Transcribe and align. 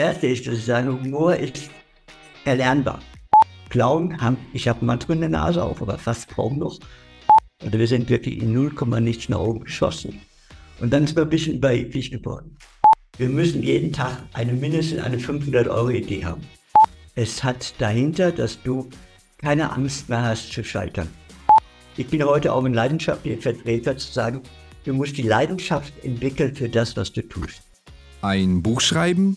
erste 0.00 0.26
ist, 0.26 0.46
dass 0.46 0.54
ich 0.54 0.64
sage, 0.64 0.92
Humor 0.92 1.36
ist 1.36 1.70
erlernbar. 2.44 3.00
Clown 3.68 4.20
haben, 4.20 4.36
ich 4.52 4.66
habe 4.66 4.84
manchmal 4.84 5.18
eine 5.18 5.28
Nase 5.28 5.62
auf, 5.62 5.80
aber 5.80 5.98
fast 5.98 6.28
kaum 6.34 6.58
noch. 6.58 6.78
Und 7.62 7.72
wir 7.72 7.86
sind 7.86 8.08
wirklich 8.08 8.42
in 8.42 8.52
0, 8.52 8.72
nichts 9.00 9.28
nach 9.28 9.38
oben 9.38 9.60
geschossen. 9.60 10.20
Und 10.80 10.92
dann 10.92 11.04
ist 11.04 11.14
wir 11.14 11.22
ein 11.22 11.28
bisschen 11.28 11.56
überheblich 11.56 12.10
geworden. 12.10 12.56
Wir 13.18 13.28
müssen 13.28 13.62
jeden 13.62 13.92
Tag 13.92 14.22
eine 14.32 14.54
mindestens 14.54 15.00
eine 15.00 15.18
500 15.18 15.68
Euro 15.68 15.90
Idee 15.90 16.24
haben. 16.24 16.40
Es 17.14 17.44
hat 17.44 17.74
dahinter, 17.78 18.32
dass 18.32 18.62
du 18.62 18.88
keine 19.38 19.70
Angst 19.70 20.08
mehr 20.08 20.22
hast 20.22 20.50
zu 20.52 20.64
scheitern. 20.64 21.08
Ich 21.98 22.06
bin 22.06 22.24
heute 22.24 22.52
auch 22.52 22.64
ein 22.64 22.72
leidenschaftlicher 22.72 23.42
Vertreter 23.42 23.96
zu 23.98 24.10
sagen, 24.10 24.40
du 24.84 24.94
musst 24.94 25.18
die 25.18 25.22
Leidenschaft 25.22 25.92
entwickeln 26.02 26.54
für 26.56 26.68
das, 26.68 26.96
was 26.96 27.12
du 27.12 27.20
tust. 27.20 27.62
Ein 28.22 28.62
Buch 28.62 28.80
schreiben, 28.80 29.36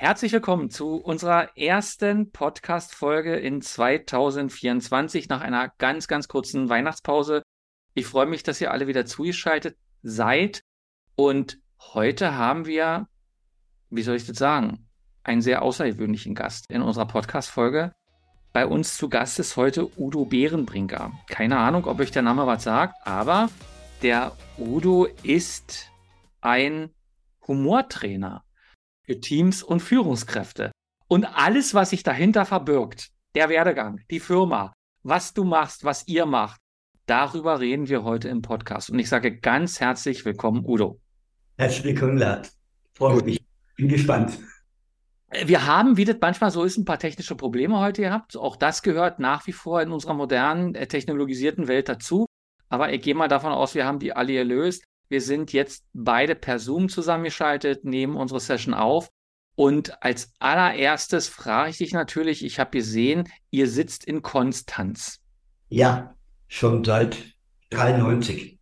Herzlich 0.00 0.32
willkommen 0.32 0.70
zu 0.70 0.94
unserer 0.94 1.58
ersten 1.58 2.32
Podcast-Folge 2.32 3.36
in 3.36 3.60
2024 3.60 5.28
nach 5.28 5.42
einer 5.42 5.68
ganz, 5.76 6.08
ganz 6.08 6.26
kurzen 6.26 6.70
Weihnachtspause. 6.70 7.42
Ich 7.92 8.06
freue 8.06 8.24
mich, 8.24 8.42
dass 8.42 8.62
ihr 8.62 8.70
alle 8.70 8.86
wieder 8.86 9.04
zugeschaltet 9.04 9.76
seid. 10.02 10.62
Und 11.16 11.58
heute 11.92 12.34
haben 12.34 12.64
wir, 12.64 13.08
wie 13.90 14.00
soll 14.00 14.16
ich 14.16 14.26
das 14.26 14.38
sagen, 14.38 14.88
einen 15.22 15.42
sehr 15.42 15.60
außergewöhnlichen 15.60 16.34
Gast 16.34 16.64
in 16.70 16.80
unserer 16.80 17.06
Podcast-Folge. 17.06 17.92
Bei 18.54 18.66
uns 18.66 18.96
zu 18.96 19.10
Gast 19.10 19.38
ist 19.38 19.58
heute 19.58 19.86
Udo 20.00 20.24
Bärenbrinker. 20.24 21.12
Keine 21.28 21.58
Ahnung, 21.58 21.84
ob 21.84 22.00
euch 22.00 22.10
der 22.10 22.22
Name 22.22 22.46
was 22.46 22.64
sagt, 22.64 23.06
aber 23.06 23.50
der 24.00 24.34
Udo 24.56 25.04
ist 25.22 25.90
ein 26.40 26.88
Humortrainer 27.46 28.44
für 29.10 29.20
Teams 29.20 29.64
und 29.64 29.80
Führungskräfte. 29.80 30.70
Und 31.08 31.24
alles, 31.24 31.74
was 31.74 31.90
sich 31.90 32.04
dahinter 32.04 32.44
verbirgt, 32.46 33.08
der 33.34 33.48
Werdegang, 33.48 34.00
die 34.08 34.20
Firma, 34.20 34.72
was 35.02 35.34
du 35.34 35.42
machst, 35.42 35.82
was 35.82 36.06
ihr 36.06 36.26
macht, 36.26 36.60
Darüber 37.06 37.58
reden 37.58 37.88
wir 37.88 38.04
heute 38.04 38.28
im 38.28 38.40
Podcast. 38.40 38.88
Und 38.88 39.00
ich 39.00 39.08
sage 39.08 39.36
ganz 39.36 39.80
herzlich 39.80 40.24
willkommen, 40.24 40.64
Udo. 40.64 41.00
Herzlich 41.58 41.82
willkommen, 41.82 42.18
Lars. 42.18 42.56
Freue 42.94 43.20
mich. 43.24 43.44
Bin 43.74 43.88
gespannt. 43.88 44.38
Wir 45.44 45.66
haben, 45.66 45.96
wie 45.96 46.04
das 46.04 46.18
manchmal 46.20 46.52
so 46.52 46.62
ist, 46.62 46.78
ein 46.78 46.84
paar 46.84 47.00
technische 47.00 47.34
Probleme 47.34 47.80
heute 47.80 48.02
gehabt. 48.02 48.36
Auch 48.36 48.54
das 48.54 48.82
gehört 48.82 49.18
nach 49.18 49.44
wie 49.48 49.52
vor 49.52 49.82
in 49.82 49.90
unserer 49.90 50.14
modernen, 50.14 50.76
äh, 50.76 50.86
technologisierten 50.86 51.66
Welt 51.66 51.88
dazu. 51.88 52.26
Aber 52.68 52.92
ich 52.92 53.02
gehe 53.02 53.16
mal 53.16 53.26
davon 53.26 53.50
aus, 53.50 53.74
wir 53.74 53.86
haben 53.86 53.98
die 53.98 54.12
alle 54.12 54.34
gelöst. 54.34 54.84
Wir 55.10 55.20
sind 55.20 55.52
jetzt 55.52 55.84
beide 55.92 56.36
per 56.36 56.60
Zoom 56.60 56.88
zusammengeschaltet, 56.88 57.84
nehmen 57.84 58.16
unsere 58.16 58.38
Session 58.38 58.74
auf. 58.74 59.10
Und 59.56 60.02
als 60.04 60.32
allererstes 60.38 61.26
frage 61.26 61.70
ich 61.70 61.78
dich 61.78 61.92
natürlich, 61.92 62.44
ich 62.44 62.60
habe 62.60 62.70
gesehen, 62.70 63.28
ihr 63.50 63.68
sitzt 63.68 64.04
in 64.04 64.22
Konstanz. 64.22 65.18
Ja, 65.68 66.14
schon 66.46 66.84
seit 66.84 67.34
93. 67.70 68.60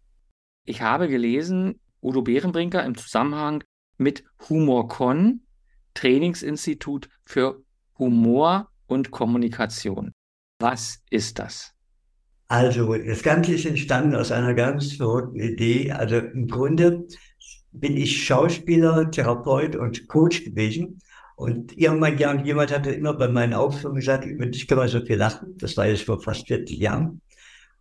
Ich 0.65 0.81
habe 0.81 1.09
gelesen, 1.09 1.81
Udo 2.03 2.23
Bärenbrinker 2.23 2.83
im 2.83 2.97
Zusammenhang 2.97 3.63
mit 3.99 4.25
HumorCon, 4.49 5.43
Trainingsinstitut 5.93 7.11
für 7.27 7.63
Humor 7.99 8.71
und 8.87 9.11
Kommunikation. 9.11 10.13
Was 10.61 11.03
ist 11.11 11.39
das? 11.39 11.75
Also, 12.49 12.95
das 12.95 13.23
Ganze 13.23 13.53
ist 13.53 13.67
entstanden 13.67 14.15
aus 14.15 14.33
einer 14.33 14.55
ganz 14.55 14.95
verrückten 14.95 15.39
Idee. 15.39 15.93
Also 15.93 16.17
im 16.17 16.49
Grunde 16.49 17.07
bin 17.73 17.97
ich 17.97 18.25
Schauspieler, 18.25 19.11
Therapeut 19.11 19.77
und 19.77 20.09
Coach 20.09 20.45
gewesen. 20.45 21.01
Und 21.37 21.77
irgendwann 21.77 22.45
jemand 22.45 22.73
hatte 22.73 22.91
immer 22.91 23.13
bei 23.13 23.29
meinen 23.29 23.53
Aufführungen 23.53 24.01
gesagt, 24.01 24.25
über 24.25 24.47
dich 24.47 24.67
kann 24.67 24.79
man 24.79 24.89
so 24.89 25.01
viel 25.01 25.17
lachen. 25.17 25.57
Das 25.59 25.77
war 25.77 25.87
jetzt 25.87 26.03
vor 26.03 26.21
fast 26.21 26.49
40 26.49 26.79
Jahren. 26.79 27.21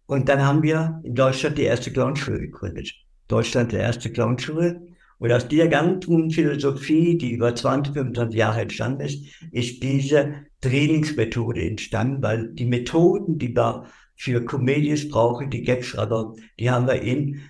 Und 0.05 0.29
dann 0.29 0.45
haben 0.45 0.61
wir 0.61 1.01
in 1.03 1.15
Deutschland 1.15 1.57
die 1.57 1.63
erste 1.63 1.91
Clownschule 1.91 2.39
gegründet. 2.39 2.93
Deutschland 3.29 3.71
der 3.71 3.79
erste 3.79 4.11
Clownschule. 4.11 4.81
Und 5.17 5.31
aus 5.31 5.47
dieser 5.47 5.69
ganzen 5.69 6.29
Philosophie, 6.29 7.17
die 7.17 7.31
über 7.31 7.55
20, 7.55 7.93
25 7.93 8.37
Jahre 8.37 8.61
entstanden 8.61 9.01
ist, 9.01 9.25
ist 9.51 9.81
diese 9.81 10.45
Trainingsmethode 10.61 11.61
entstanden, 11.61 12.21
weil 12.21 12.49
die 12.53 12.65
Methoden, 12.65 13.39
die 13.39 13.55
wir 13.55 13.85
für 14.17 14.43
Comedies 14.43 15.09
brauchen, 15.09 15.49
die 15.49 15.63
Gagschreiber, 15.63 16.33
die 16.59 16.69
haben 16.69 16.87
wir 16.87 17.01
in 17.01 17.41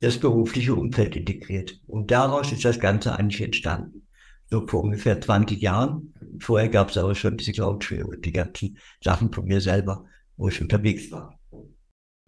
das 0.00 0.18
berufliche 0.18 0.74
Umfeld 0.74 1.16
integriert. 1.16 1.80
Und 1.86 2.10
daraus 2.10 2.52
ist 2.52 2.64
das 2.64 2.80
Ganze 2.80 3.16
eigentlich 3.16 3.40
entstanden. 3.40 4.06
So 4.50 4.66
vor 4.66 4.82
ungefähr 4.82 5.20
20 5.20 5.60
Jahren. 5.60 6.12
Vorher 6.40 6.68
gab 6.68 6.90
es 6.90 6.98
aber 6.98 7.14
schon 7.14 7.36
diese 7.36 7.52
Clownschule 7.52 8.06
und 8.06 8.24
die 8.24 8.32
ganzen 8.32 8.78
Sachen 9.02 9.32
von 9.32 9.44
mir 9.44 9.60
selber, 9.60 10.04
wo 10.36 10.48
ich 10.48 10.60
unterwegs 10.60 11.10
war. 11.12 11.38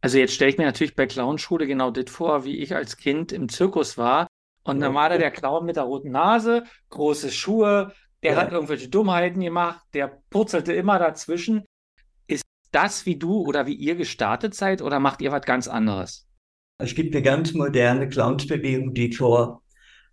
Also 0.01 0.19
jetzt 0.19 0.35
stelle 0.35 0.51
ich 0.51 0.59
mir 0.59 0.67
natürlich 0.67 0.95
bei 0.95 1.07
Clownschule 1.07 1.67
genau 1.67 1.91
das 1.91 2.11
vor, 2.11 2.45
wie 2.45 2.59
ich 2.59 2.75
als 2.75 2.97
Kind 2.97 3.33
im 3.33 3.49
Zirkus 3.49 3.99
war. 3.99 4.29
Und 4.65 4.81
dann 4.81 4.95
war 4.95 5.09
da 5.09 5.19
der 5.19 5.33
Clown 5.33 5.67
mit 5.67 5.75
der 5.75 5.85
roten 5.85 6.13
Nase, 6.13 6.63
große 6.91 7.33
Schuhe, 7.33 7.93
der 8.23 8.35
ja. 8.35 8.41
hat 8.41 8.53
irgendwelche 8.53 8.89
Dummheiten 8.89 9.41
gemacht, 9.41 9.85
der 9.95 10.23
purzelte 10.31 10.73
immer 10.73 11.01
dazwischen. 11.01 11.65
Das, 12.73 13.07
wie 13.07 13.17
du 13.17 13.43
oder 13.43 13.67
wie 13.67 13.75
ihr 13.75 13.95
gestartet 13.95 14.55
seid 14.55 14.83
oder 14.83 14.99
macht 14.99 15.23
ihr 15.23 15.31
was 15.31 15.43
ganz 15.43 15.69
anderes? 15.69 16.27
Es 16.79 16.95
gibt 16.95 17.15
eine 17.15 17.23
ganz 17.23 17.53
moderne 17.53 18.09
Clownsbewegung, 18.09 18.95
die 18.95 19.13
vor 19.13 19.63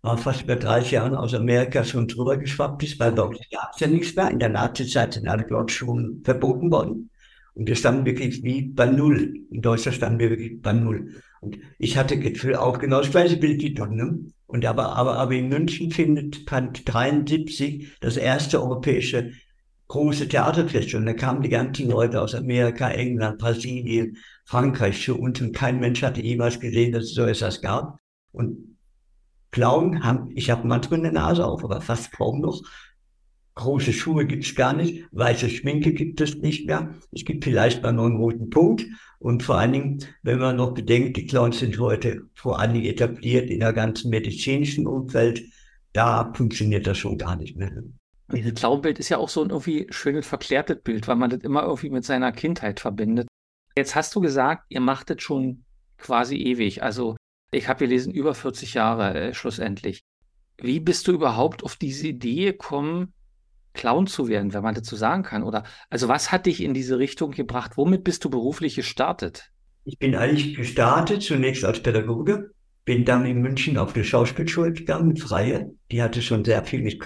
äh, 0.04 0.16
fast 0.16 0.42
über 0.42 0.56
30 0.56 0.92
Jahren 0.92 1.14
aus 1.14 1.34
Amerika 1.34 1.84
schon 1.84 2.06
drüber 2.06 2.36
geschwappt 2.36 2.82
ist, 2.82 3.00
weil 3.00 3.12
dort 3.12 3.38
gab 3.50 3.72
es 3.74 3.80
ja 3.80 3.86
nichts 3.86 4.14
mehr. 4.14 4.30
In 4.30 4.38
der 4.38 4.50
Nazizeit 4.50 5.14
sind 5.14 5.26
alle 5.26 5.44
Clownschulen 5.44 6.22
verboten 6.22 6.70
worden. 6.70 7.10
Und 7.54 7.66
wir 7.66 7.74
standen 7.74 8.06
wirklich 8.06 8.42
wie 8.42 8.62
bei 8.62 8.86
Null. 8.86 9.34
In 9.50 9.62
Deutschland 9.62 9.96
standen 9.96 10.20
wir 10.20 10.30
wirklich 10.30 10.62
bei 10.62 10.72
Null. 10.72 11.14
Und 11.40 11.58
ich 11.78 11.96
hatte 11.96 12.18
Gefühl 12.18 12.54
auch 12.54 12.78
genau 12.78 12.98
das 13.00 13.10
gleiche 13.10 13.38
Bild 13.38 13.62
wie 13.62 13.74
Don. 13.74 13.96
Ne? 13.96 14.18
Und 14.46 14.64
aber, 14.66 14.96
aber, 14.96 15.16
aber 15.16 15.32
in 15.32 15.48
München 15.48 15.90
findet, 15.90 16.48
fand 16.48 16.82
73 16.92 17.96
das 18.00 18.16
erste 18.16 18.62
europäische 18.62 19.32
große 19.90 20.28
Theaterfest. 20.28 20.94
Und 20.94 21.06
da 21.06 21.14
kamen 21.14 21.42
die 21.42 21.48
ganzen 21.48 21.90
Leute 21.90 22.22
aus 22.22 22.34
Amerika, 22.34 22.90
England, 22.90 23.38
Brasilien, 23.38 24.16
Frankreich 24.44 25.02
zu 25.02 25.18
uns. 25.18 25.40
Und 25.40 25.52
kein 25.52 25.80
Mensch 25.80 26.02
hatte 26.02 26.22
jemals 26.22 26.60
gesehen, 26.60 26.92
dass 26.92 27.04
es 27.04 27.14
so 27.14 27.24
etwas 27.24 27.60
gab. 27.60 27.98
Und 28.32 28.78
Clown 29.50 30.04
haben, 30.04 30.30
ich 30.36 30.48
habe 30.48 30.66
manchmal 30.66 31.00
eine 31.00 31.10
Nase 31.10 31.44
auf, 31.44 31.64
aber 31.64 31.80
fast 31.80 32.12
kaum 32.12 32.40
noch. 32.40 32.62
Große 33.56 33.92
Schuhe 33.92 34.26
gibt 34.26 34.44
es 34.44 34.54
gar 34.54 34.72
nicht, 34.72 35.06
weiße 35.10 35.50
Schminke 35.50 35.92
gibt 35.92 36.20
es 36.20 36.36
nicht 36.36 36.66
mehr. 36.68 36.94
Es 37.10 37.24
gibt 37.24 37.42
vielleicht 37.42 37.82
mal 37.82 37.92
noch 37.92 38.06
einen 38.06 38.16
roten 38.16 38.48
Punkt. 38.48 38.86
Und 39.18 39.42
vor 39.42 39.58
allen 39.58 39.72
Dingen, 39.72 40.04
wenn 40.22 40.38
man 40.38 40.56
noch 40.56 40.72
bedenkt, 40.72 41.16
die 41.16 41.26
Clowns 41.26 41.58
sind 41.58 41.78
heute 41.80 42.22
vor 42.34 42.60
allen 42.60 42.74
Dingen 42.74 42.86
etabliert 42.86 43.50
in 43.50 43.58
der 43.58 43.72
ganzen 43.72 44.10
medizinischen 44.10 44.86
Umfeld, 44.86 45.42
da 45.92 46.32
funktioniert 46.32 46.86
das 46.86 46.98
schon 46.98 47.18
gar 47.18 47.34
nicht 47.34 47.56
mehr. 47.56 47.82
Dieses 48.32 48.54
Clownbild 48.54 48.98
ist 48.98 49.08
ja 49.08 49.18
auch 49.18 49.28
so 49.28 49.42
ein 49.42 49.50
irgendwie 49.50 49.86
schönes 49.90 50.26
verklärtes 50.26 50.80
Bild, 50.82 51.08
weil 51.08 51.16
man 51.16 51.30
das 51.30 51.40
immer 51.40 51.62
irgendwie 51.62 51.90
mit 51.90 52.04
seiner 52.04 52.32
Kindheit 52.32 52.80
verbindet. 52.80 53.28
Jetzt 53.76 53.94
hast 53.94 54.14
du 54.14 54.20
gesagt, 54.20 54.64
ihr 54.68 54.80
macht 54.80 55.10
das 55.10 55.22
schon 55.22 55.64
quasi 55.96 56.36
ewig. 56.36 56.82
Also 56.82 57.16
ich 57.52 57.68
habe 57.68 57.80
gelesen, 57.80 58.12
über 58.12 58.34
40 58.34 58.74
Jahre 58.74 59.14
äh, 59.14 59.34
schlussendlich. 59.34 60.02
Wie 60.58 60.80
bist 60.80 61.08
du 61.08 61.12
überhaupt 61.12 61.64
auf 61.64 61.76
diese 61.76 62.08
Idee 62.08 62.46
gekommen, 62.46 63.12
Clown 63.72 64.06
zu 64.06 64.28
werden, 64.28 64.52
wenn 64.52 64.62
man 64.62 64.74
dazu 64.74 64.96
sagen 64.96 65.22
kann? 65.22 65.42
Oder 65.42 65.64
also 65.88 66.08
was 66.08 66.32
hat 66.32 66.46
dich 66.46 66.62
in 66.62 66.74
diese 66.74 66.98
Richtung 66.98 67.30
gebracht? 67.30 67.72
Womit 67.76 68.04
bist 68.04 68.24
du 68.24 68.30
beruflich 68.30 68.76
gestartet? 68.76 69.50
Ich 69.84 69.98
bin 69.98 70.14
eigentlich 70.14 70.56
gestartet 70.56 71.22
zunächst 71.22 71.64
als 71.64 71.82
Pädagoge, 71.82 72.50
bin 72.84 73.04
dann 73.04 73.24
in 73.24 73.40
München 73.40 73.78
auf 73.78 73.92
die 73.92 74.04
Schauspielschule 74.04 74.72
gegangen, 74.72 75.16
Freie. 75.16 75.70
Die 75.90 76.02
hatte 76.02 76.20
schon 76.20 76.44
sehr 76.44 76.64
viel 76.64 76.82
mit 76.82 77.00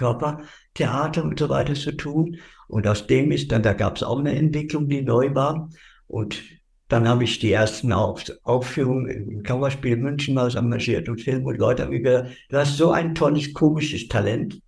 Körpertheater 0.75 1.23
und 1.23 1.39
so 1.39 1.49
weiter 1.49 1.73
zu 1.73 1.91
tun. 1.91 2.37
Und 2.67 2.87
aus 2.87 3.07
dem 3.07 3.31
ist 3.31 3.51
dann, 3.51 3.63
da 3.63 3.73
gab 3.73 3.95
es 3.95 4.03
auch 4.03 4.19
eine 4.19 4.35
Entwicklung, 4.35 4.87
die 4.87 5.01
neu 5.01 5.33
war. 5.33 5.69
Und 6.07 6.43
dann 6.87 7.07
habe 7.07 7.23
ich 7.23 7.39
die 7.39 7.51
ersten 7.51 7.91
Auf 7.91 8.23
Aufführungen 8.43 9.09
im 9.09 9.43
Kammerspiel 9.43 9.97
München 9.97 10.35
mal 10.35 10.55
engagiert 10.55 11.09
und 11.09 11.21
Film 11.21 11.45
und 11.45 11.57
Leute 11.57 11.83
haben 11.83 11.89
mir 11.89 12.01
gesagt, 12.01 12.31
du 12.49 12.57
hast 12.57 12.77
so 12.77 12.91
ein 12.91 13.15
tolles, 13.15 13.53
komisches 13.53 14.07
Talent. 14.07 14.61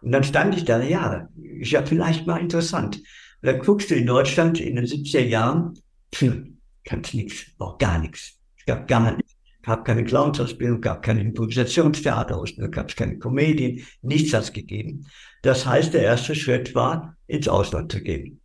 Und 0.00 0.12
dann 0.12 0.24
stand 0.24 0.56
ich 0.56 0.64
da, 0.64 0.82
ja, 0.82 1.28
ist 1.58 1.72
ja 1.72 1.84
vielleicht 1.84 2.26
mal 2.26 2.40
interessant. 2.40 2.96
Und 2.96 3.46
dann 3.46 3.58
guckst 3.58 3.90
du 3.90 3.94
in 3.94 4.06
Deutschland 4.06 4.58
in 4.58 4.76
den 4.76 4.86
70er 4.86 5.20
Jahren, 5.20 5.78
hm, 6.14 6.58
kannst 6.84 7.12
nichts, 7.14 7.44
auch 7.58 7.76
gar 7.76 7.98
nichts. 7.98 8.38
Es 8.58 8.64
gab 8.64 8.88
gar 8.88 9.14
nichts. 9.14 9.34
Es 9.60 9.66
gab 9.66 9.84
keine 9.84 10.04
Clownsausbildung, 10.04 10.80
gab 10.80 11.02
keine 11.02 11.20
Improvisationstheaterausbildung, 11.20 12.70
gab 12.70 12.96
keine 12.96 13.18
Komödien, 13.18 13.84
nichts 14.00 14.32
hat 14.32 14.44
es 14.44 14.52
gegeben. 14.54 15.06
Das 15.42 15.66
heißt, 15.66 15.94
der 15.94 16.02
erste 16.02 16.34
Schritt 16.34 16.74
war, 16.74 17.16
ins 17.26 17.48
Ausland 17.48 17.92
zu 17.92 18.02
gehen. 18.02 18.40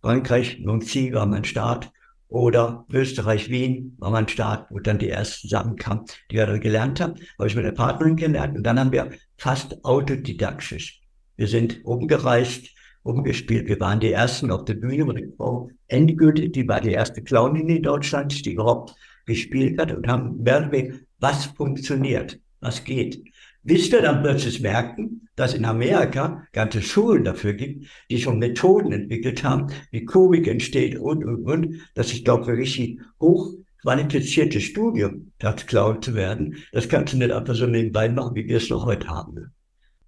Frankreich, 0.00 0.58
Nancy 0.60 1.12
war 1.12 1.26
mein 1.26 1.44
Start 1.44 1.90
oder 2.28 2.86
Österreich, 2.90 3.50
Wien 3.50 3.96
war 3.98 4.10
mein 4.10 4.28
Start, 4.28 4.66
wo 4.70 4.78
dann 4.78 4.98
die 4.98 5.10
ersten 5.10 5.48
Sachen 5.48 5.76
kamen, 5.76 6.06
die 6.30 6.36
wir 6.36 6.46
da 6.46 6.58
gelernt 6.58 7.00
haben. 7.00 7.14
Habe 7.38 7.48
ich 7.48 7.56
mit 7.56 7.64
der 7.64 7.72
Partnerin 7.72 8.16
gelernt 8.16 8.56
und 8.56 8.62
dann 8.62 8.78
haben 8.78 8.92
wir 8.92 9.10
fast 9.36 9.84
autodidaktisch. 9.84 11.00
Wir 11.36 11.48
sind 11.48 11.84
umgereist, 11.84 12.68
umgespielt. 13.02 13.68
Wir 13.68 13.80
waren 13.80 14.00
die 14.00 14.12
ersten 14.12 14.50
auf 14.50 14.64
der 14.64 14.74
Bühne 14.74 15.04
und 15.04 15.36
Frau 15.36 15.70
Endgültig, 15.88 16.52
die 16.52 16.68
war 16.68 16.80
die 16.80 16.92
erste 16.92 17.22
Clownin 17.22 17.68
in 17.68 17.82
Deutschland, 17.82 18.44
die 18.44 18.52
überhaupt 18.52 18.94
gespielt 19.26 19.78
hat 19.78 19.92
und 19.92 20.06
haben 20.06 20.42
mehr 20.42 20.70
was 21.18 21.46
funktioniert, 21.46 22.38
was 22.60 22.84
geht. 22.84 23.22
Bis 23.62 23.92
wir 23.92 24.02
dann 24.02 24.22
plötzlich 24.22 24.60
merken, 24.60 25.28
dass 25.36 25.54
in 25.54 25.64
Amerika 25.64 26.46
ganze 26.52 26.82
Schulen 26.82 27.24
dafür 27.24 27.54
gibt, 27.54 27.86
die 28.10 28.20
schon 28.20 28.38
Methoden 28.38 28.92
entwickelt 28.92 29.44
haben, 29.44 29.68
wie 29.90 30.04
Komik 30.04 30.46
entsteht 30.48 30.98
und, 30.98 31.24
und, 31.24 31.44
und, 31.44 31.80
dass 31.94 32.12
ich 32.12 32.24
glaube, 32.24 32.56
richtig 32.56 33.00
hoch 33.20 33.52
qualifiziertes 33.82 34.62
Studium, 34.62 35.32
das 35.38 35.66
Clown 35.66 36.02
zu 36.02 36.14
werden, 36.14 36.56
das 36.72 36.88
kannst 36.88 37.14
du 37.14 37.18
nicht 37.18 37.32
einfach 37.32 37.54
so 37.54 37.66
nebenbei 37.66 38.08
machen, 38.08 38.34
wie 38.34 38.46
wir 38.46 38.58
es 38.58 38.68
noch 38.68 38.84
heute 38.84 39.08
haben. 39.08 39.52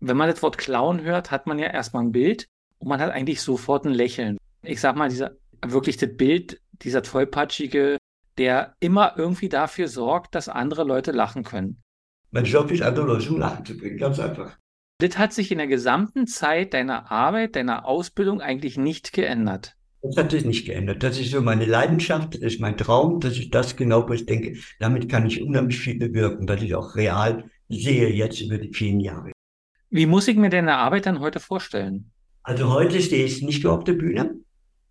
Wenn 0.00 0.16
man 0.16 0.28
das 0.28 0.43
Wort 0.43 0.58
Clown 0.58 1.02
hört, 1.02 1.31
hat 1.31 1.46
man 1.46 1.58
ja 1.58 1.69
erstmal 1.69 2.04
ein 2.04 2.12
Bild 2.12 2.46
und 2.78 2.88
man 2.88 3.00
hat 3.00 3.12
eigentlich 3.12 3.40
sofort 3.40 3.87
ein 3.87 3.93
Lächeln. 3.93 4.37
Ich 4.62 4.81
sag 4.81 4.96
mal, 4.96 5.08
dieser, 5.08 5.32
wirklich 5.64 5.96
das 5.96 6.14
Bild, 6.16 6.60
dieser 6.82 7.02
tollpatschige, 7.02 7.99
der 8.38 8.75
immer 8.81 9.14
irgendwie 9.16 9.49
dafür 9.49 9.88
sorgt, 9.88 10.34
dass 10.34 10.49
andere 10.49 10.84
Leute 10.84 11.12
lachen 11.12 11.44
können. 11.44 11.81
Mein 12.34 12.46
Job 12.46 12.70
ist 12.70 12.81
andere 12.81 13.06
Leute 13.06 13.26
zum 13.26 13.38
Lachen 13.38 13.67
zu 13.67 13.76
bringen, 13.76 13.99
ganz 13.99 14.19
einfach. 14.19 14.56
Das 14.99 15.19
hat 15.19 15.34
sich 15.34 15.52
in 15.52 15.58
der 15.58 15.67
gesamten 15.67 16.26
Zeit 16.26 16.73
deiner 16.73 17.12
Arbeit, 17.12 17.56
deiner 17.56 17.84
Ausbildung 17.84 18.40
eigentlich 18.40 18.79
nicht 18.79 19.12
geändert. 19.12 19.76
Das 20.00 20.17
hat 20.17 20.31
sich 20.31 20.46
nicht 20.46 20.64
geändert. 20.64 21.02
Das 21.02 21.20
ist 21.20 21.31
so 21.31 21.43
meine 21.43 21.67
Leidenschaft, 21.67 22.34
das 22.34 22.40
ist 22.40 22.61
mein 22.61 22.79
Traum, 22.79 23.20
das 23.20 23.38
ist 23.38 23.55
das 23.55 23.76
genau, 23.76 24.08
wo 24.08 24.14
ich 24.14 24.25
denke, 24.25 24.56
damit 24.81 25.11
kann 25.11 25.26
ich 25.26 25.43
unheimlich 25.43 25.79
viel 25.79 25.99
bewirken, 25.99 26.49
was 26.49 26.62
ich 26.62 26.75
auch 26.75 26.96
real 26.96 27.50
sehe 27.69 28.08
jetzt 28.08 28.40
über 28.40 28.56
die 28.56 28.73
vielen 28.73 29.00
Jahre. 29.00 29.32
Wie 29.90 30.06
muss 30.06 30.26
ich 30.26 30.37
mir 30.37 30.49
deine 30.49 30.76
Arbeit 30.76 31.05
dann 31.05 31.20
heute 31.20 31.38
vorstellen? 31.38 32.12
Also 32.43 32.73
heute 32.73 33.02
stehe 33.02 33.26
ich 33.26 33.43
nicht 33.43 33.62
nur 33.62 33.75
auf 33.75 33.85
der 33.85 33.93
Bühne. 33.93 34.37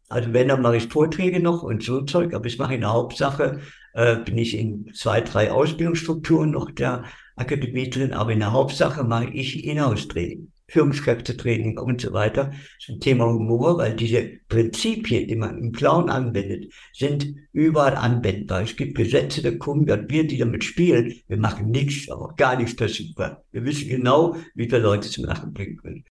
Also 0.10 0.32
wenn, 0.34 0.50
dann 0.50 0.62
mache 0.62 0.78
ich 0.78 0.90
Vorträge 0.90 1.40
noch 1.40 1.64
und 1.64 1.82
so 1.82 2.02
Zeug, 2.02 2.36
aber 2.36 2.46
ich 2.46 2.60
mache 2.60 2.76
in 2.76 2.82
der 2.82 2.94
Hauptsache, 2.94 3.62
äh, 3.94 4.18
bin 4.18 4.38
ich 4.38 4.58
in 4.58 4.92
zwei, 4.94 5.22
drei 5.22 5.52
Ausbildungsstrukturen 5.52 6.52
noch 6.52 6.70
der 6.70 7.06
Akademie 7.36 7.90
drin, 7.90 8.14
aber 8.14 8.32
in 8.32 8.40
der 8.40 8.52
Hauptsache 8.52 9.04
mache 9.04 9.30
ich 9.32 9.66
Inhouse-Training, 9.66 10.52
Führungskräftetraining 10.68 11.78
und 11.78 12.02
so 12.02 12.14
weiter. 12.14 12.46
Das 12.46 12.58
ist 12.80 12.90
ein 12.90 13.00
Thema 13.00 13.26
Humor, 13.26 13.78
weil 13.78 13.96
diese 13.96 14.24
Prinzipien, 14.48 15.28
die 15.28 15.36
man 15.36 15.58
im 15.58 15.72
Clown 15.72 16.10
anwendet, 16.10 16.72
sind 16.94 17.36
überall 17.52 17.96
anwendbar. 17.96 18.64
Es 18.64 18.76
gibt 18.76 18.96
Gesetze 18.96 19.42
der 19.42 19.58
Kunde, 19.58 20.06
wir, 20.08 20.28
die 20.28 20.38
damit 20.38 20.64
spielen, 20.64 21.14
wir 21.28 21.38
machen 21.38 21.72
nichts, 21.72 22.10
aber 22.10 22.34
gar 22.36 22.56
nichts 22.56 22.74
versuchbar. 22.74 23.44
Wir 23.52 23.66
wissen 23.66 23.90
genau, 23.90 24.36
wie 24.56 24.72
wir 24.72 24.80
Leute 24.80 25.10
zum 25.10 25.26
Lachen 25.26 25.54
bringen 25.54 25.78
können. 25.78 26.06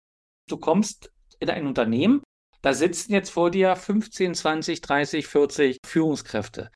Du 0.48 0.58
kommst 0.58 1.12
in 1.40 1.50
ein 1.50 1.68
Unternehmen, 1.68 2.22
da 2.62 2.74
sitzen 2.74 3.14
jetzt 3.14 3.30
vor 3.30 3.52
dir 3.52 3.76
15, 3.76 4.34
20, 4.34 4.82
30, 4.82 5.28
40 5.28 5.78
Führungskräfte. 5.86 6.72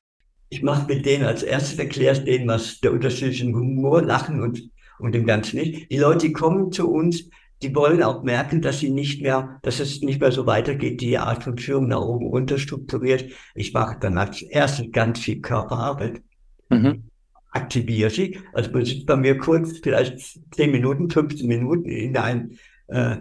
Ich 0.52 0.62
mache 0.62 0.86
mit 0.86 1.06
denen 1.06 1.24
als 1.24 1.42
erstes, 1.42 1.78
erklärst 1.78 2.26
denen, 2.26 2.46
was 2.46 2.78
der 2.80 2.92
Unterschied 2.92 3.28
zwischen 3.28 3.54
Humor, 3.54 4.02
Lachen 4.02 4.42
und, 4.42 4.62
und 4.98 5.14
dem 5.14 5.24
Ganzen 5.24 5.58
ist. 5.58 5.90
Die 5.90 5.96
Leute, 5.96 6.26
die 6.26 6.34
kommen 6.34 6.70
zu 6.70 6.92
uns, 6.92 7.30
die 7.62 7.74
wollen 7.74 8.02
auch 8.02 8.22
merken, 8.22 8.60
dass 8.60 8.80
sie 8.80 8.90
nicht 8.90 9.22
mehr, 9.22 9.58
dass 9.62 9.80
es 9.80 10.02
nicht 10.02 10.20
mehr 10.20 10.30
so 10.30 10.44
weitergeht, 10.44 11.00
die 11.00 11.16
Art 11.16 11.42
von 11.42 11.56
Führung 11.56 11.88
nach 11.88 12.02
oben 12.02 12.26
runter 12.26 12.58
strukturiert. 12.58 13.32
Ich 13.54 13.72
mache 13.72 13.96
dann 13.98 14.18
als 14.18 14.42
erstes 14.42 14.92
ganz 14.92 15.20
viel 15.20 15.40
Körperarbeit. 15.40 16.20
Mhm. 16.68 17.04
Aktiviere 17.52 18.10
sie. 18.10 18.38
Also 18.52 18.72
man 18.72 18.84
sitzt 18.84 19.06
bei 19.06 19.16
mir 19.16 19.38
kurz, 19.38 19.78
vielleicht 19.82 20.18
10 20.54 20.70
Minuten, 20.70 21.08
15 21.08 21.48
Minuten 21.48 21.88
in 21.88 22.14
einem 22.14 22.58
äh, 22.88 23.16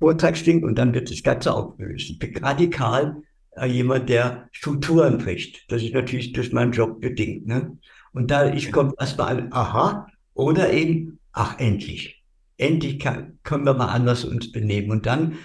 Vortrag 0.00 0.36
stinkt 0.36 0.64
und 0.64 0.76
dann 0.76 0.92
wird 0.92 1.08
das 1.08 1.22
Ganze 1.22 1.54
aufgelöst. 1.54 2.10
Ich 2.10 2.18
bin 2.18 2.36
radikal 2.38 3.22
jemand, 3.66 4.08
der 4.08 4.48
Strukturen 4.52 5.18
bricht. 5.18 5.70
Das 5.70 5.82
ist 5.82 5.94
natürlich 5.94 6.32
durch 6.32 6.52
meinen 6.52 6.72
Job 6.72 7.00
bedingt. 7.00 7.46
Ne? 7.46 7.76
Und 8.12 8.30
da 8.30 8.52
ich 8.52 8.72
komme 8.72 8.94
erstmal 8.98 9.38
an, 9.38 9.52
aha, 9.52 10.06
oder 10.34 10.72
eben, 10.72 11.18
ach 11.32 11.58
endlich. 11.58 12.22
Endlich 12.56 12.98
kann, 12.98 13.38
können 13.42 13.64
wir 13.64 13.74
mal 13.74 13.88
anders 13.88 14.24
uns 14.24 14.50
benehmen. 14.50 14.90
Und 14.90 15.06
dann 15.06 15.38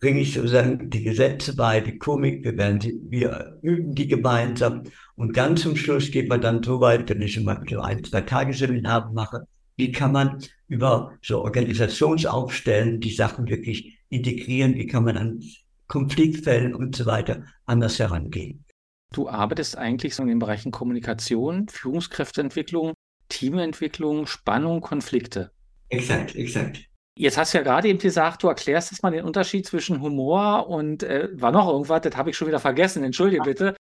bringe 0.00 0.20
ich 0.20 0.34
sozusagen 0.34 0.90
die 0.90 1.02
Gesetze 1.02 1.56
bei, 1.56 1.80
die 1.80 1.98
Komik, 1.98 2.44
wir, 2.44 2.56
werden 2.56 2.78
die, 2.78 3.00
wir 3.08 3.58
üben 3.62 3.94
die 3.94 4.08
gemeinsam. 4.08 4.84
Und 5.14 5.32
ganz 5.32 5.62
zum 5.62 5.76
Schluss 5.76 6.10
geht 6.10 6.28
man 6.28 6.40
dann 6.40 6.62
so 6.62 6.80
weit, 6.80 7.08
wenn 7.08 7.22
ich 7.22 7.36
immer 7.36 7.62
so 7.68 7.80
ein, 7.80 8.04
zwei 8.04 8.20
Tagesseminare 8.20 9.12
mache, 9.12 9.46
wie 9.76 9.92
kann 9.92 10.12
man 10.12 10.42
über 10.68 11.12
so 11.22 11.42
Organisationsaufstellen 11.42 13.00
die 13.00 13.12
Sachen 13.12 13.48
wirklich 13.48 13.98
integrieren? 14.08 14.74
Wie 14.74 14.86
kann 14.86 15.04
man 15.04 15.16
an 15.16 15.42
Konfliktfällen 15.88 16.74
und 16.74 16.96
so 16.96 17.06
weiter 17.06 17.44
anders 17.64 17.98
herangehen? 17.98 18.64
Du 19.12 19.28
arbeitest 19.28 19.78
eigentlich 19.78 20.14
so 20.14 20.22
in 20.22 20.28
den 20.28 20.38
Bereichen 20.38 20.72
Kommunikation, 20.72 21.68
Führungskräfteentwicklung, 21.68 22.94
Teamentwicklung, 23.28 24.26
Spannung, 24.26 24.80
Konflikte. 24.80 25.52
Exakt, 25.88 26.34
exakt. 26.34 26.84
Jetzt 27.18 27.38
hast 27.38 27.54
du 27.54 27.58
ja 27.58 27.64
gerade 27.64 27.88
eben 27.88 27.98
gesagt, 27.98 28.42
du 28.42 28.48
erklärst 28.48 28.90
jetzt 28.90 29.02
mal 29.02 29.10
den 29.10 29.24
Unterschied 29.24 29.66
zwischen 29.66 30.02
Humor 30.02 30.68
und 30.68 31.02
äh, 31.02 31.28
war 31.32 31.50
noch 31.50 31.66
irgendwas, 31.68 32.02
das 32.02 32.16
habe 32.16 32.30
ich 32.30 32.36
schon 32.36 32.48
wieder 32.48 32.60
vergessen, 32.60 33.04
entschuldige 33.04 33.42
bitte. 33.42 33.76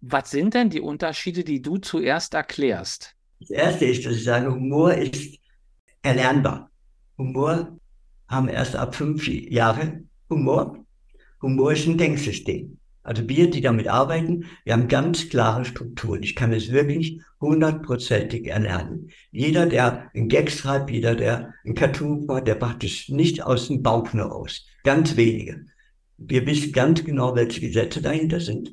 Was 0.00 0.30
sind 0.30 0.54
denn 0.54 0.70
die 0.70 0.80
Unterschiede, 0.80 1.42
die 1.42 1.62
du 1.62 1.78
zuerst 1.78 2.34
erklärst? 2.34 3.16
Das 3.40 3.50
erste 3.50 3.86
ist, 3.86 4.06
dass 4.06 4.14
ich 4.14 4.24
sage, 4.24 4.52
Humor 4.52 4.94
ist 4.94 5.38
erlernbar. 6.02 6.70
Humor 7.18 7.76
haben 8.28 8.48
erst 8.48 8.76
ab 8.76 8.94
fünf 8.94 9.26
Jahren 9.26 10.08
Humor. 10.30 10.85
Humor 11.42 11.72
ist 11.72 11.86
ein 11.86 11.98
Denksystem. 11.98 12.78
Also 13.02 13.28
wir, 13.28 13.48
die 13.50 13.60
damit 13.60 13.86
arbeiten, 13.86 14.46
wir 14.64 14.72
haben 14.72 14.88
ganz 14.88 15.28
klare 15.28 15.64
Strukturen. 15.64 16.22
Ich 16.22 16.34
kann 16.34 16.52
es 16.52 16.72
wirklich 16.72 17.20
hundertprozentig 17.40 18.48
erlernen. 18.48 19.10
Jeder, 19.30 19.66
der 19.66 20.10
ein 20.14 20.28
Gag 20.28 20.50
schreibt, 20.50 20.90
jeder, 20.90 21.14
der 21.14 21.54
ein 21.64 21.74
Cartoon 21.74 22.26
macht, 22.26 22.48
der 22.48 22.58
macht 22.58 22.82
es 22.82 23.08
nicht 23.08 23.44
aus 23.44 23.68
dem 23.68 23.82
Bauch 23.82 24.12
nur 24.12 24.34
aus. 24.34 24.66
Ganz 24.82 25.16
wenige. 25.16 25.66
Wir 26.18 26.46
wissen 26.46 26.72
ganz 26.72 27.04
genau, 27.04 27.36
welche 27.36 27.60
Gesetze 27.60 28.02
dahinter 28.02 28.40
sind 28.40 28.72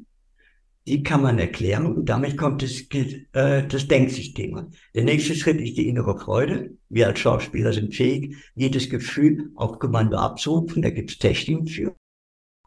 die 0.86 1.04
kann 1.04 1.22
man 1.22 1.40
erklären 1.40 1.86
und 1.86 2.10
damit 2.10 2.38
kommt 2.38 2.62
das, 2.62 2.82
äh, 2.92 3.66
das 3.68 3.88
Denksystem. 3.88 4.72
Der 4.94 5.04
nächste 5.04 5.36
Schritt 5.36 5.62
ist 5.62 5.78
die 5.78 5.88
innere 5.88 6.20
Freude. 6.20 6.78
Wir 6.90 7.08
als 7.08 7.20
Schauspieler 7.20 7.72
sind 7.72 7.96
fähig, 7.96 8.36
jedes 8.56 8.90
Gefühl 8.90 9.52
auf 9.56 9.80
Kommando 9.80 10.18
abzurufen. 10.18 10.82
Da 10.82 10.90
gibt 10.90 11.12
es 11.12 11.18
Techniken 11.20 11.68
für. 11.68 11.96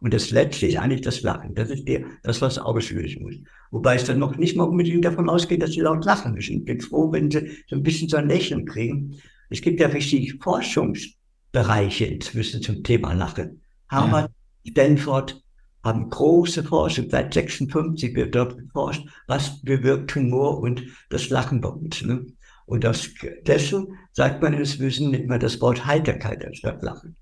Und 0.00 0.12
das 0.12 0.30
Letzte 0.30 0.66
ist 0.66 0.76
eigentlich 0.76 1.00
das 1.00 1.22
Lachen. 1.22 1.54
Das 1.54 1.70
ist 1.70 1.88
der, 1.88 2.04
das, 2.22 2.42
was 2.42 2.58
ausführen 2.58 3.22
muss. 3.22 3.36
Wobei 3.70 3.96
es 3.96 4.04
dann 4.04 4.18
noch 4.18 4.36
nicht 4.36 4.56
mal 4.56 4.64
unbedingt 4.64 5.04
davon 5.04 5.28
ausgeht, 5.28 5.62
dass 5.62 5.72
sie 5.72 5.80
laut 5.80 6.04
lachen 6.04 6.34
müssen. 6.34 6.58
Ich 6.58 6.64
bin 6.64 6.80
froh, 6.80 7.10
wenn 7.12 7.30
sie 7.30 7.50
so 7.68 7.76
ein 7.76 7.82
bisschen 7.82 8.08
so 8.08 8.18
ein 8.18 8.28
Lächeln 8.28 8.66
kriegen. 8.66 9.18
Es 9.48 9.62
gibt 9.62 9.80
ja 9.80 9.88
richtig 9.88 10.38
Forschungsbereiche 10.42 12.04
inzwischen 12.04 12.60
zum 12.60 12.82
Thema 12.82 13.14
Lachen. 13.14 13.62
Harvard, 13.88 14.30
ja. 14.64 14.72
Stanford, 14.72 15.42
haben 15.86 16.10
große 16.10 16.64
Forschung, 16.64 17.08
seit 17.08 17.32
56 17.32 18.14
wird 18.16 18.34
dort 18.34 18.58
geforscht, 18.58 19.06
was 19.28 19.62
bewirkt 19.62 20.14
Humor 20.16 20.58
und 20.58 20.82
das 21.10 21.30
Lachen 21.30 21.60
bei 21.60 21.68
uns. 21.68 22.02
Ne? 22.02 22.26
Und 22.66 22.82
das, 22.82 23.08
deshalb 23.46 23.88
sagt 24.12 24.42
man 24.42 24.52
inzwischen 24.52 25.12
nicht 25.12 25.26
mehr 25.26 25.38
das 25.38 25.60
Wort 25.60 25.86
Heiterkeit 25.86 26.44
anstatt 26.44 26.82
Lachen. 26.82 27.16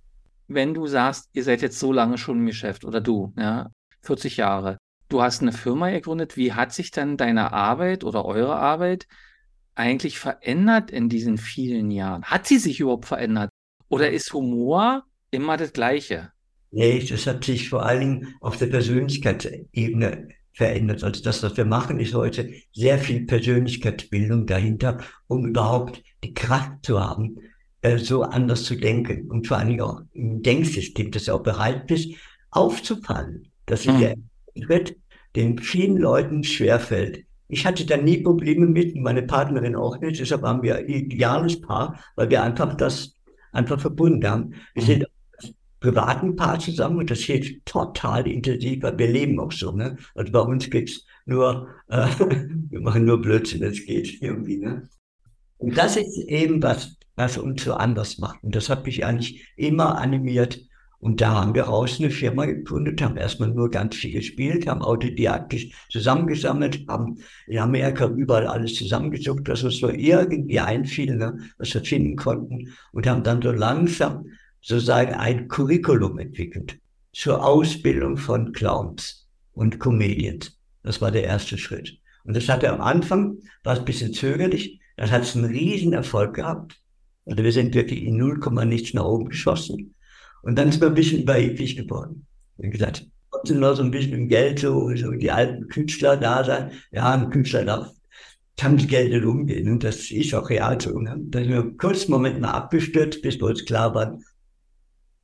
Wenn 0.46 0.74
du 0.74 0.86
sagst, 0.86 1.28
ihr 1.32 1.44
seid 1.44 1.62
jetzt 1.62 1.78
so 1.78 1.92
lange 1.92 2.18
schon 2.18 2.38
im 2.38 2.46
Geschäft 2.46 2.84
oder 2.84 3.00
du, 3.00 3.32
ja, 3.38 3.70
40 4.02 4.36
Jahre, 4.36 4.78
du 5.08 5.22
hast 5.22 5.42
eine 5.42 5.52
Firma 5.52 5.90
gegründet, 5.90 6.36
wie 6.36 6.52
hat 6.52 6.72
sich 6.72 6.90
dann 6.90 7.16
deine 7.16 7.52
Arbeit 7.52 8.04
oder 8.04 8.24
eure 8.24 8.56
Arbeit 8.56 9.06
eigentlich 9.74 10.18
verändert 10.18 10.90
in 10.90 11.08
diesen 11.08 11.38
vielen 11.38 11.90
Jahren? 11.90 12.24
Hat 12.24 12.46
sie 12.46 12.58
sich 12.58 12.80
überhaupt 12.80 13.06
verändert? 13.06 13.50
Oder 13.88 14.10
ist 14.10 14.32
Humor 14.32 15.04
immer 15.30 15.56
das 15.56 15.72
Gleiche? 15.72 16.30
Nee, 16.70 17.04
das 17.04 17.26
hat 17.26 17.44
sich 17.44 17.68
vor 17.68 17.86
allen 17.86 18.00
Dingen 18.00 18.34
auf 18.40 18.56
der 18.56 18.66
Persönlichkeitsebene 18.66 20.28
verändert. 20.52 21.04
Also 21.04 21.22
das, 21.22 21.42
was 21.42 21.56
wir 21.56 21.64
machen, 21.64 22.00
ist 22.00 22.14
heute 22.14 22.52
sehr 22.72 22.98
viel 22.98 23.26
Persönlichkeitsbildung 23.26 24.46
dahinter, 24.46 24.98
um 25.26 25.46
überhaupt 25.46 26.02
die 26.22 26.34
Kraft 26.34 26.84
zu 26.84 27.00
haben, 27.00 27.38
äh, 27.84 27.98
so 27.98 28.22
anders 28.22 28.64
zu 28.64 28.76
denken 28.76 29.30
und 29.30 29.46
vor 29.46 29.62
Dingen 29.62 29.82
auch 29.82 30.00
im 30.14 30.42
Denksystem, 30.42 31.10
dass 31.10 31.28
er 31.28 31.34
auch 31.34 31.42
bereit 31.42 31.90
ist, 31.90 32.14
aufzufallen. 32.50 33.48
Das 33.66 33.84
ist 33.84 34.00
der 34.00 34.14
Schritt, 34.58 34.96
den 35.36 35.58
vielen 35.58 35.98
Leuten 35.98 36.44
schwerfällt. 36.44 37.26
Ich 37.48 37.66
hatte 37.66 37.84
da 37.84 37.98
nie 37.98 38.22
Probleme 38.22 38.66
mit, 38.66 38.96
meine 38.96 39.22
Partnerin 39.22 39.76
auch 39.76 40.00
nicht. 40.00 40.18
Deshalb 40.18 40.40
waren 40.40 40.62
wir 40.62 40.76
ein 40.76 40.88
ideales 40.88 41.60
Paar, 41.60 42.00
weil 42.16 42.30
wir 42.30 42.42
einfach 42.42 42.74
das 42.74 43.16
einfach 43.52 43.78
verbunden 43.78 44.26
haben. 44.26 44.54
Wir 44.72 44.82
mhm. 44.82 44.86
sind 44.86 45.06
privaten 45.80 46.36
Paar 46.36 46.58
zusammen 46.58 46.96
und 46.96 47.10
das 47.10 47.20
hilft 47.20 47.66
total 47.66 48.26
intensiv, 48.26 48.82
weil 48.82 48.98
wir 48.98 49.08
leben 49.08 49.38
auch 49.38 49.52
so. 49.52 49.72
Ne? 49.72 49.98
Also 50.14 50.32
bei 50.32 50.40
uns 50.40 50.70
geht's 50.70 51.04
nur, 51.26 51.68
äh, 51.88 52.06
wir 52.70 52.80
machen 52.80 53.04
nur 53.04 53.20
Blödsinn, 53.20 53.60
das 53.60 53.84
geht 53.84 54.22
irgendwie. 54.22 54.56
Ne? 54.56 54.88
Und 55.58 55.76
das 55.76 55.98
ist 55.98 56.16
eben 56.28 56.62
was, 56.62 56.96
was 57.16 57.38
uns 57.38 57.64
so 57.64 57.75
anders 57.75 58.18
macht. 58.18 58.42
Und 58.42 58.54
das 58.54 58.68
hat 58.68 58.87
mich 58.87 59.04
eigentlich 59.04 59.47
immer 59.56 59.99
animiert, 59.99 60.61
und 61.04 61.21
da 61.21 61.35
haben 61.35 61.54
wir 61.54 61.64
raus 61.64 61.99
eine 61.99 62.09
Firma 62.09 62.47
gegründet, 62.47 63.02
haben 63.02 63.18
erstmal 63.18 63.50
nur 63.50 63.71
ganz 63.71 63.94
viel 63.94 64.12
gespielt, 64.12 64.66
haben 64.66 64.80
autodidaktisch 64.80 65.68
zusammengesammelt, 65.90 66.88
haben 66.88 67.18
in 67.47 67.59
Amerika 67.59 68.06
überall 68.06 68.47
alles 68.47 68.75
zusammengesucht, 68.76 69.47
was 69.47 69.62
uns 69.64 69.80
so 69.80 69.90
irgendwie 69.90 70.61
einfiel, 70.61 71.14
ne, 71.14 71.37
was 71.59 71.75
wir 71.75 71.85
finden 71.85 72.16
konnten 72.16 72.73
und 72.92 73.06
haben 73.06 73.23
dann 73.23 73.42
so 73.42 73.52
langsam 73.52 74.25
sozusagen 74.62 75.12
ein 75.12 75.47
Curriculum 75.49 76.18
entwickelt 76.18 76.78
zur 77.12 77.44
Ausbildung 77.44 78.16
von 78.16 78.52
Clowns 78.52 79.28
und 79.52 79.78
Comedians. 79.78 80.59
Das 80.83 81.02
war 81.02 81.11
der 81.11 81.25
erste 81.25 81.59
Schritt. 81.59 81.99
Und 82.25 82.35
das 82.35 82.49
hatte 82.49 82.73
am 82.73 82.80
Anfang, 82.80 83.37
war 83.62 83.75
es 83.75 83.80
ein 83.80 83.85
bisschen 83.85 84.14
zögerlich, 84.14 84.80
dann 84.97 85.11
hat 85.11 85.25
es 85.25 85.37
einen 85.37 85.44
riesen 85.44 85.92
Erfolg 85.92 86.35
gehabt. 86.35 86.80
Also 87.26 87.43
wir 87.43 87.52
sind 87.52 87.75
wirklich 87.75 88.02
in 88.02 88.16
0, 88.16 88.40
nichts 88.66 88.95
nach 88.95 89.04
oben 89.04 89.31
geschossen. 89.31 89.95
Und 90.43 90.59
dann 90.59 90.69
ist 90.69 90.81
man 90.81 90.90
ein 90.90 90.95
bisschen 90.95 91.23
überheblich 91.23 91.76
geworden. 91.76 92.26
Und 92.57 92.71
gesagt, 92.71 93.07
trotzdem 93.31 93.61
noch 93.61 93.75
so 93.75 93.83
ein 93.83 93.90
bisschen 93.90 94.12
im 94.12 94.28
Geld, 94.28 94.59
so, 94.59 94.95
so 94.95 95.11
die 95.12 95.31
alten 95.31 95.69
Künstler 95.69 96.16
da 96.16 96.45
sein. 96.45 96.73
Ja, 96.93 97.12
ein 97.14 97.31
Künstler 97.31 97.64
darf 97.64 97.90
kann 98.57 98.76
mit 98.76 98.88
Geld 98.88 99.25
umgehen. 99.25 99.69
Und 99.71 99.85
das 99.85 100.11
ist 100.11 100.35
auch 100.35 100.49
real 100.49 100.81
so. 100.81 100.99
Ne? 100.99 101.16
Da 101.19 101.40
sind 101.40 101.49
wir 101.50 101.61
einen 101.61 101.76
kurzen 101.76 102.12
Moment 102.12 102.40
mal 102.40 102.52
abgestürzt, 102.52 103.23
bis 103.23 103.38
wir 103.40 103.47
uns 103.47 103.64
klar 103.64 103.95
waren, 103.95 104.25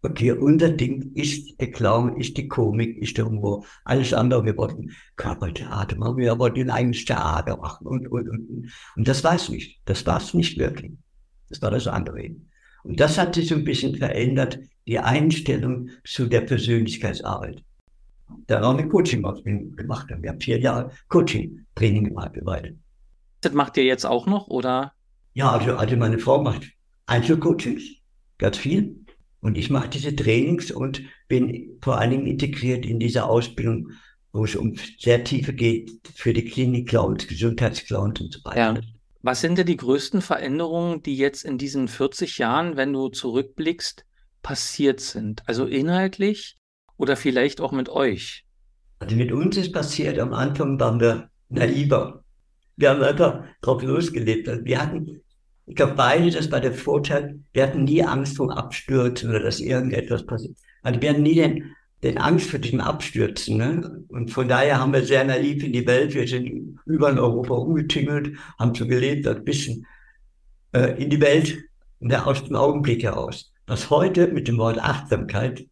okay, 0.03 0.33
unser 0.33 0.71
Ding 0.71 1.13
ist 1.15 1.61
der 1.61 1.71
Clown, 1.71 2.17
ist 2.17 2.37
die 2.37 2.49
Komik, 2.49 2.99
ist 2.99 3.19
der 3.19 3.27
Humor. 3.27 3.65
Alles 3.85 4.13
andere, 4.15 4.45
wir 4.45 4.57
wollten 4.57 4.91
Körpertheater 5.17 5.97
machen, 5.97 6.17
wir 6.17 6.39
wollten 6.39 6.63
ein 6.63 6.71
eigenes 6.71 7.05
Theater 7.05 7.57
machen 7.59 7.87
und, 7.87 8.09
und, 8.09 8.29
und. 8.29 8.73
Und 8.97 9.09
das 9.09 9.23
war 9.23 9.35
es 9.35 9.49
nicht. 9.49 9.81
Das 9.85 10.07
war 10.07 10.19
es 10.19 10.35
nicht 10.35 10.59
wirklich. 10.59 10.93
Das 11.51 11.61
war 11.61 11.71
das 11.71 11.87
andere. 11.87 12.31
Und 12.83 12.99
das 12.99 13.19
hat 13.19 13.35
sich 13.35 13.49
so 13.49 13.55
ein 13.55 13.65
bisschen 13.65 13.97
verändert 13.97 14.59
die 14.87 14.99
Einstellung 14.99 15.91
zu 16.05 16.27
der 16.27 16.41
Persönlichkeitsarbeit. 16.41 17.63
Da 18.47 18.61
haben 18.61 18.79
wir 18.79 18.89
Coaching-Ausbildung 18.89 19.77
gemacht. 19.77 20.07
Wir 20.09 20.31
haben 20.31 20.41
vier 20.41 20.59
Jahre 20.59 20.91
Coaching-Training 21.09 22.05
gemacht, 22.05 22.31
wir 22.35 22.45
beide. 22.45 22.77
Das 23.41 23.53
macht 23.53 23.77
ihr 23.77 23.85
jetzt 23.85 24.07
auch 24.07 24.27
noch, 24.27 24.49
oder? 24.49 24.93
Ja, 25.35 25.51
also, 25.51 25.77
also 25.77 25.97
meine 25.97 26.19
Frau 26.19 26.43
macht 26.43 26.71
Einzelcoachings, 27.07 27.83
ganz 28.39 28.57
viel. 28.57 28.97
Und 29.41 29.57
ich 29.57 29.71
mache 29.71 29.89
diese 29.89 30.15
Trainings 30.15 30.71
und 30.71 31.03
bin 31.29 31.79
vor 31.81 31.99
allen 31.99 32.11
Dingen 32.11 32.27
integriert 32.27 32.85
in 32.85 33.01
diese 33.01 33.25
Ausbildung, 33.25 33.91
wo 34.33 34.45
es 34.45 34.55
um 34.55 34.75
sehr 34.99 35.25
tiefe 35.25 35.53
geht 35.53 35.91
für 36.15 36.33
die 36.33 36.45
Klinik-Clowns, 36.45 37.27
Gesundheitsclowns 37.27 38.21
und 38.21 38.33
so 38.33 38.41
weiter. 38.45 38.75
Ja. 38.75 38.81
Was 39.23 39.43
sind 39.43 39.59
denn 39.59 39.67
die 39.67 39.77
größten 39.77 40.23
Veränderungen, 40.23 41.03
die 41.03 41.17
jetzt 41.17 41.45
in 41.45 41.59
diesen 41.59 41.89
40 41.89 42.39
Jahren, 42.39 42.77
wenn 42.77 42.93
du 42.93 43.09
zurückblickst, 43.09 44.07
passiert 44.43 45.01
sind? 45.01 45.43
Also 45.47 45.67
inhaltlich 45.67 46.57
oder 46.97 47.17
vielleicht 47.17 47.61
auch 47.61 47.73
mit 47.73 47.91
euch? 47.91 48.47
Also 48.99 49.17
mit 49.17 49.31
uns 49.31 49.59
ist 49.59 49.73
passiert, 49.73 50.19
am 50.19 50.33
Anfang 50.33 50.81
waren 50.81 51.01
wir 51.01 51.29
naiver. 51.51 52.25
Wir 52.77 52.91
haben 52.91 53.03
einfach 53.03 53.45
drauf 53.61 53.83
losgelebt. 53.83 54.49
Also 54.49 54.65
wir 54.65 54.81
hatten, 54.81 55.21
ich 55.67 55.75
glaube 55.75 55.95
beide, 55.97 56.31
das 56.31 56.51
war 56.51 56.61
der 56.61 56.73
Vorteil, 56.73 57.41
wir 57.53 57.65
hatten 57.65 57.85
nie 57.85 58.03
Angst 58.03 58.39
vor 58.39 58.57
Abstürzen 58.57 59.29
oder 59.29 59.41
dass 59.41 59.61
irgendetwas 59.61 60.25
passiert. 60.25 60.57
Also 60.83 61.01
wir 61.03 61.11
hatten 61.11 61.23
nie 61.23 61.35
den, 61.35 61.75
den 62.03 62.19
Angst 62.19 62.51
vor 62.51 62.59
diesem 62.59 62.81
Abstürzen. 62.81 63.59
Ne? 63.59 64.05
Und 64.09 64.31
von 64.31 64.49
daher 64.49 64.79
haben 64.79 64.93
wir 64.93 65.05
sehr 65.05 65.25
naiv 65.25 65.63
in 65.63 65.73
die 65.73 65.87
Welt, 65.87 66.15
wir 66.15 66.27
sind 66.27 66.79
über 66.87 67.11
in 67.11 67.19
Europa 67.19 67.55
umgetingelt, 67.55 68.37
haben 68.59 68.75
so 68.75 68.87
gelebt, 68.87 69.27
ein 69.27 69.45
bisschen 69.45 69.87
äh, 70.73 71.03
in 71.03 71.11
die 71.11 71.21
Welt, 71.21 71.59
ne, 72.01 72.25
aus 72.27 72.45
dem 72.45 72.57
Augenblick 72.57 73.03
heraus. 73.03 73.53
Was 73.67 73.91
heute 73.91 74.29
mit 74.29 74.49
dem 74.49 74.59
Wort 74.59 74.79
Achtsamkeit 74.79 75.67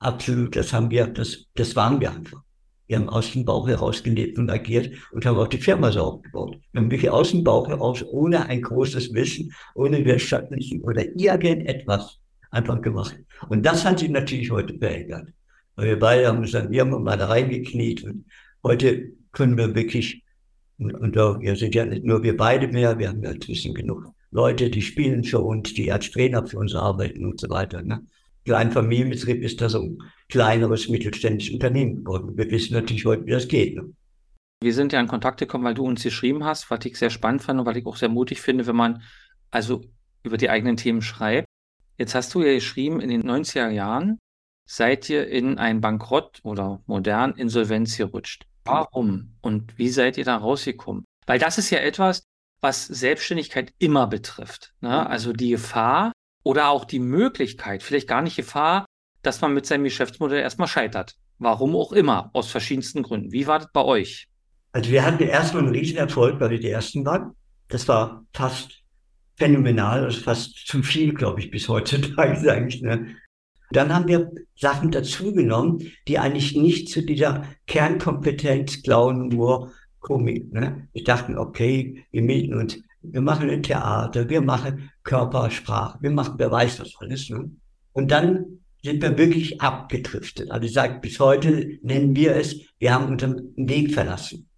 absolut, 0.00 0.56
das 0.56 0.72
haben 0.72 0.90
wir, 0.90 1.06
das, 1.06 1.46
das 1.54 1.76
waren 1.76 2.00
wir 2.00 2.10
einfach. 2.10 2.42
Wir 2.88 2.98
haben 2.98 3.08
aus 3.08 3.32
dem 3.32 3.44
Bauch 3.44 3.68
heraus 3.68 4.02
gelebt 4.02 4.38
und 4.38 4.50
agiert 4.50 4.92
und 5.12 5.24
haben 5.24 5.38
auch 5.38 5.46
die 5.46 5.58
Firma 5.58 5.90
so 5.92 6.00
aufgebaut. 6.02 6.58
Wir 6.72 6.80
haben 6.80 6.90
wirklich 6.90 7.10
aus 7.10 7.30
dem 7.30 7.44
Bauch 7.44 7.68
heraus, 7.68 8.04
ohne 8.10 8.44
ein 8.46 8.60
großes 8.60 9.14
Wissen, 9.14 9.54
ohne 9.74 10.04
wirtschaftlichen 10.04 10.82
oder 10.82 11.04
irgendetwas 11.16 12.18
einfach 12.50 12.82
gemacht. 12.82 13.16
Und 13.48 13.64
das 13.64 13.84
hat 13.84 14.00
sich 14.00 14.10
natürlich 14.10 14.50
heute 14.50 14.76
verändert. 14.76 15.28
Weil 15.76 15.86
wir 15.88 15.98
beide 15.98 16.26
haben 16.26 16.42
gesagt, 16.42 16.70
wir 16.70 16.82
haben 16.82 17.02
mal 17.02 17.16
da 17.16 17.26
reingekniet 17.26 18.04
und 18.04 18.26
heute 18.62 19.12
können 19.32 19.56
wir 19.56 19.74
wirklich, 19.74 20.22
und, 20.78 20.94
und 20.94 21.18
auch, 21.18 21.40
wir 21.40 21.56
sind 21.56 21.74
ja 21.74 21.84
nicht 21.84 22.04
nur 22.04 22.22
wir 22.22 22.36
beide 22.36 22.68
mehr, 22.68 22.98
wir 22.98 23.08
haben 23.08 23.22
ja 23.22 23.30
inzwischen 23.30 23.74
genug 23.74 24.12
Leute, 24.30 24.70
die 24.70 24.82
spielen 24.82 25.24
für 25.24 25.40
uns, 25.40 25.74
die 25.74 25.92
als 25.92 26.10
Trainer 26.10 26.46
für 26.46 26.58
uns 26.58 26.74
arbeiten 26.74 27.26
und 27.26 27.40
so 27.40 27.48
weiter. 27.50 27.82
Ne? 27.82 28.04
Klein 28.44 28.72
Familienbetrieb 28.72 29.42
ist 29.42 29.60
da 29.60 29.68
so 29.68 29.82
ein 29.82 29.98
kleineres 30.28 30.88
mittelständisches 30.88 31.54
Unternehmen 31.54 32.02
geworden. 32.02 32.36
Wir 32.36 32.50
wissen 32.50 32.74
natürlich 32.74 33.04
heute, 33.04 33.26
wie 33.26 33.30
das 33.30 33.46
geht. 33.46 33.76
Ne? 33.76 33.92
Wir 34.62 34.72
sind 34.72 34.92
ja 34.92 35.00
in 35.00 35.06
Kontakt 35.06 35.38
gekommen, 35.38 35.64
weil 35.64 35.74
du 35.74 35.84
uns 35.84 36.02
geschrieben 36.02 36.44
hast, 36.44 36.70
was 36.70 36.84
ich 36.84 36.96
sehr 36.96 37.10
spannend 37.10 37.42
fand 37.42 37.60
und 37.60 37.66
was 37.66 37.76
ich 37.76 37.84
auch 37.84 37.96
sehr 37.96 38.08
mutig 38.08 38.40
finde, 38.40 38.66
wenn 38.66 38.76
man 38.76 39.02
also 39.50 39.82
über 40.22 40.36
die 40.36 40.48
eigenen 40.48 40.76
Themen 40.76 41.02
schreibt. 41.02 41.46
Jetzt 41.98 42.14
hast 42.14 42.34
du 42.34 42.42
ja 42.42 42.54
geschrieben, 42.54 43.00
in 43.00 43.10
den 43.10 43.22
90er 43.22 43.68
Jahren 43.68 44.18
seid 44.72 45.10
ihr 45.10 45.28
in 45.28 45.58
ein 45.58 45.82
Bankrott 45.82 46.40
oder 46.44 46.80
modern 46.86 47.34
Insolvenz 47.34 47.98
gerutscht. 47.98 48.46
Warum 48.64 49.34
und 49.42 49.76
wie 49.76 49.90
seid 49.90 50.16
ihr 50.16 50.24
da 50.24 50.36
rausgekommen? 50.38 51.04
Weil 51.26 51.38
das 51.38 51.58
ist 51.58 51.68
ja 51.68 51.80
etwas, 51.80 52.22
was 52.62 52.86
Selbstständigkeit 52.86 53.74
immer 53.78 54.06
betrifft. 54.06 54.72
Ne? 54.80 55.06
Also 55.06 55.34
die 55.34 55.50
Gefahr 55.50 56.12
oder 56.42 56.70
auch 56.70 56.86
die 56.86 57.00
Möglichkeit, 57.00 57.82
vielleicht 57.82 58.08
gar 58.08 58.22
nicht 58.22 58.36
Gefahr, 58.36 58.86
dass 59.20 59.42
man 59.42 59.52
mit 59.52 59.66
seinem 59.66 59.84
Geschäftsmodell 59.84 60.40
erstmal 60.40 60.68
scheitert. 60.68 61.16
Warum 61.38 61.76
auch 61.76 61.92
immer, 61.92 62.30
aus 62.32 62.50
verschiedensten 62.50 63.02
Gründen. 63.02 63.30
Wie 63.30 63.46
war 63.46 63.58
das 63.58 63.68
bei 63.74 63.84
euch? 63.84 64.28
Also 64.72 64.90
wir 64.90 65.04
hatten 65.04 65.22
erstmal 65.22 65.64
einen 65.64 65.74
riesen 65.74 65.98
Erfolg, 65.98 66.40
weil 66.40 66.48
wir 66.48 66.60
die 66.60 66.70
Ersten 66.70 67.04
waren. 67.04 67.32
Das 67.68 67.88
war 67.88 68.24
fast 68.32 68.82
phänomenal, 69.36 70.04
also 70.04 70.20
fast 70.22 70.66
zu 70.66 70.82
viel, 70.82 71.12
glaube 71.12 71.40
ich, 71.40 71.50
bis 71.50 71.68
heutzutage 71.68 72.50
eigentlich. 72.50 72.80
Ne? 72.80 73.16
Dann 73.72 73.94
haben 73.94 74.08
wir 74.08 74.30
Sachen 74.56 74.90
dazugenommen, 74.90 75.90
die 76.08 76.18
eigentlich 76.18 76.56
nicht 76.56 76.88
zu 76.88 77.02
dieser 77.02 77.44
Kernkompetenz 77.66 78.82
Clown, 78.82 79.32
Humor 79.32 79.72
Komik. 80.00 80.52
Ne? 80.52 80.88
Wir 80.92 81.04
dachten, 81.04 81.38
okay, 81.38 82.04
wir 82.10 82.22
mieten 82.22 82.54
uns, 82.54 82.78
wir 83.02 83.20
machen 83.20 83.48
ein 83.48 83.62
Theater, 83.62 84.28
wir 84.28 84.40
machen 84.40 84.90
Körpersprache, 85.02 85.98
wir 86.00 86.10
machen, 86.10 86.34
wer 86.36 86.50
weiß 86.50 86.78
das 86.78 86.94
alles. 86.98 87.30
Ne? 87.30 87.50
Und 87.92 88.10
dann 88.10 88.58
sind 88.82 89.00
wir 89.00 89.16
wirklich 89.16 89.60
abgedriftet. 89.60 90.50
Also 90.50 90.66
ich 90.66 90.72
sage, 90.72 90.98
bis 91.00 91.18
heute 91.20 91.78
nennen 91.82 92.14
wir 92.16 92.36
es, 92.36 92.56
wir 92.78 92.92
haben 92.92 93.06
unseren 93.12 93.52
Weg 93.56 93.94
verlassen. 93.94 94.48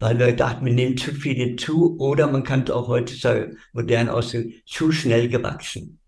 Weil 0.00 0.18
wir 0.18 0.34
dachten, 0.34 0.64
wir 0.64 0.72
nehmen 0.72 0.96
zu 0.96 1.12
viele 1.12 1.56
zu 1.56 1.98
oder 1.98 2.30
man 2.30 2.44
kann 2.44 2.62
es 2.62 2.70
auch 2.70 2.88
heute 2.88 3.14
sagen, 3.14 3.58
modern 3.72 4.08
aussehen, 4.08 4.54
zu 4.64 4.92
schnell 4.92 5.28
gewachsen. 5.28 5.98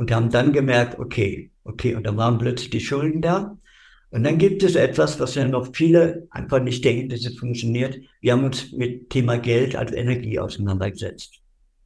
Und 0.00 0.10
haben 0.12 0.30
dann 0.30 0.54
gemerkt, 0.54 0.98
okay, 0.98 1.50
okay, 1.62 1.94
und 1.94 2.06
dann 2.06 2.16
waren 2.16 2.38
plötzlich 2.38 2.70
die 2.70 2.80
Schulden 2.80 3.20
da 3.20 3.58
und 4.08 4.24
dann 4.24 4.38
gibt 4.38 4.62
es 4.62 4.74
etwas, 4.74 5.20
was 5.20 5.34
ja 5.34 5.46
noch 5.46 5.74
viele 5.74 6.26
einfach 6.30 6.62
nicht 6.62 6.82
denken, 6.86 7.10
dass 7.10 7.26
es 7.26 7.36
funktioniert. 7.36 8.00
Wir 8.22 8.32
haben 8.32 8.44
uns 8.44 8.72
mit 8.72 9.10
Thema 9.10 9.36
Geld 9.36 9.76
als 9.76 9.92
Energie 9.92 10.38
auseinandergesetzt. 10.38 11.42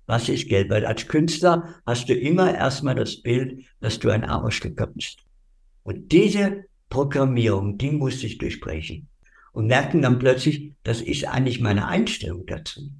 Was 0.06 0.28
ist 0.28 0.49
Geld? 0.49 0.71
Weil 0.71 0.87
als 0.87 1.09
Künstler 1.09 1.75
hast 1.87 2.09
du 2.09 2.14
immer 2.14 2.54
erstmal 2.54 2.94
das 2.94 3.21
Bild, 3.21 3.64
dass 3.80 3.99
du 3.99 4.11
ein 4.11 4.23
armer 4.23 4.52
Stücker 4.52 4.87
bist. 4.87 5.18
Und 5.83 6.12
diese 6.12 6.66
Programmierung, 6.90 7.78
die 7.78 7.90
musste 7.90 8.28
ich 8.28 8.38
durchbrechen. 8.38 9.09
Und 9.50 9.66
merken 9.66 10.02
dann 10.02 10.21
plötzlich, 10.21 10.75
das 10.85 11.00
ist 11.00 11.26
eigentlich 11.26 11.61
meine 11.61 11.88
Einstellung 11.88 12.47
dazu. 12.47 12.92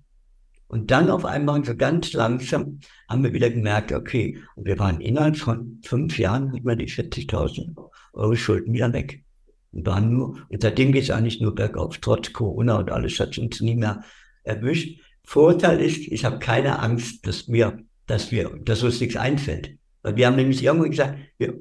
Und 0.75 0.91
dann 0.91 1.09
auf 1.09 1.25
einmal 1.25 1.65
so 1.65 1.77
ganz 1.77 2.15
langsam 2.15 2.81
haben 3.09 3.23
wir 3.23 3.33
wieder 3.33 3.49
gemerkt, 3.49 3.93
okay, 3.93 4.39
und 4.57 4.67
wir 4.67 4.77
waren 4.81 5.01
innerhalb 5.01 5.37
von 5.37 5.79
fünf 5.85 6.19
Jahren, 6.19 6.51
hatten 6.51 6.67
wir 6.67 6.75
die 6.75 6.89
40.000 6.89 7.77
eure 8.13 8.37
Schulden 8.37 8.73
wieder 8.73 8.93
weg. 8.93 9.23
Und 9.71 9.87
waren 9.87 10.13
nur, 10.13 10.37
und 10.49 10.63
seitdem 10.63 10.91
geht 10.91 11.05
es 11.05 11.11
eigentlich 11.13 11.41
nur 11.41 11.55
bergauf, 11.55 11.99
trotz 11.99 12.33
Corona 12.33 12.77
und 12.79 12.91
alles 12.91 13.21
hat 13.21 13.39
uns 13.39 13.61
nie 13.61 13.77
mehr 13.77 14.03
erwischt. 14.43 14.99
Vorteil 15.23 15.81
ist, 15.81 16.09
ich 16.09 16.25
habe 16.25 16.41
keine 16.41 16.81
Angst, 16.81 17.25
dass 17.25 17.47
mir, 17.47 17.79
dass 18.09 18.33
wir, 18.33 18.59
dass 18.65 18.83
uns 18.83 18.99
nichts 18.99 19.15
einfällt. 19.15 19.79
Weil 20.03 20.17
wir 20.17 20.27
haben 20.27 20.35
nämlich 20.35 20.65
irgendwann 20.65 20.91
gesagt, 20.91 21.21
wir, 21.39 21.55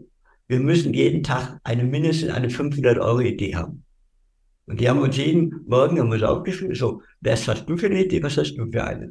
wir 0.47 0.59
müssen 0.59 0.91
jeden 0.91 1.21
Tag 1.21 1.59
eine 1.63 1.83
mindestens 1.83 2.31
eine 2.31 2.49
500 2.49 2.97
Euro 2.97 3.19
Idee 3.19 3.55
haben. 3.55 3.85
Und 4.65 4.79
die 4.79 4.89
haben 4.89 4.99
uns 4.99 5.17
jeden 5.17 5.65
Morgen 5.67 5.99
haben 5.99 6.11
uns 6.11 6.23
aufgeschrieben, 6.23 6.75
so, 6.75 7.01
was 7.21 7.47
hast 7.47 7.65
du 7.65 7.75
für 7.75 7.87
eine 7.87 8.05
Idee, 8.05 8.23
was 8.23 8.37
hast 8.37 8.55
du 8.55 8.71
für 8.71 8.83
eine? 8.83 9.09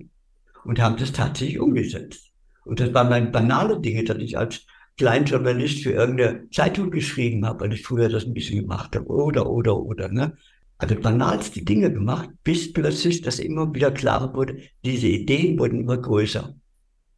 Und 0.64 0.80
haben 0.80 0.96
das 0.96 1.12
tatsächlich 1.12 1.60
umgesetzt. 1.60 2.30
Und 2.64 2.80
das 2.80 2.94
waren 2.94 3.10
dann 3.10 3.32
banale 3.32 3.80
Dinge, 3.80 4.04
dass 4.04 4.18
ich 4.18 4.38
als 4.38 4.64
Kleinjournalist 4.96 5.82
für 5.82 5.92
irgendeine 5.92 6.48
Zeitung 6.50 6.90
geschrieben 6.90 7.44
habe, 7.44 7.60
weil 7.60 7.72
ich 7.72 7.82
früher 7.82 8.08
das 8.08 8.24
ein 8.24 8.34
bisschen 8.34 8.60
gemacht 8.60 8.94
habe. 8.94 9.06
Oder, 9.06 9.48
oder, 9.48 9.76
oder. 9.76 10.08
Ne? 10.08 10.36
Also 10.78 10.96
banalste 10.96 11.62
Dinge 11.62 11.92
gemacht, 11.92 12.30
bis 12.44 12.72
plötzlich 12.72 13.20
das 13.22 13.38
immer 13.38 13.74
wieder 13.74 13.90
klarer 13.90 14.34
wurde, 14.34 14.58
diese 14.84 15.08
Ideen 15.08 15.58
wurden 15.58 15.80
immer 15.80 15.98
größer 15.98 16.54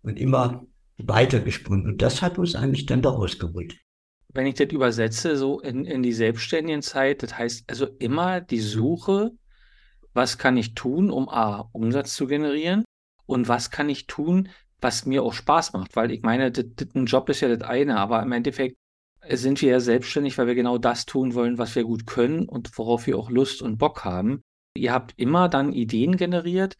und 0.03 0.19
immer 0.19 0.67
weitergesprungen. 0.99 1.87
Und 1.87 2.03
das 2.03 2.23
hat 2.23 2.38
uns 2.38 2.55
eigentlich 2.55 2.87
dann 2.87 3.03
daraus 3.03 3.38
geholt. 3.38 3.76
Wenn 4.35 4.47
ich 4.47 4.55
das 4.55 4.69
übersetze, 4.71 5.37
so 5.37 5.61
in, 5.61 5.85
in 5.85 6.03
die 6.03 6.12
selbstständigen 6.12 6.83
Zeit, 6.83 7.23
das 7.23 7.38
heißt 7.38 7.64
also 7.69 7.87
immer 7.99 8.41
die 8.41 8.61
Suche, 8.61 9.31
was 10.12 10.38
kann 10.38 10.57
ich 10.57 10.75
tun, 10.75 11.11
um 11.11 11.29
A, 11.29 11.69
Umsatz 11.73 12.14
zu 12.14 12.26
generieren 12.26 12.85
und 13.26 13.49
was 13.49 13.71
kann 13.71 13.88
ich 13.88 14.07
tun, 14.07 14.49
was 14.81 15.07
mir 15.07 15.23
auch 15.23 15.33
Spaß 15.33 15.73
macht, 15.73 15.97
weil 15.97 16.11
ich 16.11 16.23
meine, 16.23 16.50
das, 16.50 16.67
das, 16.76 16.88
ein 16.95 17.07
Job 17.07 17.29
ist 17.31 17.41
ja 17.41 17.55
das 17.55 17.67
eine, 17.67 17.99
aber 17.99 18.23
im 18.23 18.33
Endeffekt 18.33 18.76
sind 19.29 19.62
wir 19.62 19.71
ja 19.71 19.81
selbstständig, 19.81 20.37
weil 20.37 20.47
wir 20.47 20.55
genau 20.55 20.79
das 20.79 21.07
tun 21.07 21.35
wollen, 21.35 21.57
was 21.57 21.75
wir 21.75 21.85
gut 21.85 22.07
können 22.07 22.47
und 22.49 22.76
worauf 22.76 23.07
wir 23.07 23.17
auch 23.17 23.31
Lust 23.31 23.62
und 23.62 23.79
Bock 23.79 24.05
haben. 24.05 24.43
Ihr 24.76 24.93
habt 24.93 25.14
immer 25.17 25.49
dann 25.49 25.73
Ideen 25.73 26.17
generiert, 26.17 26.76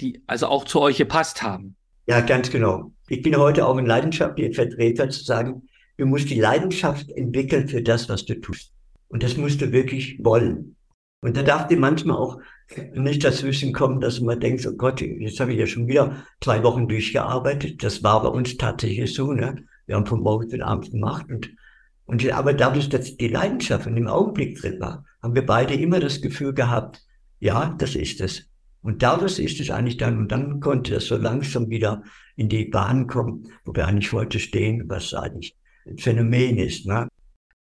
die 0.00 0.22
also 0.26 0.46
auch 0.46 0.64
zu 0.64 0.80
euch 0.80 0.98
gepasst 0.98 1.42
haben. 1.42 1.76
Ja, 2.06 2.20
ganz 2.20 2.50
genau. 2.50 2.92
Ich 3.08 3.22
bin 3.22 3.36
heute 3.36 3.66
auch 3.66 3.76
ein 3.76 3.86
leidenschaftlicher 3.86 4.54
Vertreter 4.54 5.10
zu 5.10 5.24
sagen, 5.24 5.67
du 5.98 6.06
musst 6.06 6.30
die 6.30 6.40
Leidenschaft 6.40 7.10
entwickeln 7.10 7.68
für 7.68 7.82
das, 7.82 8.08
was 8.08 8.24
du 8.24 8.40
tust. 8.40 8.72
Und 9.08 9.22
das 9.22 9.36
musst 9.36 9.60
du 9.60 9.72
wirklich 9.72 10.18
wollen. 10.22 10.76
Und 11.20 11.36
da 11.36 11.42
darf 11.42 11.66
dir 11.66 11.78
manchmal 11.78 12.16
auch 12.16 12.38
nicht 12.94 13.24
dazwischen 13.24 13.72
kommen, 13.72 14.00
dass 14.00 14.20
man 14.20 14.38
denkt, 14.38 14.66
oh 14.66 14.76
Gott, 14.76 15.00
jetzt 15.00 15.40
habe 15.40 15.52
ich 15.52 15.58
ja 15.58 15.66
schon 15.66 15.88
wieder 15.88 16.24
zwei 16.40 16.62
Wochen 16.62 16.86
durchgearbeitet. 16.86 17.82
Das 17.82 18.02
war 18.02 18.22
bei 18.22 18.28
uns 18.28 18.56
tatsächlich 18.56 19.12
so, 19.12 19.32
ne? 19.32 19.64
Wir 19.86 19.96
haben 19.96 20.06
von 20.06 20.20
morgens 20.20 20.52
bis 20.52 20.60
abends 20.60 20.90
gemacht 20.90 21.26
und, 21.30 21.50
und 22.04 22.30
aber 22.30 22.52
dadurch, 22.52 22.88
dass 22.90 23.16
die 23.16 23.28
Leidenschaft 23.28 23.86
in 23.86 23.96
dem 23.96 24.06
Augenblick 24.06 24.60
drin 24.60 24.78
war, 24.80 25.04
haben 25.22 25.34
wir 25.34 25.46
beide 25.46 25.74
immer 25.74 25.98
das 25.98 26.20
Gefühl 26.20 26.52
gehabt, 26.52 27.02
ja, 27.40 27.74
das 27.78 27.94
ist 27.96 28.20
es. 28.20 28.48
Und 28.82 29.02
dadurch 29.02 29.38
ist 29.38 29.60
es 29.60 29.70
eigentlich 29.70 29.96
dann, 29.96 30.18
und 30.18 30.30
dann 30.30 30.60
konnte 30.60 30.96
es 30.96 31.06
so 31.06 31.16
langsam 31.16 31.70
wieder 31.70 32.02
in 32.36 32.48
die 32.48 32.66
Bahn 32.66 33.06
kommen, 33.06 33.50
wo 33.64 33.74
wir 33.74 33.88
eigentlich 33.88 34.12
heute 34.12 34.38
stehen, 34.38 34.84
was 34.88 35.14
eigentlich 35.14 35.57
Phänomen 35.96 36.58
ist, 36.58 36.86
ne? 36.86 37.08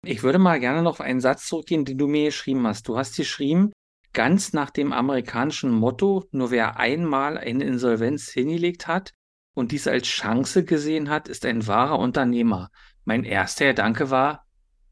Ich 0.05 0.21
würde 0.21 0.39
mal 0.39 0.59
gerne 0.59 0.81
noch 0.81 0.91
auf 0.91 1.01
einen 1.01 1.21
Satz 1.21 1.47
zurückgehen, 1.47 1.85
den 1.85 1.97
du 1.97 2.07
mir 2.07 2.25
geschrieben 2.25 2.67
hast. 2.67 2.87
Du 2.87 2.97
hast 2.97 3.15
geschrieben, 3.15 3.71
ganz 4.11 4.51
nach 4.53 4.69
dem 4.69 4.91
amerikanischen 4.91 5.71
Motto, 5.71 6.25
nur 6.31 6.51
wer 6.51 6.77
einmal 6.77 7.37
eine 7.37 7.63
Insolvenz 7.63 8.29
hingelegt 8.29 8.87
hat 8.87 9.11
und 9.55 9.71
dies 9.71 9.87
als 9.87 10.07
Chance 10.07 10.65
gesehen 10.65 11.09
hat, 11.09 11.27
ist 11.27 11.45
ein 11.45 11.67
wahrer 11.67 11.99
Unternehmer. 11.99 12.69
Mein 13.05 13.23
erster 13.23 13.67
Gedanke 13.67 14.09
war, 14.09 14.45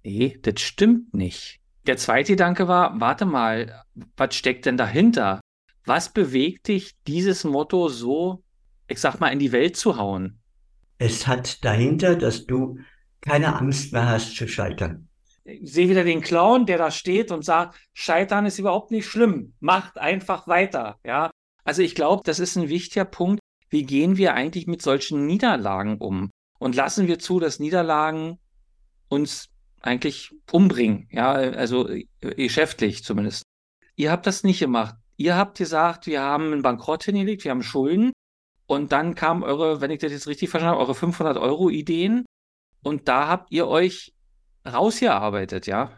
nee, 0.03 0.37
das 0.41 0.61
stimmt 0.61 1.13
nicht. 1.13 1.59
Der 1.87 1.97
zweite 1.97 2.33
Gedanke 2.33 2.67
war, 2.67 2.99
warte 2.99 3.25
mal, 3.25 3.83
was 4.15 4.35
steckt 4.35 4.65
denn 4.65 4.77
dahinter? 4.77 5.41
Was 5.85 6.13
bewegt 6.13 6.67
dich, 6.67 6.91
dieses 7.07 7.43
Motto 7.43 7.89
so, 7.89 8.43
ich 8.87 8.99
sag 8.99 9.19
mal, 9.19 9.29
in 9.29 9.39
die 9.39 9.51
Welt 9.51 9.75
zu 9.75 9.97
hauen? 9.97 10.39
Es 10.99 11.25
hat 11.25 11.65
dahinter, 11.65 12.15
dass 12.15 12.45
du 12.45 12.77
keine 13.21 13.55
Angst 13.55 13.93
mehr 13.93 14.09
hast 14.09 14.35
zu 14.35 14.47
scheitern. 14.47 15.07
Ich 15.43 15.73
sehe 15.73 15.89
wieder 15.89 16.03
den 16.03 16.21
Clown, 16.21 16.65
der 16.65 16.77
da 16.77 16.91
steht 16.91 17.31
und 17.31 17.43
sagt, 17.43 17.79
Scheitern 17.93 18.45
ist 18.45 18.59
überhaupt 18.59 18.91
nicht 18.91 19.07
schlimm, 19.07 19.53
macht 19.59 19.97
einfach 19.97 20.47
weiter. 20.47 20.99
Ja, 21.03 21.31
also 21.63 21.81
ich 21.81 21.95
glaube, 21.95 22.23
das 22.25 22.39
ist 22.39 22.55
ein 22.55 22.69
wichtiger 22.69 23.05
Punkt. 23.05 23.39
Wie 23.69 23.83
gehen 23.83 24.17
wir 24.17 24.33
eigentlich 24.33 24.67
mit 24.67 24.81
solchen 24.81 25.25
Niederlagen 25.25 25.97
um? 25.97 26.29
Und 26.59 26.75
lassen 26.75 27.07
wir 27.07 27.19
zu, 27.19 27.39
dass 27.39 27.59
Niederlagen 27.59 28.37
uns 29.07 29.47
eigentlich 29.81 30.31
umbringen? 30.51 31.07
Ja, 31.11 31.31
also 31.31 31.87
äh, 31.87 32.05
geschäftlich 32.19 33.03
zumindest. 33.03 33.43
Ihr 33.95 34.11
habt 34.11 34.27
das 34.27 34.43
nicht 34.43 34.59
gemacht. 34.59 34.95
Ihr 35.17 35.35
habt 35.35 35.57
gesagt, 35.57 36.07
wir 36.07 36.21
haben 36.21 36.51
einen 36.51 36.61
Bankrott 36.61 37.03
hingelegt, 37.03 37.43
wir 37.43 37.51
haben 37.51 37.63
Schulden. 37.63 38.11
Und 38.67 38.91
dann 38.91 39.15
kamen 39.15 39.43
eure, 39.43 39.81
wenn 39.81 39.91
ich 39.91 39.99
das 39.99 40.11
jetzt 40.11 40.27
richtig 40.27 40.49
verstanden 40.49 40.75
habe, 40.75 40.85
eure 40.85 40.95
500 40.95 41.37
Euro 41.37 41.69
Ideen 41.69 42.25
und 42.83 43.07
da 43.07 43.27
habt 43.27 43.51
ihr 43.51 43.67
euch 43.67 44.13
rausgearbeitet, 44.65 45.67
ja? 45.67 45.91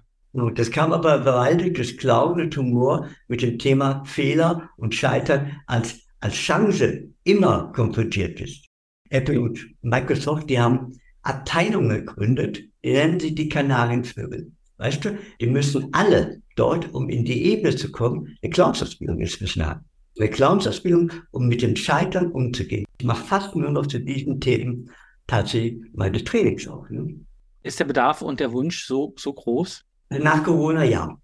Das 0.55 0.71
kam 0.71 0.93
aber, 0.93 1.25
weil 1.25 1.71
das 1.73 1.95
Glaube, 1.97 2.49
Tumor 2.49 3.07
mit 3.27 3.43
dem 3.43 3.59
Thema 3.59 4.03
Fehler 4.05 4.69
und 4.77 4.95
Scheitern 4.95 5.61
als, 5.67 5.99
als 6.21 6.33
Chance 6.33 7.09
immer 7.23 7.71
konfrontiert 7.73 8.41
ist. 8.41 8.65
Apple 9.09 9.39
und 9.39 9.63
Microsoft, 9.81 10.49
die 10.49 10.59
haben 10.59 10.99
Abteilungen 11.21 12.05
gegründet, 12.05 12.63
die 12.83 12.93
nennen 12.93 13.19
sie 13.19 13.35
die 13.35 13.47
Kanarienvögel. 13.47 14.51
Weißt 14.77 15.05
du, 15.05 15.17
die 15.39 15.47
müssen 15.47 15.89
alle 15.93 16.41
dort, 16.55 16.93
um 16.93 17.09
in 17.09 17.23
die 17.25 17.45
Ebene 17.45 17.75
zu 17.75 17.91
kommen, 17.91 18.35
eine 18.41 18.49
Clownsausbildung 18.49 19.19
inzwischen 19.19 19.65
haben. 19.65 19.85
Eine 20.19 20.29
Clownsausbildung, 20.29 21.11
um 21.31 21.47
mit 21.47 21.61
dem 21.61 21.75
Scheitern 21.75 22.31
umzugehen. 22.31 22.85
Ich 22.97 23.05
mache 23.05 23.23
fast 23.23 23.55
nur 23.55 23.69
noch 23.69 23.85
zu 23.85 23.99
diesen 23.99 24.39
Themen 24.39 24.89
tatsächlich 25.33 25.81
meine 25.93 26.23
Trainings 26.23 26.67
auch. 26.67 26.89
Ne? 26.89 27.25
Ist 27.63 27.79
der 27.79 27.85
Bedarf 27.85 28.21
und 28.21 28.39
der 28.39 28.51
Wunsch 28.51 28.85
so, 28.85 29.13
so 29.17 29.33
groß? 29.33 29.85
Nach 30.09 30.43
Corona 30.43 30.83
ja. 30.83 31.17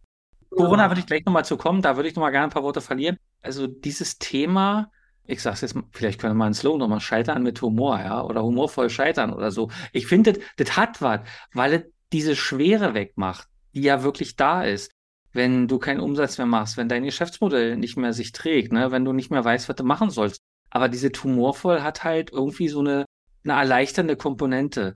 Corona 0.50 0.90
würde 0.90 1.02
ich 1.02 1.06
gleich 1.06 1.24
nochmal 1.26 1.46
zu 1.46 1.58
kommen, 1.58 1.82
da 1.82 1.96
würde 1.96 2.10
ich 2.10 2.16
nochmal 2.16 2.32
gerne 2.32 2.48
ein 2.48 2.52
paar 2.52 2.64
Worte 2.64 2.82
verlieren. 2.82 3.18
Also 3.42 3.68
dieses 3.68 4.18
Thema, 4.18 4.92
ich 5.26 5.42
sag's 5.42 5.62
jetzt, 5.62 5.76
vielleicht 5.92 6.20
können 6.20 6.34
wir 6.34 6.38
mal 6.38 6.46
einen 6.46 6.56
Slogan 6.56 6.80
nochmal 6.80 7.02
scheitern 7.02 7.44
mit 7.44 7.62
Humor, 7.62 8.00
ja, 8.00 8.24
oder 8.24 8.44
humorvoll 8.44 8.90
scheitern 8.90 9.32
oder 9.32 9.52
so. 9.52 9.70
Ich 9.94 10.08
finde, 10.08 10.34
das, 10.34 10.44
das 10.58 10.76
hat 10.76 11.02
was, 11.02 11.22
weil 11.54 11.74
es 11.74 11.84
diese 12.12 12.36
Schwere 12.36 12.96
wegmacht, 12.96 13.48
die 13.76 13.82
ja 13.82 14.02
wirklich 14.02 14.36
da 14.36 14.64
ist. 14.64 14.92
Wenn 15.32 15.68
du 15.68 15.78
keinen 15.78 16.00
Umsatz 16.00 16.40
mehr 16.40 16.48
machst, 16.48 16.76
wenn 16.78 16.90
dein 16.90 17.04
Geschäftsmodell 17.04 17.78
nicht 17.78 17.98
mehr 17.98 18.14
sich 18.14 18.32
trägt, 18.32 18.74
ne, 18.74 18.92
wenn 18.92 19.06
du 19.06 19.14
nicht 19.14 19.30
mehr 19.30 19.46
weißt, 19.46 19.70
was 19.70 19.76
du 19.76 19.84
machen 19.84 20.10
sollst. 20.10 20.42
Aber 20.72 20.90
diese 20.90 21.10
Humorvoll 21.10 21.84
hat 21.84 22.04
halt 22.04 22.32
irgendwie 22.32 22.68
so 22.68 22.80
eine 22.80 23.06
eine 23.44 23.54
erleichternde 23.54 24.16
Komponente. 24.16 24.96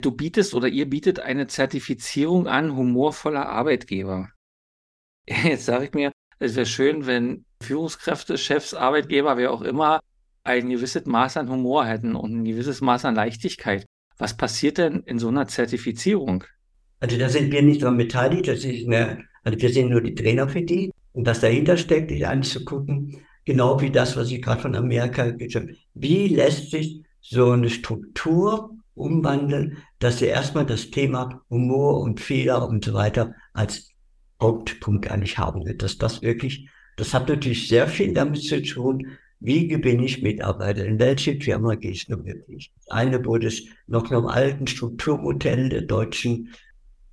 Du 0.00 0.10
bietest 0.10 0.54
oder 0.54 0.68
ihr 0.68 0.88
bietet 0.88 1.20
eine 1.20 1.46
Zertifizierung 1.46 2.46
an 2.46 2.76
humorvoller 2.76 3.48
Arbeitgeber. 3.48 4.30
Jetzt 5.28 5.66
sage 5.66 5.86
ich 5.86 5.94
mir, 5.94 6.12
es 6.38 6.54
wäre 6.54 6.66
schön, 6.66 7.06
wenn 7.06 7.44
Führungskräfte, 7.62 8.36
Chefs, 8.36 8.74
Arbeitgeber, 8.74 9.36
wer 9.36 9.52
auch 9.52 9.62
immer, 9.62 10.00
ein 10.44 10.68
gewisses 10.68 11.06
Maß 11.06 11.38
an 11.38 11.50
Humor 11.50 11.86
hätten 11.86 12.14
und 12.14 12.32
ein 12.32 12.44
gewisses 12.44 12.80
Maß 12.80 13.06
an 13.06 13.14
Leichtigkeit. 13.14 13.86
Was 14.18 14.36
passiert 14.36 14.78
denn 14.78 15.02
in 15.06 15.18
so 15.18 15.28
einer 15.28 15.46
Zertifizierung? 15.46 16.44
Also 17.00 17.18
da 17.18 17.28
sind 17.28 17.50
wir 17.52 17.62
nicht 17.62 17.82
daran 17.82 17.98
beteiligt, 17.98 18.48
das 18.48 18.64
ist 18.64 18.86
eine, 18.86 19.24
also 19.42 19.60
wir 19.60 19.70
sind 19.70 19.90
nur 19.90 20.00
die 20.00 20.14
Trainer 20.14 20.48
für 20.48 20.62
die. 20.62 20.90
Und 21.12 21.26
was 21.26 21.40
dahinter 21.40 21.76
steckt, 21.76 22.10
ist 22.10 22.24
anzugucken, 22.24 23.24
genau 23.44 23.80
wie 23.80 23.90
das, 23.90 24.16
was 24.16 24.30
ich 24.30 24.42
gerade 24.42 24.60
von 24.60 24.74
Amerika 24.74 25.30
gesagt 25.30 25.66
habe. 25.66 25.78
Wie 25.94 26.28
lässt 26.28 26.70
sich 26.70 27.02
so 27.28 27.50
eine 27.50 27.70
Struktur 27.70 28.70
umwandeln, 28.94 29.78
dass 29.98 30.18
sie 30.18 30.26
erstmal 30.26 30.66
das 30.66 30.90
Thema 30.90 31.42
Humor 31.50 32.00
und 32.00 32.20
Fehler 32.20 32.66
und 32.68 32.84
so 32.84 32.94
weiter 32.94 33.34
als 33.52 33.90
Hauptpunkt 34.40 35.10
eigentlich 35.10 35.38
haben 35.38 35.64
wird. 35.66 35.82
Dass 35.82 35.98
das 35.98 36.22
wirklich, 36.22 36.68
das 36.96 37.12
hat 37.14 37.28
natürlich 37.28 37.68
sehr 37.68 37.88
viel 37.88 38.14
damit 38.14 38.42
zu 38.42 38.62
tun, 38.62 39.06
wie 39.40 39.68
gewinne 39.68 40.04
ich 40.06 40.22
Mitarbeiter? 40.22 40.86
In 40.86 40.98
welche 40.98 41.38
Firma 41.38 41.74
gehst 41.74 42.10
du 42.10 42.24
wirklich? 42.24 42.72
Eine, 42.88 43.24
wo 43.24 43.36
das 43.36 43.60
noch 43.86 44.10
im 44.10 44.26
alten 44.26 44.66
Strukturmodell 44.66 45.68
der 45.68 45.82
deutschen 45.82 46.54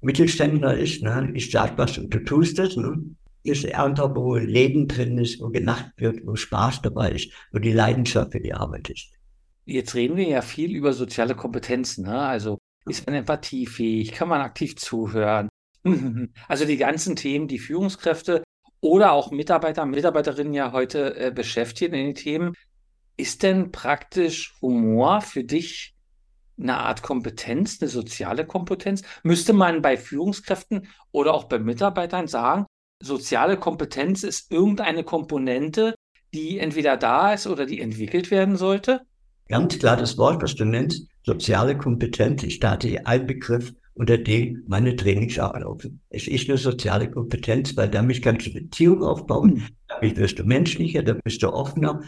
Mittelständler 0.02 0.78
ist, 0.78 1.04
ne? 1.04 1.32
ich 1.34 1.52
sag 1.52 1.78
was 1.78 1.98
und 1.98 2.14
du 2.14 2.20
tust 2.20 2.60
das, 2.60 2.78
ne? 2.78 3.04
ist 3.44 3.66
einfach, 3.74 4.16
wo 4.16 4.38
Leben 4.38 4.88
drin 4.88 5.18
ist, 5.18 5.42
wo 5.42 5.50
gelacht 5.50 5.92
wird, 5.98 6.26
wo 6.26 6.36
Spaß 6.36 6.82
dabei 6.82 7.12
ist, 7.12 7.30
wo 7.52 7.60
die 7.60 7.74
Leidenschaft 7.74 8.32
für 8.32 8.40
die 8.40 8.54
Arbeit 8.54 8.90
ist. 8.90 9.13
Jetzt 9.66 9.96
reden 9.96 10.18
wir 10.18 10.28
ja 10.28 10.42
viel 10.42 10.76
über 10.76 10.94
soziale 10.94 11.36
Kompetenzen. 11.36 12.06
Ne? 12.06 12.20
Also 12.20 12.60
ist 12.86 13.06
man 13.06 13.16
empathiefähig? 13.16 14.12
Kann 14.12 14.28
man 14.28 14.42
aktiv 14.42 14.76
zuhören? 14.76 15.50
Also 16.48 16.64
die 16.66 16.78
ganzen 16.78 17.18
Themen, 17.18 17.50
die 17.50 17.60
Führungskräfte 17.60 18.44
oder 18.80 19.12
auch 19.12 19.32
Mitarbeiter, 19.32 19.86
Mitarbeiterinnen 19.86 20.54
ja 20.54 20.72
heute 20.72 21.16
äh, 21.18 21.32
beschäftigen 21.32 21.94
in 21.94 22.06
den 22.08 22.16
Themen. 22.16 22.54
Ist 23.18 23.44
denn 23.44 23.72
praktisch 23.72 24.56
Humor 24.62 25.22
für 25.22 25.44
dich 25.44 25.94
eine 26.58 26.78
Art 26.78 27.02
Kompetenz, 27.02 27.82
eine 27.82 27.90
soziale 27.90 28.46
Kompetenz? 28.46 29.04
Müsste 29.24 29.54
man 29.54 29.82
bei 29.82 29.98
Führungskräften 29.98 30.88
oder 31.12 31.34
auch 31.34 31.46
bei 31.46 31.60
Mitarbeitern 31.60 32.28
sagen, 32.28 32.66
soziale 33.02 33.58
Kompetenz 33.58 34.24
ist 34.24 34.52
irgendeine 34.52 35.04
Komponente, 35.04 35.96
die 36.34 36.60
entweder 36.60 36.98
da 36.98 37.34
ist 37.34 37.48
oder 37.48 37.66
die 37.66 37.82
entwickelt 37.82 38.32
werden 38.32 38.56
sollte? 38.56 39.06
Ganz 39.54 39.78
klar 39.78 39.98
das 39.98 40.18
Wort, 40.18 40.42
was 40.42 40.56
du 40.56 40.66
nennst, 40.66 41.08
soziale 41.22 41.78
Kompetenz, 41.78 42.42
ist 42.42 42.64
da 42.64 42.76
ein 43.06 43.28
Begriff 43.28 43.72
unter 43.94 44.18
dem 44.18 44.64
meine 44.66 44.96
Trainings 44.96 45.38
ablaufen. 45.38 46.02
Es 46.10 46.28
ist 46.28 46.50
eine 46.50 46.58
soziale 46.58 47.08
Kompetenz, 47.12 47.78
weil 47.78 47.88
damit 47.88 48.24
kannst 48.24 48.48
du 48.48 48.54
Beziehungen 48.54 49.04
aufbauen, 49.04 49.58
hm. 49.58 49.64
damit 49.90 50.18
wirst 50.18 50.40
du 50.40 50.44
menschlicher, 50.44 51.04
damit 51.04 51.24
bist 51.24 51.44
du 51.44 51.54
offener, 51.54 52.02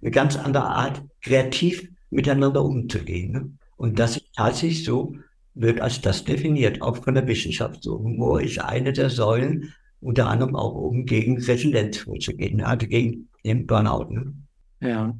eine 0.00 0.10
ganz 0.10 0.36
andere 0.36 0.64
Art, 0.64 1.02
kreativ 1.20 1.86
miteinander 2.08 2.64
umzugehen. 2.64 3.32
Ne? 3.32 3.50
Und 3.76 3.98
das 3.98 4.16
ist 4.16 4.34
tatsächlich 4.34 4.84
so, 4.84 5.16
wird 5.52 5.82
als 5.82 6.00
das 6.00 6.24
definiert, 6.24 6.80
auch 6.80 7.04
von 7.04 7.12
der 7.12 7.26
Wissenschaft. 7.26 7.82
So, 7.82 7.98
Humor 7.98 8.40
ist 8.40 8.58
eine 8.58 8.94
der 8.94 9.10
Säulen, 9.10 9.74
unter 10.00 10.30
anderem 10.30 10.56
auch 10.56 10.72
um 10.72 11.04
gegen 11.04 11.36
Resilienz 11.42 11.98
vorzugehen, 11.98 12.62
also 12.62 12.86
gegen 12.86 13.28
den 13.44 13.66
Burnout. 13.66 14.10
Ne? 14.10 14.32
Ja, 14.80 15.14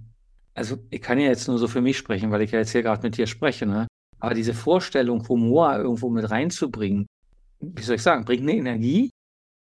also 0.56 0.78
ich 0.90 1.02
kann 1.02 1.20
ja 1.20 1.28
jetzt 1.28 1.48
nur 1.48 1.58
so 1.58 1.68
für 1.68 1.82
mich 1.82 1.98
sprechen, 1.98 2.30
weil 2.30 2.40
ich 2.42 2.50
ja 2.50 2.58
jetzt 2.58 2.72
hier 2.72 2.82
gerade 2.82 3.02
mit 3.02 3.16
dir 3.16 3.26
spreche, 3.26 3.66
ne? 3.66 3.86
Aber 4.18 4.34
diese 4.34 4.54
Vorstellung, 4.54 5.28
Humor 5.28 5.76
irgendwo 5.76 6.08
mit 6.08 6.30
reinzubringen, 6.30 7.06
wie 7.60 7.82
soll 7.82 7.96
ich 7.96 8.02
sagen, 8.02 8.24
bringt 8.24 8.42
eine 8.42 8.56
Energie 8.56 9.10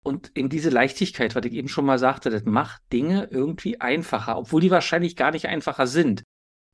und 0.06 0.32
eben 0.36 0.48
diese 0.48 0.70
Leichtigkeit, 0.70 1.36
was 1.36 1.46
ich 1.46 1.54
eben 1.54 1.68
schon 1.68 1.86
mal 1.86 2.00
sagte, 2.00 2.30
das 2.30 2.46
macht 2.46 2.82
Dinge 2.94 3.28
irgendwie 3.30 3.82
einfacher, 3.82 4.38
obwohl 4.38 4.62
die 4.62 4.72
wahrscheinlich 4.72 5.18
gar 5.18 5.32
nicht 5.32 5.48
einfacher 5.48 5.88
sind. 5.88 6.24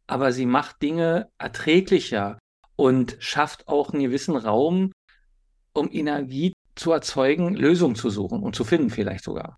Aber 0.06 0.32
sie 0.32 0.46
macht 0.46 0.84
Dinge 0.84 1.30
erträglicher 1.40 2.38
und 2.76 3.18
schafft 3.20 3.68
auch 3.68 3.92
einen 3.92 4.04
gewissen 4.04 4.36
Raum, 4.36 4.92
um 5.74 5.92
Energie 5.92 6.54
zu 6.76 6.92
erzeugen, 6.92 7.56
Lösungen 7.56 7.96
zu 7.96 8.12
suchen 8.12 8.44
und 8.44 8.56
zu 8.56 8.64
finden 8.64 8.92
vielleicht 8.92 9.24
sogar. 9.24 9.58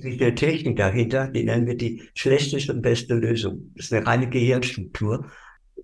Die 0.00 0.34
Technik 0.34 0.76
dahinter, 0.76 1.28
die 1.28 1.42
nennen 1.42 1.66
wir 1.66 1.76
die 1.76 2.02
schlechteste 2.14 2.72
und 2.72 2.82
beste 2.82 3.14
Lösung. 3.14 3.72
Das 3.74 3.86
ist 3.86 3.92
eine 3.92 4.06
reine 4.06 4.28
Gehirnstruktur. 4.28 5.26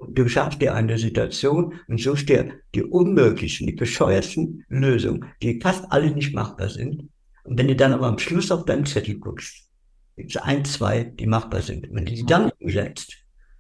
Du 0.08 0.28
schaffst 0.28 0.62
dir 0.62 0.74
eine 0.74 0.98
Situation 0.98 1.74
und 1.88 2.00
suchst 2.00 2.28
dir 2.28 2.52
die 2.74 2.84
unmöglichen, 2.84 3.66
die 3.66 3.72
bescheuersten 3.72 4.64
Lösungen, 4.68 5.24
die 5.42 5.60
fast 5.60 5.90
alle 5.90 6.12
nicht 6.12 6.34
machbar 6.34 6.68
sind. 6.68 7.08
Und 7.42 7.58
wenn 7.58 7.68
du 7.68 7.74
dann 7.74 7.92
aber 7.92 8.06
am 8.06 8.18
Schluss 8.18 8.52
auf 8.52 8.64
deinen 8.64 8.86
Zettel 8.86 9.18
guckst, 9.18 9.68
gibt 10.16 10.30
es 10.30 10.40
ein, 10.40 10.64
zwei, 10.64 11.04
die 11.04 11.26
machbar 11.26 11.62
sind. 11.62 11.88
Wenn 11.90 12.06
du 12.06 12.12
die 12.12 12.24
dann 12.24 12.52
umsetzt, 12.60 13.16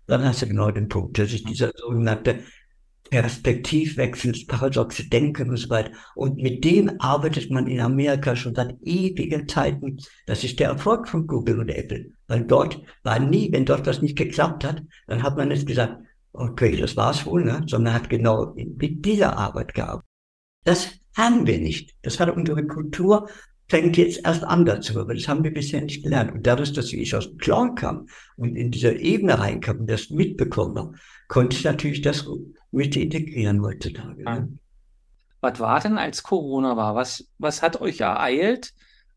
dann 0.06 0.24
hast 0.24 0.42
du 0.42 0.46
genau 0.46 0.70
den 0.70 0.88
Punkt. 0.88 1.18
Das 1.18 1.32
ist 1.32 1.48
dieser 1.48 1.72
sogenannte 1.74 2.40
Perspektivwechsel, 3.14 4.32
das 4.32 4.44
paradoxe 4.46 5.08
Denken 5.08 5.50
und 5.50 5.56
so 5.56 5.70
weiter. 5.70 5.92
Und 6.16 6.36
mit 6.36 6.64
dem 6.64 6.90
arbeitet 6.98 7.48
man 7.48 7.68
in 7.68 7.80
Amerika 7.80 8.34
schon 8.34 8.56
seit 8.56 8.76
ewigen 8.82 9.46
Zeiten. 9.46 9.98
Das 10.26 10.42
ist 10.42 10.58
der 10.58 10.70
Erfolg 10.70 11.08
von 11.08 11.28
Google 11.28 11.60
und 11.60 11.68
Apple. 11.68 12.06
Weil 12.26 12.44
dort 12.44 12.82
war 13.04 13.20
nie, 13.20 13.52
wenn 13.52 13.66
dort 13.66 13.86
was 13.86 14.02
nicht 14.02 14.18
geklappt 14.18 14.64
hat, 14.64 14.82
dann 15.06 15.22
hat 15.22 15.36
man 15.36 15.48
nicht 15.48 15.66
gesagt, 15.66 15.96
okay, 16.32 16.76
das 16.76 16.96
war's 16.96 17.24
wohl, 17.24 17.44
ne? 17.44 17.62
sondern 17.68 17.94
hat 17.94 18.10
genau 18.10 18.52
mit 18.56 19.04
dieser 19.04 19.38
Arbeit 19.38 19.74
gearbeitet. 19.74 20.08
Das 20.64 20.88
haben 21.16 21.46
wir 21.46 21.58
nicht. 21.58 21.94
Das 22.02 22.18
hat 22.18 22.36
unsere 22.36 22.66
Kultur 22.66 23.28
fängt 23.68 23.96
jetzt 23.96 24.24
erst 24.24 24.44
an 24.44 24.64
dazu, 24.64 25.00
aber 25.00 25.14
das 25.14 25.28
haben 25.28 25.44
wir 25.44 25.52
bisher 25.52 25.80
nicht 25.80 26.02
gelernt. 26.02 26.32
Und 26.32 26.46
dadurch, 26.46 26.72
dass 26.72 26.92
ich 26.92 27.14
aus 27.14 27.28
dem 27.28 27.38
Clown 27.38 27.74
kam 27.76 28.08
und 28.36 28.56
in 28.56 28.70
dieser 28.70 28.96
Ebene 28.96 29.38
reinkam 29.38 29.80
und 29.80 29.90
das 29.90 30.10
mitbekommen 30.10 30.76
habe, 30.76 30.94
konnte 31.28 31.56
ich 31.56 31.64
natürlich 31.64 32.02
das 32.02 32.26
mit 32.74 32.96
integrieren 32.96 33.62
heutzutage. 33.62 34.22
Ne? 34.22 34.58
Was 35.40 35.60
war 35.60 35.80
denn, 35.80 35.98
als 35.98 36.22
Corona 36.22 36.76
war? 36.76 36.94
Was, 36.94 37.28
was 37.38 37.62
hat 37.62 37.80
euch 37.80 38.00
ereilt, 38.00 38.72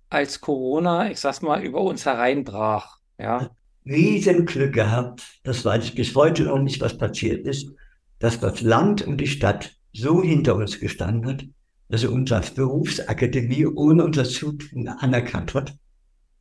als 0.10 0.42
Corona, 0.42 1.10
ich 1.10 1.20
sag's 1.20 1.42
mal, 1.42 1.64
über 1.64 1.82
uns 1.82 2.06
hereinbrach? 2.06 2.98
Ja. 3.18 3.50
Riesenglück 3.86 4.74
gehabt, 4.74 5.24
das 5.44 5.64
weiß 5.64 5.86
ich 5.86 5.96
bis 5.96 6.14
heute 6.16 6.44
noch 6.44 6.60
nicht, 6.60 6.82
was 6.82 6.98
passiert 6.98 7.48
ist, 7.48 7.72
dass 8.20 8.40
das 8.40 8.62
Land 8.62 9.02
und 9.08 9.18
die 9.20 9.28
Stadt 9.28 9.76
so 9.94 10.22
hinter 10.22 10.56
uns 10.56 10.80
gestanden 10.80 11.26
hat, 11.26 11.46
dass 11.90 12.04
er 12.04 12.12
uns 12.12 12.32
als 12.32 12.52
Berufsakademie 12.52 13.66
ohne 13.66 14.04
unser 14.04 14.26
Zutun 14.26 14.88
anerkannt 14.90 15.54
hat. 15.54 15.74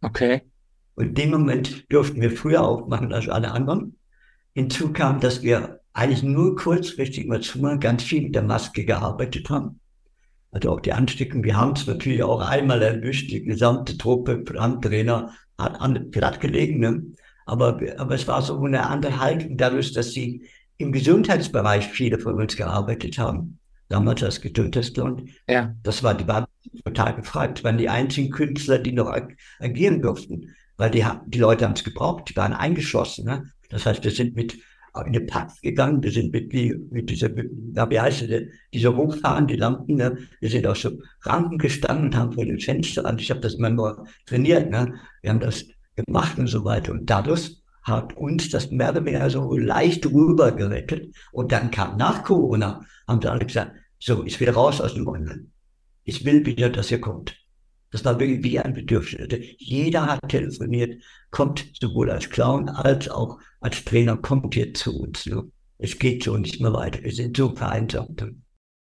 Okay. 0.02 0.42
Und 0.96 1.09
in 1.09 1.14
dem 1.14 1.31
Moment 1.31 1.90
durften 1.92 2.20
wir 2.20 2.31
früher 2.31 2.62
aufmachen 2.62 3.12
als 3.12 3.29
alle 3.29 3.52
anderen. 3.52 3.96
Hinzu 4.55 4.92
kam, 4.92 5.20
dass 5.20 5.42
wir 5.42 5.81
eigentlich 5.96 6.22
nur 6.22 6.56
kurzfristig 6.56 7.26
mal 7.26 7.40
zumal 7.40 7.78
ganz 7.78 8.02
viel 8.02 8.22
mit 8.22 8.35
der 8.35 8.42
Maske 8.42 8.85
gearbeitet 8.85 9.48
haben. 9.48 9.80
Also 10.50 10.70
auch 10.70 10.80
die 10.80 10.92
Ansteckung. 10.92 11.42
Wir 11.42 11.56
haben 11.56 11.72
es 11.72 11.87
natürlich 11.87 12.22
auch 12.22 12.40
einmal 12.40 12.82
erwischt. 12.82 13.30
Die 13.30 13.42
gesamte 13.42 13.96
Truppe, 13.96 14.44
Trainer 14.44 15.32
hat 15.59 15.80
an 15.80 16.11
platt 16.11 16.40
gelegen. 16.40 16.80
Ne? 16.80 17.02
Aber, 17.46 17.80
aber 17.96 18.14
es 18.14 18.28
war 18.28 18.42
so 18.42 18.62
eine 18.62 18.87
andere 18.87 19.20
Haltung 19.20 19.56
dadurch, 19.56 19.92
dass 19.92 20.12
sie 20.12 20.46
im 20.76 20.92
Gesundheitsbereich 20.92 21.87
viele 21.87 22.18
von 22.18 22.35
uns 22.35 22.56
gearbeitet 22.56 23.18
haben. 23.18 23.59
Damals 23.88 24.22
als 24.22 24.40
Gesundheitsland. 24.42 25.30
Ja. 25.48 25.74
Das 25.82 26.02
war, 26.02 26.14
die 26.14 26.28
waren 26.28 26.44
total 26.85 27.14
gefragt. 27.14 27.59
Das 27.59 27.64
waren 27.64 27.78
die 27.78 27.88
einzigen 27.88 28.30
Künstler, 28.30 28.78
die 28.78 28.92
noch 28.92 29.09
ag 29.09 29.28
agieren 29.61 30.02
durften. 30.02 30.54
Weil 30.76 30.90
die, 30.90 31.06
die 31.26 31.38
Leute 31.38 31.64
haben 31.64 31.72
es 31.72 31.85
gebraucht. 31.85 32.28
Die 32.28 32.37
waren 32.37 32.52
eingeschlossen. 32.52 33.24
Ne? 33.24 33.50
Das 33.70 33.87
heißt, 33.87 34.04
wir 34.04 34.11
sind 34.11 34.37
mit 34.37 34.59
in 35.04 35.12
den 35.12 35.26
Park 35.26 35.50
gegangen, 35.62 36.02
wir 36.02 36.11
sind 36.11 36.32
mit, 36.32 36.52
mit 36.90 37.11
dieser, 37.11 37.30
na, 37.72 37.90
wie 37.90 38.00
heißt 38.00 38.22
es, 38.22 38.42
diese 38.72 38.96
hochfahrende 38.96 39.56
Lampen, 39.56 39.96
ne? 39.96 40.16
wir 40.40 40.50
sind 40.50 40.66
auf 40.66 40.78
so 40.78 40.90
Ranken 41.22 41.59
gestanden 41.59 42.06
und 42.06 42.16
haben 42.16 42.32
vor 42.32 42.44
den 42.44 42.61
Fenstern, 42.61 43.18
ich 43.18 43.30
habe 43.30 43.40
das 43.40 43.54
immer 43.54 43.70
nur 43.70 44.06
trainiert, 44.26 44.70
ne? 44.70 44.94
wir 45.22 45.30
haben 45.30 45.40
das 45.40 45.64
gemacht 45.96 46.38
und 46.38 46.46
so 46.46 46.64
weiter. 46.64 46.92
Und 46.92 47.11
dadurch 47.11 47.56
hat 47.82 48.16
uns 48.16 48.50
das 48.50 48.70
mehr 48.70 48.90
oder 48.90 49.04
weniger 49.04 49.30
so 49.30 49.56
leicht 49.56 50.06
rüber 50.06 50.52
gerettet. 50.52 51.14
Und 51.32 51.52
dann 51.52 51.70
kam 51.70 51.96
nach 51.96 52.24
Corona, 52.24 52.85
haben 53.06 53.22
sie 53.22 53.30
alle 53.30 53.46
gesagt, 53.46 53.72
so, 53.98 54.24
ich 54.24 54.40
will 54.40 54.50
raus 54.50 54.80
aus 54.80 54.94
dem 54.94 55.06
Online. 55.06 55.46
Ich 56.04 56.24
will 56.24 56.44
wieder, 56.44 56.68
dass 56.68 56.90
ihr 56.90 57.00
kommt. 57.00 57.37
Das 57.96 58.04
war 58.04 58.20
wirklich 58.20 58.44
wie 58.44 58.59
ein 58.59 58.74
Bedürfnis. 58.74 59.26
Jeder 59.56 60.04
hat 60.04 60.28
telefoniert, 60.28 61.02
kommt 61.30 61.66
sowohl 61.80 62.11
als 62.11 62.28
Clown 62.28 62.68
als 62.68 63.09
auch 63.09 63.38
als 63.61 63.82
Trainer, 63.87 64.18
kommt 64.18 64.52
hier 64.52 64.74
zu 64.74 65.00
uns. 65.00 65.26
Es 65.78 65.98
geht 65.98 66.24
so 66.24 66.37
nicht 66.37 66.61
mehr 66.61 66.74
weiter. 66.74 67.02
Wir 67.02 67.12
sind 67.12 67.38
so 67.38 67.54
vereinsamt. 67.56 68.22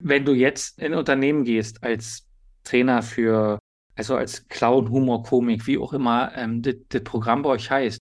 Wenn 0.03 0.25
du 0.25 0.35
jetzt 0.35 0.81
in 0.81 0.95
Unternehmen 0.95 1.45
gehst 1.45 1.85
als 1.85 2.27
Trainer 2.65 3.03
für, 3.03 3.61
also 3.95 4.17
als 4.17 4.49
Clown, 4.49 4.91
Humor, 4.91 5.23
Komik, 5.23 5.65
wie 5.69 5.79
auch 5.79 5.93
immer 5.93 6.33
ähm, 6.35 6.61
das, 6.63 6.75
das 6.89 7.05
Programm 7.05 7.43
bei 7.43 7.51
euch 7.51 7.71
heißt, 7.71 8.01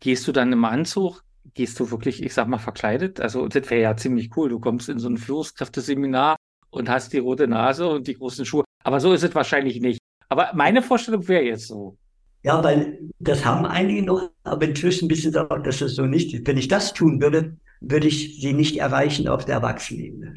gehst 0.00 0.26
du 0.26 0.32
dann 0.32 0.54
im 0.54 0.64
Anzug? 0.64 1.22
Gehst 1.52 1.78
du 1.78 1.90
wirklich, 1.90 2.22
ich 2.22 2.32
sag 2.32 2.48
mal, 2.48 2.56
verkleidet? 2.56 3.20
Also, 3.20 3.46
das 3.46 3.68
wäre 3.68 3.82
ja 3.82 3.94
ziemlich 3.94 4.34
cool. 4.38 4.48
Du 4.48 4.58
kommst 4.58 4.88
in 4.88 4.98
so 4.98 5.10
ein 5.10 5.18
Führungskräfteseminar 5.18 6.36
und 6.70 6.88
hast 6.88 7.12
die 7.12 7.18
rote 7.18 7.46
Nase 7.46 7.86
und 7.86 8.06
die 8.06 8.14
großen 8.14 8.46
Schuhe. 8.46 8.64
Aber 8.82 9.00
so 9.00 9.12
ist 9.12 9.22
es 9.22 9.34
wahrscheinlich 9.34 9.80
nicht. 9.80 10.00
Aber 10.28 10.50
meine 10.54 10.82
Vorstellung 10.82 11.26
wäre 11.28 11.44
jetzt 11.44 11.68
so. 11.68 11.96
Ja, 12.42 12.62
weil 12.62 12.98
das 13.18 13.44
haben 13.44 13.66
einige 13.66 14.02
noch, 14.02 14.30
aber 14.44 14.66
inzwischen 14.66 15.10
wissen 15.10 15.32
sie 15.32 15.50
auch, 15.50 15.62
dass 15.62 15.80
es 15.80 15.96
so 15.96 16.06
nicht 16.06 16.32
ist. 16.32 16.46
Wenn 16.46 16.58
ich 16.58 16.68
das 16.68 16.92
tun 16.92 17.20
würde, 17.20 17.56
würde 17.80 18.06
ich 18.06 18.40
sie 18.40 18.52
nicht 18.52 18.78
erreichen 18.78 19.28
auf 19.28 19.44
der 19.44 19.56
Erwachsenenebene. 19.56 20.34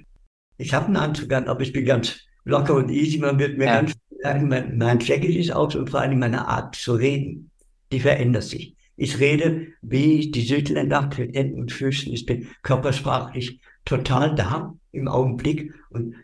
Ich 0.58 0.74
habe 0.74 0.88
einen 0.88 0.98
Anzug 0.98 1.32
an, 1.32 1.48
aber 1.48 1.62
ich 1.62 1.72
bin 1.72 1.86
ganz 1.86 2.20
locker 2.46 2.76
und 2.76 2.90
easy. 2.90 3.20
Man 3.20 3.40
wird 3.40 3.58
mir 3.58 3.66
ja. 3.66 3.82
ganz 3.82 3.94
mein, 4.24 4.78
mein 4.78 5.00
Jacket 5.00 5.36
ist 5.36 5.52
aus 5.52 5.76
und 5.76 5.90
vor 5.90 6.02
allem 6.02 6.20
meine 6.20 6.48
Art 6.48 6.76
zu 6.76 6.94
reden, 6.94 7.52
die 7.92 8.00
verändert 8.00 8.44
sich. 8.44 8.76
Ich 8.98 9.20
rede 9.20 9.68
wie 9.82 10.30
die 10.30 10.42
Südländer 10.42 11.10
mit 11.18 11.36
Enden 11.36 11.62
und 11.62 11.72
Füßen. 11.72 12.12
Ich 12.12 12.26
bin 12.26 12.48
körpersprachlich 12.64 13.62
total 13.86 14.36
da 14.36 14.74
im 14.92 15.08
Augenblick 15.08 15.74
und 15.90 16.16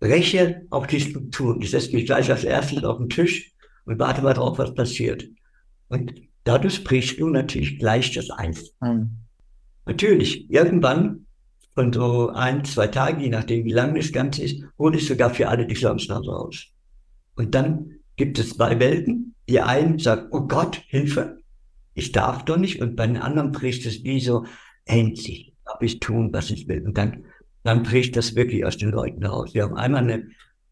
breche 0.00 0.66
auf 0.70 0.86
die 0.86 1.00
Strukturen. 1.00 1.60
Ich 1.62 1.70
setze 1.70 1.92
mich 1.92 2.06
gleich 2.06 2.30
als 2.30 2.44
erstes 2.44 2.84
auf 2.84 2.98
den 2.98 3.08
Tisch 3.08 3.52
und 3.84 3.98
warte 3.98 4.22
mal 4.22 4.34
drauf, 4.34 4.58
was 4.58 4.74
passiert. 4.74 5.24
Und 5.88 6.14
dadurch 6.44 6.84
brichst 6.84 7.18
du 7.20 7.28
natürlich 7.28 7.78
gleich 7.78 8.12
das 8.12 8.30
Eins. 8.30 8.74
Mhm. 8.80 9.10
Natürlich, 9.86 10.50
irgendwann, 10.50 11.26
von 11.74 11.92
so 11.92 12.30
ein, 12.30 12.64
zwei 12.64 12.86
Tagen, 12.86 13.20
je 13.20 13.28
nachdem, 13.28 13.66
wie 13.66 13.72
lang 13.72 13.94
das 13.94 14.10
Ganze 14.10 14.42
ist, 14.42 14.62
hole 14.78 14.96
ich 14.96 15.06
sogar 15.06 15.32
für 15.32 15.48
alle 15.48 15.66
die 15.66 15.76
Schlammschnauze 15.76 16.30
raus. 16.30 16.66
Und 17.36 17.54
dann 17.54 17.96
gibt 18.16 18.38
es 18.38 18.56
zwei 18.56 18.80
Welten. 18.80 19.34
Die 19.48 19.60
einen 19.60 19.98
sagt, 19.98 20.28
oh 20.32 20.40
Gott, 20.40 20.82
Hilfe, 20.88 21.42
ich 21.92 22.12
darf 22.12 22.44
doch 22.46 22.56
nicht. 22.56 22.80
Und 22.80 22.96
bei 22.96 23.06
den 23.06 23.18
anderen 23.18 23.52
bricht 23.52 23.84
es 23.84 24.02
wie 24.02 24.20
so, 24.20 24.46
endlich 24.86 25.52
darf 25.66 25.82
ich 25.82 26.00
tun, 26.00 26.32
was 26.32 26.50
ich 26.50 26.66
will. 26.66 26.82
Und 26.82 26.96
dann 26.96 27.24
dann 27.66 27.82
bricht 27.82 28.16
das 28.16 28.36
wirklich 28.36 28.64
aus 28.64 28.76
den 28.76 28.92
Leuten 28.92 29.26
raus. 29.26 29.52
Wir 29.52 29.64
haben 29.64 29.76
einmal 29.76 30.04
eine 30.04 30.28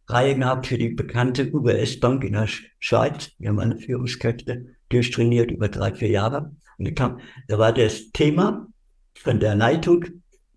Reihe 0.07 0.39
gehabt 0.39 0.69
für 0.69 0.79
die 0.79 0.91
bekannte 0.91 1.51
UBS-Bank 1.53 2.23
in 2.23 2.35
der 2.35 2.47
Schweiz. 2.79 3.33
Wir 3.39 3.49
haben 3.49 3.59
eine 3.59 3.79
Führungskräfte 3.79 4.67
durchtrainiert 4.91 5.51
über 5.51 5.69
drei, 5.69 5.93
vier 5.93 6.11
Jahre. 6.11 6.55
Und 6.79 6.87
da, 6.87 6.91
kam, 6.93 7.21
da 7.49 7.59
war 7.59 7.73
das 7.73 8.13
Thema 8.13 8.69
von 9.15 9.41
der 9.41 9.57
Leitung 9.57 10.05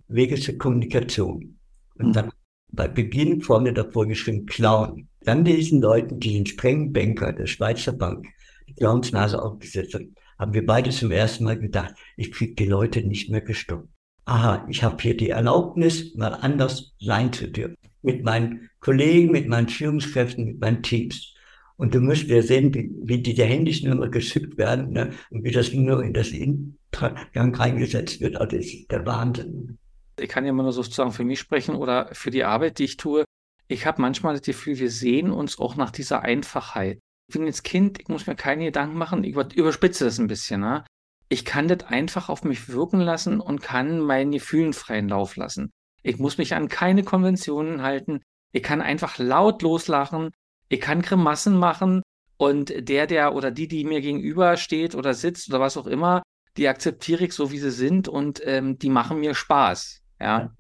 Wege 0.10 0.36
zur 0.36 0.60
Kommunikation. 0.60 1.58
Und 1.95 2.15
dann 2.15 2.32
bei 2.71 2.88
Beginn 2.88 3.41
vorne 3.41 3.73
davor 3.73 4.06
geschrieben 4.06 4.45
Clown. 4.45 5.08
Dann 5.21 5.43
diesen 5.43 5.82
Leuten, 5.82 6.19
diesen 6.19 6.45
strengen 6.45 6.93
Banker 6.93 7.34
der 7.34 7.47
Schweizer 7.47 7.93
Bank, 7.93 8.28
die 8.67 8.76
Clownsnase 8.76 9.41
aufgesetzt 9.41 9.95
haben, 9.95 10.13
haben 10.38 10.54
wir 10.54 10.65
beide 10.65 10.91
zum 10.91 11.10
ersten 11.10 11.45
Mal 11.45 11.58
gedacht, 11.58 11.95
ich 12.15 12.32
kriege 12.32 12.54
die 12.54 12.67
Leute 12.67 13.02
nicht 13.02 13.32
mehr 13.32 13.41
gestoppt 13.41 13.89
aha, 14.28 14.66
ich 14.70 14.84
habe 14.84 15.02
hier 15.02 15.16
die 15.16 15.30
Erlaubnis, 15.30 16.13
mal 16.16 16.34
anders 16.34 16.94
sein 17.00 17.32
zu 17.32 17.48
dürfen. 17.50 17.78
mit 18.04 18.24
meinen 18.24 18.70
Kollegen, 18.80 19.32
mit 19.32 19.48
meinen 19.48 19.68
Führungskräften, 19.68 20.46
mit 20.46 20.60
meinen 20.62 20.84
Teams. 20.84 21.34
Und 21.78 21.94
du 21.94 22.00
musst 22.00 22.28
ja 22.28 22.42
sehen, 22.42 22.74
wie, 22.74 22.92
wie 23.04 23.22
diese 23.22 23.44
Handys 23.44 23.84
nur 23.84 23.96
noch 23.96 24.12
geschickt 24.12 24.58
werden 24.58 24.92
ne? 24.92 25.12
und 25.30 25.44
wie 25.44 25.52
das 25.52 25.74
nur 25.74 26.04
in 26.04 26.13
das 26.13 26.32
Gang 27.34 27.60
reingesetzt 27.60 28.22
wird. 28.22 28.36
Also 28.38 28.58
das 28.58 28.66
ist 28.66 28.92
der 28.92 29.06
Wahnsinn. 29.06 29.78
Ich 30.20 30.30
kann 30.30 30.46
ja 30.46 30.52
immer 30.52 30.63
nur 30.63 30.72
sozusagen 30.72 31.12
für 31.12 31.24
mich 31.24 31.40
sprechen 31.40 31.76
oder 31.76 32.10
für 32.13 32.32
die 32.32 32.44
Arbeit, 32.44 32.80
die 32.80 32.86
ich 32.86 32.98
tue. 32.98 33.26
Ich 33.68 33.86
habe 33.86 34.02
manchmal 34.02 34.34
das 34.34 34.44
Gefühl, 34.44 34.80
wir 34.80 34.90
sehen 34.90 35.32
uns 35.32 35.60
auch 35.60 35.76
nach 35.76 35.92
dieser 35.92 36.22
Einfachheit. 36.22 37.00
Ich 37.28 37.34
bin 37.34 37.46
jetzt 37.46 37.63
Kind, 37.63 38.00
ich 38.00 38.08
muss 38.08 38.26
mir 38.26 38.36
keine 38.36 38.66
Gedanken 38.66 38.98
machen, 38.98 39.24
ich 39.24 39.36
überspitze 39.36 40.06
das 40.06 40.18
ein 40.18 40.28
bisschen. 40.28 40.62
Ne? 40.62 40.86
Ich 41.30 41.44
kann 41.46 41.68
das 41.68 41.84
einfach 41.86 42.30
auf 42.30 42.44
mich 42.44 42.70
wirken 42.70 43.02
lassen 43.02 43.40
und 43.40 43.62
kann 43.62 44.00
meinen 44.00 44.32
Gefühlen 44.32 44.74
freien 44.74 45.10
Lauf 45.10 45.36
lassen. 45.36 45.72
Ich 46.04 46.18
muss 46.18 46.38
mich 46.38 46.56
an 46.56 46.70
keine 46.70 47.04
Konventionen 47.04 47.82
halten. 47.82 48.22
Ich 48.54 48.63
kann 48.63 48.82
einfach 48.82 49.18
laut 49.18 49.62
loslachen. 49.62 50.32
Ich 50.70 50.80
kann 50.80 51.02
Grimassen 51.02 51.58
machen. 51.58 52.02
Und 52.38 52.72
der, 52.88 53.08
der 53.08 53.34
oder 53.34 53.52
die, 53.52 53.68
die 53.68 53.84
mir 53.84 54.00
gegenüber 54.00 54.58
steht 54.58 54.96
oder 54.96 55.13
sitzt 55.13 55.50
oder 55.50 55.60
was 55.60 55.76
auch 55.76 55.88
immer, 55.88 56.22
die 56.56 56.68
akzeptiere 56.68 57.26
ich 57.26 57.34
so, 57.34 57.52
wie 57.52 57.60
sie 57.60 57.72
sind 57.72 58.08
und 58.08 58.42
ähm, 58.44 58.78
die 58.78 58.90
machen 58.90 59.20
mir 59.20 59.34
Spaß. 59.34 60.02
Ja. 60.20 60.52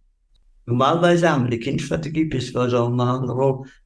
Normalerweise 0.65 1.31
haben 1.31 1.45
wir 1.45 1.51
die 1.51 1.59
Kindstrategie, 1.59 2.25
bis 2.25 2.53
wir 2.53 2.69
so 2.69 2.89
machen, 2.89 3.29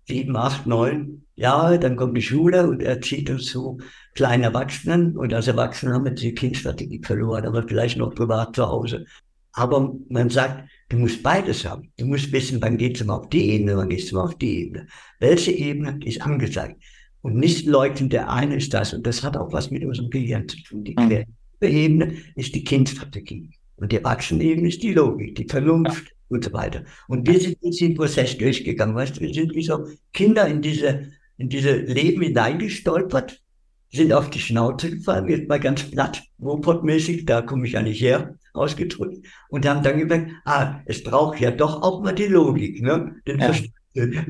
sieben, 0.07 0.35
acht, 0.35 0.65
neun 0.65 1.25
Jahre, 1.35 1.79
dann 1.79 1.95
kommt 1.95 2.17
die 2.17 2.21
Schule 2.21 2.67
und 2.67 2.81
erzieht 2.81 3.29
uns 3.29 3.45
zu 3.45 3.79
kleinen 4.13 4.43
Erwachsenen. 4.43 5.17
Und 5.17 5.33
als 5.33 5.47
Erwachsene 5.47 5.93
haben 5.93 6.05
wir 6.05 6.11
die 6.11 6.33
Kindstrategie 6.33 7.01
verloren, 7.03 7.45
aber 7.45 7.67
vielleicht 7.67 7.97
noch 7.97 8.13
privat 8.13 8.55
zu 8.55 8.67
Hause. 8.67 9.05
Aber 9.53 9.93
man 10.09 10.29
sagt, 10.29 10.69
du 10.89 10.97
musst 10.97 11.21
beides 11.23 11.65
haben. 11.65 11.91
Du 11.97 12.05
musst 12.05 12.31
wissen, 12.31 12.61
wann 12.61 12.77
geht 12.77 12.99
es 12.99 13.05
mal 13.05 13.15
auf 13.15 13.29
die 13.29 13.49
Ebene, 13.51 13.75
wann 13.75 13.89
geht 13.89 14.03
es 14.03 14.11
mal 14.11 14.23
auf 14.23 14.37
die 14.37 14.59
Ebene. 14.59 14.87
Welche 15.19 15.51
Ebene 15.51 15.99
ist 16.05 16.21
angezeigt? 16.21 16.81
Und 17.21 17.35
nicht 17.35 17.67
leugnen, 17.67 18.09
der 18.09 18.29
eine 18.29 18.55
ist 18.55 18.73
das. 18.73 18.93
Und 18.93 19.05
das 19.05 19.23
hat 19.23 19.37
auch 19.37 19.51
was 19.51 19.69
mit 19.69 19.83
unserem 19.83 20.09
Gehirn 20.09 20.47
zu 20.47 20.57
tun. 20.63 20.83
Die 20.83 20.95
mhm. 20.97 21.25
Ebene 21.61 22.15
ist 22.35 22.55
die 22.55 22.63
Kindstrategie. 22.63 23.51
Und 23.75 23.91
die 23.91 23.97
Erwachsenenebene 23.97 24.69
ist 24.69 24.81
die 24.83 24.93
Logik, 24.93 25.35
die 25.35 25.47
Vernunft 25.47 26.05
ja. 26.05 26.11
und 26.29 26.43
so 26.43 26.53
weiter. 26.53 26.83
Und 27.07 27.27
wir 27.27 27.39
sind 27.39 27.57
diesen 27.63 27.95
Prozess 27.95 28.37
durchgegangen. 28.37 28.95
Weißt 28.95 29.17
du, 29.17 29.21
wir 29.21 29.33
sind 29.33 29.53
wie 29.53 29.63
so 29.63 29.87
Kinder 30.13 30.47
in 30.47 30.61
diese, 30.61 31.07
in 31.37 31.49
diese 31.49 31.77
Leben 31.77 32.21
hineingestolpert, 32.21 33.40
sind 33.91 34.13
auf 34.13 34.29
die 34.29 34.39
Schnauze 34.39 34.89
gefallen, 34.89 35.27
jetzt 35.27 35.49
mal 35.49 35.59
ganz 35.59 35.83
platt, 35.83 36.23
robotmäßig, 36.41 37.25
da 37.25 37.41
komme 37.41 37.67
ich 37.67 37.73
ja 37.73 37.81
nicht 37.81 38.01
her, 38.01 38.35
ausgedrückt. 38.53 39.25
Und 39.49 39.67
haben 39.67 39.83
dann 39.83 39.99
gemerkt, 39.99 40.31
ah, 40.45 40.79
es 40.85 41.03
braucht 41.03 41.39
ja 41.39 41.51
doch 41.51 41.81
auch 41.81 42.01
mal 42.01 42.13
die 42.13 42.27
Logik, 42.27 42.81
ne? 42.81 43.15
Den 43.27 43.39
ja. 43.39 43.51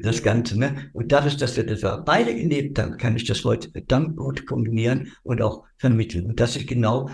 das 0.02 0.24
Ganze, 0.24 0.60
ne? 0.60 0.90
Und 0.94 1.12
dadurch, 1.12 1.38
dass 1.38 1.56
wir 1.58 1.66
das 1.66 1.82
beide 2.06 2.36
gelebt 2.36 2.80
haben, 2.80 2.98
kann 2.98 3.16
ich 3.16 3.26
das 3.26 3.44
heute 3.46 3.70
verdammt 3.70 4.18
gut 4.18 4.48
kombinieren 4.48 5.12
und 5.24 5.42
auch 5.42 5.64
vermitteln. 5.78 6.26
Und 6.26 6.40
das 6.40 6.56
ist 6.56 6.68
genau 6.68 7.10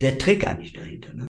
der 0.00 0.18
Trick 0.18 0.46
eigentlich 0.46 0.72
dahinter. 0.72 1.14
Ne? 1.14 1.26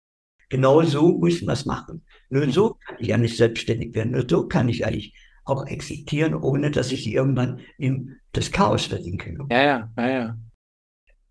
Genau 0.49 0.83
so 0.83 1.17
muss 1.19 1.43
man 1.43 1.55
es 1.55 1.65
machen. 1.65 2.03
Nur 2.29 2.51
so 2.51 2.75
kann 2.75 2.97
ich 2.99 3.09
ja 3.09 3.17
nicht 3.17 3.37
selbstständig 3.37 3.95
werden. 3.95 4.13
Nur 4.13 4.27
so 4.29 4.47
kann 4.47 4.69
ich 4.69 4.85
eigentlich 4.85 5.15
auch 5.47 5.67
existieren, 5.67 6.35
ohne 6.35 6.71
dass 6.71 6.93
ich 6.93 7.07
irgendwann 7.07 7.61
in 7.79 8.17
das 8.33 8.51
Chaos 8.51 8.87
versinke. 8.87 9.39
Ja, 9.51 9.63
ja, 9.63 9.93
ja, 9.97 10.09
ja. 10.09 10.39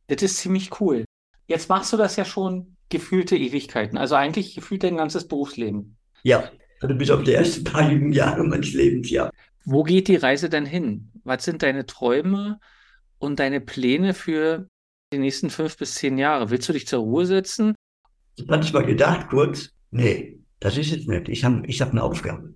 Das 0.07 0.23
ist 0.23 0.37
ziemlich 0.37 0.79
cool. 0.79 1.05
Jetzt 1.47 1.69
machst 1.69 1.93
du 1.93 1.97
das 1.97 2.15
ja 2.15 2.25
schon 2.25 2.75
gefühlte 2.89 3.35
Ewigkeiten, 3.35 3.97
also 3.97 4.15
eigentlich 4.15 4.55
gefühlt 4.55 4.83
dein 4.83 4.97
ganzes 4.97 5.27
Berufsleben. 5.27 5.97
Ja, 6.23 6.49
also 6.81 6.95
bis 6.95 7.11
auf 7.11 7.23
die 7.23 7.33
ersten 7.33 7.63
paar 7.63 7.91
Jahre 7.91 8.43
meines 8.43 8.73
Lebens, 8.73 9.09
ja. 9.09 9.29
Wo 9.65 9.83
geht 9.83 10.07
die 10.07 10.15
Reise 10.15 10.49
denn 10.49 10.65
hin? 10.65 11.11
Was 11.23 11.43
sind 11.43 11.61
deine 11.61 11.85
Träume 11.85 12.59
und 13.19 13.39
deine 13.39 13.61
Pläne 13.61 14.13
für 14.13 14.67
die 15.13 15.17
nächsten 15.17 15.49
fünf 15.49 15.77
bis 15.77 15.95
zehn 15.95 16.17
Jahre? 16.17 16.49
Willst 16.49 16.69
du 16.69 16.73
dich 16.73 16.87
zur 16.87 16.99
Ruhe 16.99 17.25
setzen 17.25 17.75
manchmal 18.45 18.85
gedacht 18.85 19.29
kurz, 19.29 19.69
nee, 19.91 20.39
das 20.59 20.77
ist 20.77 20.93
es 20.93 21.07
nicht. 21.07 21.29
Ich 21.29 21.43
habe 21.43 21.65
ich 21.67 21.81
hab 21.81 21.91
eine 21.91 22.03
Aufgabe. 22.03 22.55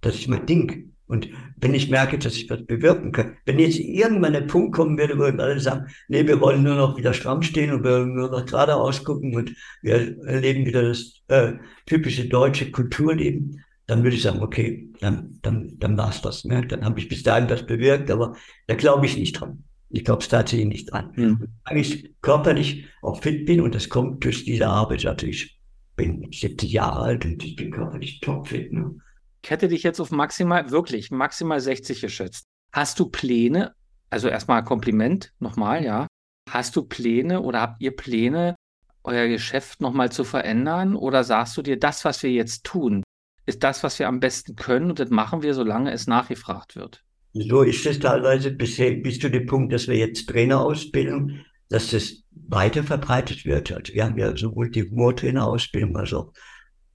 Das 0.00 0.14
ist 0.14 0.28
mein 0.28 0.46
Ding. 0.46 0.94
Und 1.10 1.28
wenn 1.56 1.74
ich 1.74 1.90
merke, 1.90 2.18
dass 2.18 2.36
ich 2.36 2.48
was 2.48 2.64
bewirken 2.64 3.10
kann, 3.10 3.36
wenn 3.44 3.58
jetzt 3.58 3.80
irgendwann 3.80 4.36
ein 4.36 4.46
Punkt 4.46 4.76
kommen 4.76 4.96
würde, 4.96 5.18
wo 5.18 5.24
alle 5.24 5.58
sagen, 5.58 5.86
nee, 6.06 6.24
wir 6.24 6.40
wollen 6.40 6.62
nur 6.62 6.76
noch 6.76 6.96
wieder 6.96 7.12
stramm 7.12 7.42
stehen 7.42 7.72
und 7.72 7.82
wir 7.82 7.90
wollen 7.90 8.14
nur 8.14 8.30
noch 8.30 8.46
geradeaus 8.46 9.02
gucken 9.02 9.34
und 9.34 9.52
wir 9.82 10.16
erleben 10.24 10.64
wieder 10.66 10.82
das 10.82 11.20
äh, 11.26 11.54
typische 11.86 12.28
deutsche 12.28 12.70
Kulturleben, 12.70 13.64
dann 13.88 14.04
würde 14.04 14.14
ich 14.14 14.22
sagen, 14.22 14.40
okay, 14.40 14.88
dann, 15.00 15.40
dann, 15.42 15.72
dann 15.80 15.98
war's 15.98 16.22
das. 16.22 16.44
Ne? 16.44 16.64
Dann 16.64 16.84
habe 16.84 17.00
ich 17.00 17.08
bis 17.08 17.24
dahin 17.24 17.50
was 17.50 17.66
bewirkt, 17.66 18.08
aber 18.12 18.36
da 18.68 18.76
glaube 18.76 19.06
ich 19.06 19.16
nicht 19.16 19.32
dran. 19.32 19.64
Ich 19.88 20.04
glaube 20.04 20.22
es 20.22 20.28
tatsächlich 20.28 20.68
nicht 20.68 20.92
dran. 20.92 21.10
Mhm. 21.16 21.48
Weil 21.64 21.78
ich 21.78 22.14
körperlich 22.22 22.84
auch 23.02 23.20
fit 23.20 23.46
bin 23.46 23.62
und 23.62 23.74
das 23.74 23.88
kommt 23.88 24.24
durch 24.24 24.44
diese 24.44 24.68
Arbeit. 24.68 25.04
Also 25.06 25.26
ich 25.26 25.58
bin 25.96 26.28
70 26.30 26.70
Jahre 26.70 27.00
alt 27.00 27.24
und 27.24 27.44
ich 27.44 27.56
bin 27.56 27.72
körperlich 27.72 28.20
topfit. 28.20 28.72
Ne? 28.72 28.94
Ich 29.42 29.50
hätte 29.50 29.68
dich 29.68 29.82
jetzt 29.82 30.00
auf 30.00 30.10
maximal, 30.10 30.70
wirklich 30.70 31.10
maximal 31.10 31.60
60 31.60 32.00
geschätzt. 32.00 32.44
Hast 32.72 32.98
du 32.98 33.08
Pläne? 33.08 33.74
Also 34.10 34.28
erstmal 34.28 34.64
Kompliment 34.64 35.32
nochmal, 35.38 35.84
ja. 35.84 36.06
Hast 36.50 36.76
du 36.76 36.82
Pläne 36.82 37.40
oder 37.42 37.60
habt 37.60 37.80
ihr 37.80 37.94
Pläne, 37.94 38.56
euer 39.04 39.28
Geschäft 39.28 39.80
nochmal 39.80 40.12
zu 40.12 40.24
verändern? 40.24 40.96
Oder 40.96 41.24
sagst 41.24 41.56
du 41.56 41.62
dir, 41.62 41.78
das, 41.78 42.04
was 42.04 42.22
wir 42.22 42.30
jetzt 42.30 42.64
tun, 42.64 43.02
ist 43.46 43.62
das, 43.62 43.82
was 43.82 43.98
wir 43.98 44.08
am 44.08 44.20
besten 44.20 44.56
können 44.56 44.90
und 44.90 44.98
das 44.98 45.10
machen 45.10 45.42
wir, 45.42 45.54
solange 45.54 45.92
es 45.92 46.06
nachgefragt 46.06 46.76
wird? 46.76 47.02
So 47.32 47.62
ist 47.62 47.86
es 47.86 48.00
teilweise 48.00 48.50
bis, 48.50 48.76
bis 48.76 49.20
zu 49.20 49.30
dem 49.30 49.46
Punkt, 49.46 49.72
dass 49.72 49.86
wir 49.86 49.96
jetzt 49.96 50.28
Trainer 50.28 50.60
ausbilden, 50.60 51.44
dass 51.68 51.90
das 51.90 52.24
weiter 52.32 52.82
verbreitet 52.82 53.44
wird. 53.44 53.70
Also 53.72 53.94
wir 53.94 54.04
haben 54.04 54.18
ja 54.18 54.36
sowohl 54.36 54.70
die 54.70 54.90
Humortrainerausbildung 54.90 55.96
als 55.96 56.12
auch 56.12 56.32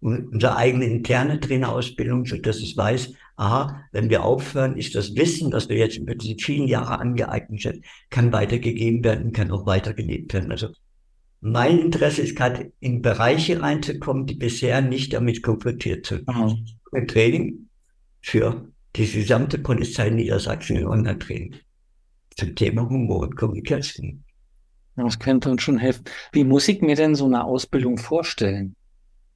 unsere 0.05 0.55
eigene 0.55 0.85
interne 0.85 1.39
Trainerausbildung, 1.39 2.25
so 2.25 2.37
dass 2.37 2.57
es 2.57 2.77
weiß, 2.77 3.13
aha, 3.37 3.83
wenn 3.91 4.09
wir 4.09 4.23
aufhören, 4.23 4.77
ist 4.77 4.93
das 4.93 5.15
Wissen, 5.15 5.49
das 5.49 5.67
wir 5.67 5.77
jetzt 5.77 5.97
über 5.97 6.13
diese 6.13 6.35
vielen 6.37 6.67
Jahre 6.67 6.99
angeeignet 6.99 7.61
sind, 7.61 7.85
kann 8.11 8.31
weitergegeben 8.31 9.03
werden, 9.03 9.33
kann 9.33 9.51
auch 9.51 9.65
weitergelebt 9.65 10.33
werden. 10.33 10.51
Also 10.51 10.69
mein 11.41 11.79
Interesse 11.79 12.21
ist 12.21 12.35
gerade 12.35 12.71
in 12.79 13.01
Bereiche 13.01 13.61
reinzukommen, 13.61 14.27
die 14.27 14.35
bisher 14.35 14.81
nicht 14.81 15.13
damit 15.13 15.41
konfrontiert 15.41 16.05
sind. 16.05 16.27
Mhm. 16.27 16.65
Ein 16.91 17.07
Training 17.07 17.69
für 18.21 18.67
die 18.95 19.11
gesamte 19.11 19.57
Polizei 19.57 20.09
Niedersachsen 20.11 20.77
in 20.77 20.87
Online-Training 20.87 21.55
zum 22.37 22.55
Thema 22.55 22.87
Humor 22.87 23.21
und 23.21 23.35
Kommunikation. 23.35 24.23
Das 24.95 25.19
könnte 25.19 25.49
uns 25.49 25.63
schon 25.63 25.77
helfen. 25.77 26.05
Wie 26.31 26.43
muss 26.43 26.67
ich 26.67 26.81
mir 26.81 26.95
denn 26.95 27.15
so 27.15 27.25
eine 27.25 27.43
Ausbildung 27.43 27.97
vorstellen? 27.97 28.75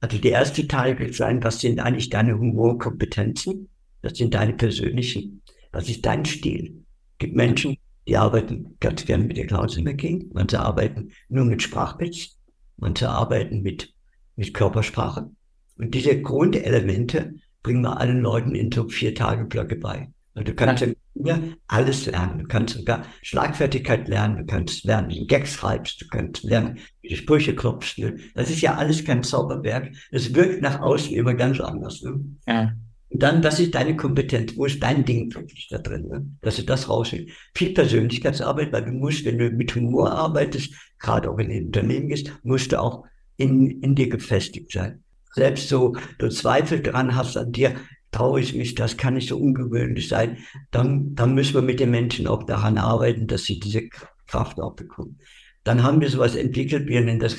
Also 0.00 0.18
der 0.18 0.32
erste 0.32 0.66
Teil 0.66 0.98
wird 0.98 1.14
sein, 1.14 1.42
was 1.44 1.60
sind 1.60 1.78
eigentlich 1.78 2.08
deine 2.08 2.38
Humorkompetenzen? 2.38 3.68
Was 4.02 4.16
sind 4.16 4.32
deine 4.32 4.54
persönlichen? 4.54 5.42
Was 5.72 5.88
ist 5.88 6.04
dein 6.06 6.24
Stil? 6.24 6.84
Es 7.12 7.18
gibt 7.18 7.36
Menschen, 7.36 7.76
die 8.08 8.16
arbeiten 8.16 8.76
ganz 8.80 9.04
gern 9.04 9.26
mit 9.26 9.36
der 9.36 9.46
Klausenergie. 9.46 10.28
Manche 10.32 10.60
arbeiten 10.60 11.10
nur 11.28 11.44
mit 11.44 11.62
Sprachwitz. 11.62 12.38
Manche 12.78 13.10
arbeiten 13.10 13.60
mit, 13.60 13.94
mit 14.36 14.54
Körpersprache. 14.54 15.30
Und 15.76 15.94
diese 15.94 16.20
Grundelemente 16.20 17.34
bringen 17.62 17.82
wir 17.82 18.00
allen 18.00 18.20
Leuten 18.20 18.54
in 18.54 18.72
so 18.72 18.88
vier 18.88 19.14
Tage 19.14 19.44
Blöcke 19.44 19.76
bei. 19.76 20.10
Und 20.34 20.46
du 20.46 20.54
kannst 20.54 20.86
ja 21.14 21.38
alles 21.66 22.06
lernen. 22.06 22.38
Du 22.38 22.46
kannst 22.46 22.76
sogar 22.76 23.04
Schlagfertigkeit 23.22 24.08
lernen, 24.08 24.38
du 24.38 24.46
kannst 24.46 24.84
lernen, 24.84 25.10
wie 25.10 25.20
du 25.20 25.26
Gags 25.26 25.54
schreibst, 25.54 26.00
du 26.00 26.06
kannst 26.06 26.44
lernen, 26.44 26.78
wie 27.02 27.08
du 27.08 27.16
Sprüche 27.16 27.54
klopfst. 27.54 27.98
Ne? 27.98 28.16
Das 28.34 28.48
ist 28.48 28.60
ja 28.60 28.76
alles 28.76 29.04
kein 29.04 29.22
Zauberwerk. 29.22 29.90
Es 30.12 30.34
wirkt 30.34 30.62
nach 30.62 30.80
außen 30.80 31.14
immer 31.14 31.34
ganz 31.34 31.60
anders. 31.60 32.02
Ne? 32.02 32.20
Ja. 32.46 32.72
Und 33.08 33.22
dann, 33.22 33.42
das 33.42 33.58
ist 33.58 33.74
deine 33.74 33.96
Kompetenz. 33.96 34.56
Wo 34.56 34.66
ist 34.66 34.80
dein 34.80 35.04
Ding 35.04 35.34
wirklich 35.34 35.66
da 35.68 35.78
drin? 35.78 36.06
Ne? 36.06 36.26
Dass 36.42 36.56
du 36.56 36.62
das 36.62 36.88
raushältst. 36.88 37.34
Viel 37.56 37.74
Persönlichkeitsarbeit, 37.74 38.72
weil 38.72 38.84
du 38.84 38.92
musst, 38.92 39.24
wenn 39.24 39.38
du 39.38 39.50
mit 39.50 39.74
Humor 39.74 40.12
arbeitest, 40.12 40.72
gerade 41.00 41.28
auch 41.28 41.38
in 41.38 41.48
den 41.48 41.66
Unternehmen 41.66 42.08
gehst, 42.08 42.32
musst 42.44 42.70
du 42.70 42.80
auch 42.80 43.04
in, 43.36 43.80
in 43.82 43.96
dir 43.96 44.08
gefestigt 44.08 44.70
sein 44.70 45.02
selbst 45.34 45.68
so 45.68 45.96
du 46.18 46.28
Zweifel 46.28 46.82
dran 46.82 47.14
hast 47.14 47.36
an 47.36 47.52
dir, 47.52 47.74
traue 48.10 48.40
ich 48.40 48.54
mich, 48.54 48.74
das 48.74 48.96
kann 48.96 49.14
nicht 49.14 49.28
so 49.28 49.38
ungewöhnlich 49.38 50.08
sein, 50.08 50.38
dann, 50.70 51.14
dann 51.14 51.34
müssen 51.34 51.54
wir 51.54 51.62
mit 51.62 51.80
den 51.80 51.90
Menschen 51.90 52.26
auch 52.26 52.42
daran 52.42 52.78
arbeiten, 52.78 53.26
dass 53.26 53.44
sie 53.44 53.60
diese 53.60 53.88
Kraft 54.26 54.60
auch 54.60 54.74
bekommen. 54.74 55.18
Dann 55.64 55.82
haben 55.82 56.00
wir 56.00 56.08
sowas 56.08 56.36
entwickelt, 56.36 56.88
wir 56.88 57.00
nennen 57.00 57.20
das 57.20 57.36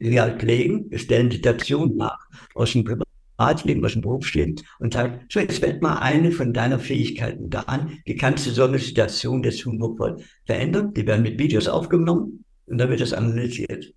Realpflegen, 0.00 0.90
wir 0.90 0.98
stellen 0.98 1.30
Situationen 1.30 1.96
nach 1.96 2.18
aus 2.54 2.72
dem 2.72 2.84
Privatleben, 2.84 3.84
aus 3.84 3.92
dem 3.92 4.02
Berufsleben 4.02 4.56
und 4.78 4.92
sagen, 4.92 5.20
so 5.30 5.40
jetzt 5.40 5.62
wend 5.62 5.82
mal 5.82 5.98
eine 5.98 6.32
von 6.32 6.52
deiner 6.52 6.78
Fähigkeiten 6.78 7.48
da 7.48 7.60
an, 7.60 7.98
wie 8.04 8.16
kannst 8.16 8.46
du 8.46 8.50
so 8.50 8.64
eine 8.64 8.78
Situation 8.78 9.42
des 9.42 9.64
humorvoll 9.64 10.22
verändern? 10.44 10.92
Die 10.94 11.06
werden 11.06 11.22
mit 11.22 11.38
Videos 11.38 11.68
aufgenommen 11.68 12.44
und 12.66 12.78
dann 12.78 12.90
wird 12.90 13.00
das 13.00 13.12
analysiert. 13.12 13.94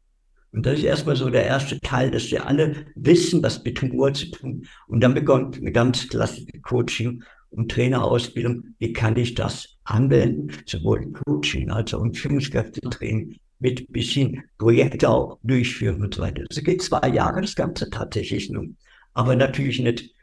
Und 0.53 0.67
das 0.67 0.79
ist 0.79 0.85
erstmal 0.85 1.15
so 1.15 1.29
der 1.29 1.45
erste 1.45 1.79
Teil, 1.79 2.11
dass 2.11 2.29
wir 2.29 2.45
alle 2.45 2.85
wissen, 2.95 3.41
was 3.41 3.63
mit 3.63 3.81
Humor 3.81 4.13
zu 4.13 4.29
tun. 4.29 4.65
Und 4.87 5.01
dann 5.01 5.15
bekommt 5.15 5.57
eine 5.57 5.71
ganz 5.71 6.07
klassische 6.07 6.59
Coaching 6.61 7.23
und 7.49 7.71
Trainerausbildung. 7.71 8.75
Wie 8.77 8.93
kann 8.93 9.17
ich 9.17 9.33
das 9.33 9.77
anwenden? 9.83 10.49
Sowohl 10.67 11.11
Coaching 11.25 11.71
als 11.71 11.93
auch 11.95 12.05
Führungskräftetraining 12.13 13.35
mit 13.59 13.91
bisschen 13.91 14.43
Projekte 14.59 15.09
auch 15.09 15.39
durchführen 15.41 16.03
und 16.03 16.13
so 16.13 16.21
weiter. 16.21 16.43
Das 16.47 16.63
geht 16.63 16.83
zwei 16.83 17.07
Jahre 17.09 17.41
das 17.41 17.55
Ganze 17.55 17.89
tatsächlich 17.89 18.49
nur. 18.51 18.67
Aber 19.15 19.35
natürlich 19.35 19.79
nicht 19.79 20.13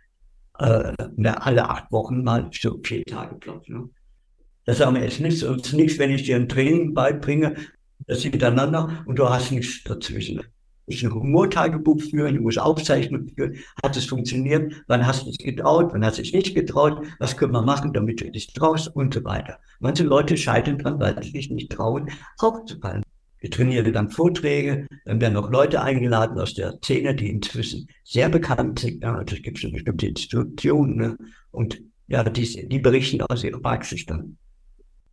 äh, 0.59 0.93
alle 1.25 1.69
acht 1.69 1.91
Wochen 1.91 2.23
mal 2.23 2.51
so 2.53 2.79
vier 2.85 3.05
Tage 3.05 3.35
Platz. 3.37 3.67
Ne? 3.67 3.89
Das 4.65 4.79
sagen 4.79 4.95
wir 4.95 5.03
jetzt 5.03 5.21
nicht. 5.21 5.43
Es 5.43 5.43
ist 5.43 5.73
nichts, 5.73 5.99
wenn 5.99 6.11
ich 6.11 6.23
dir 6.23 6.37
ein 6.37 6.49
Training 6.49 6.95
beibringe, 6.95 7.57
das 8.11 8.23
sind 8.23 8.35
miteinander 8.35 9.05
und 9.07 9.21
du 9.21 9.29
hast 9.29 9.53
nichts 9.53 9.85
dazwischen. 9.85 10.43
Ich 10.87 11.05
ein 11.05 11.15
Humortagebuch 11.15 12.03
führen, 12.03 12.35
du 12.35 12.43
musst 12.43 12.59
Aufzeichnungen 12.59 13.29
führen. 13.29 13.55
Hat 13.85 13.97
es 13.97 14.07
funktioniert? 14.07 14.73
Wann 14.89 15.07
hast 15.07 15.27
du 15.27 15.31
es 15.31 15.39
getraut? 15.39 15.91
Wann 15.93 16.05
hast 16.05 16.19
du 16.19 16.23
es 16.23 16.33
nicht 16.33 16.57
getraut? 16.57 17.07
Was 17.21 17.37
können 17.37 17.53
wir 17.53 17.63
machen, 17.63 17.93
damit 17.93 18.21
du 18.21 18.29
dich 18.29 18.53
traust? 18.53 18.89
Und 18.97 19.15
so 19.15 19.23
weiter. 19.23 19.61
Manche 19.79 20.03
Leute 20.03 20.37
scheitern 20.37 20.79
dran, 20.79 20.99
weil 20.99 21.23
sie 21.23 21.31
sich 21.31 21.51
nicht 21.51 21.71
trauen, 21.71 22.11
aufzufallen. 22.39 23.05
Wir 23.39 23.51
trainieren 23.53 23.93
dann 23.93 24.11
Vorträge, 24.11 24.89
dann 25.05 25.21
werden 25.21 25.35
noch 25.35 25.49
Leute 25.49 25.81
eingeladen 25.81 26.37
aus 26.37 26.55
der 26.55 26.79
Szene, 26.79 27.15
die 27.15 27.31
inzwischen 27.31 27.87
sehr 28.03 28.29
bekannt 28.29 28.81
sind. 28.81 29.05
Ja, 29.05 29.15
also 29.15 29.37
es 29.37 29.43
gibt 29.43 29.63
bestimmte 29.63 30.07
Institutionen 30.09 30.97
ne? 30.97 31.17
und 31.53 31.81
ja, 32.09 32.25
die, 32.25 32.69
die 32.69 32.79
berichten 32.81 33.23
aus 33.23 33.45
ihrer 33.45 33.61
Praxis 33.61 34.05
dann 34.05 34.37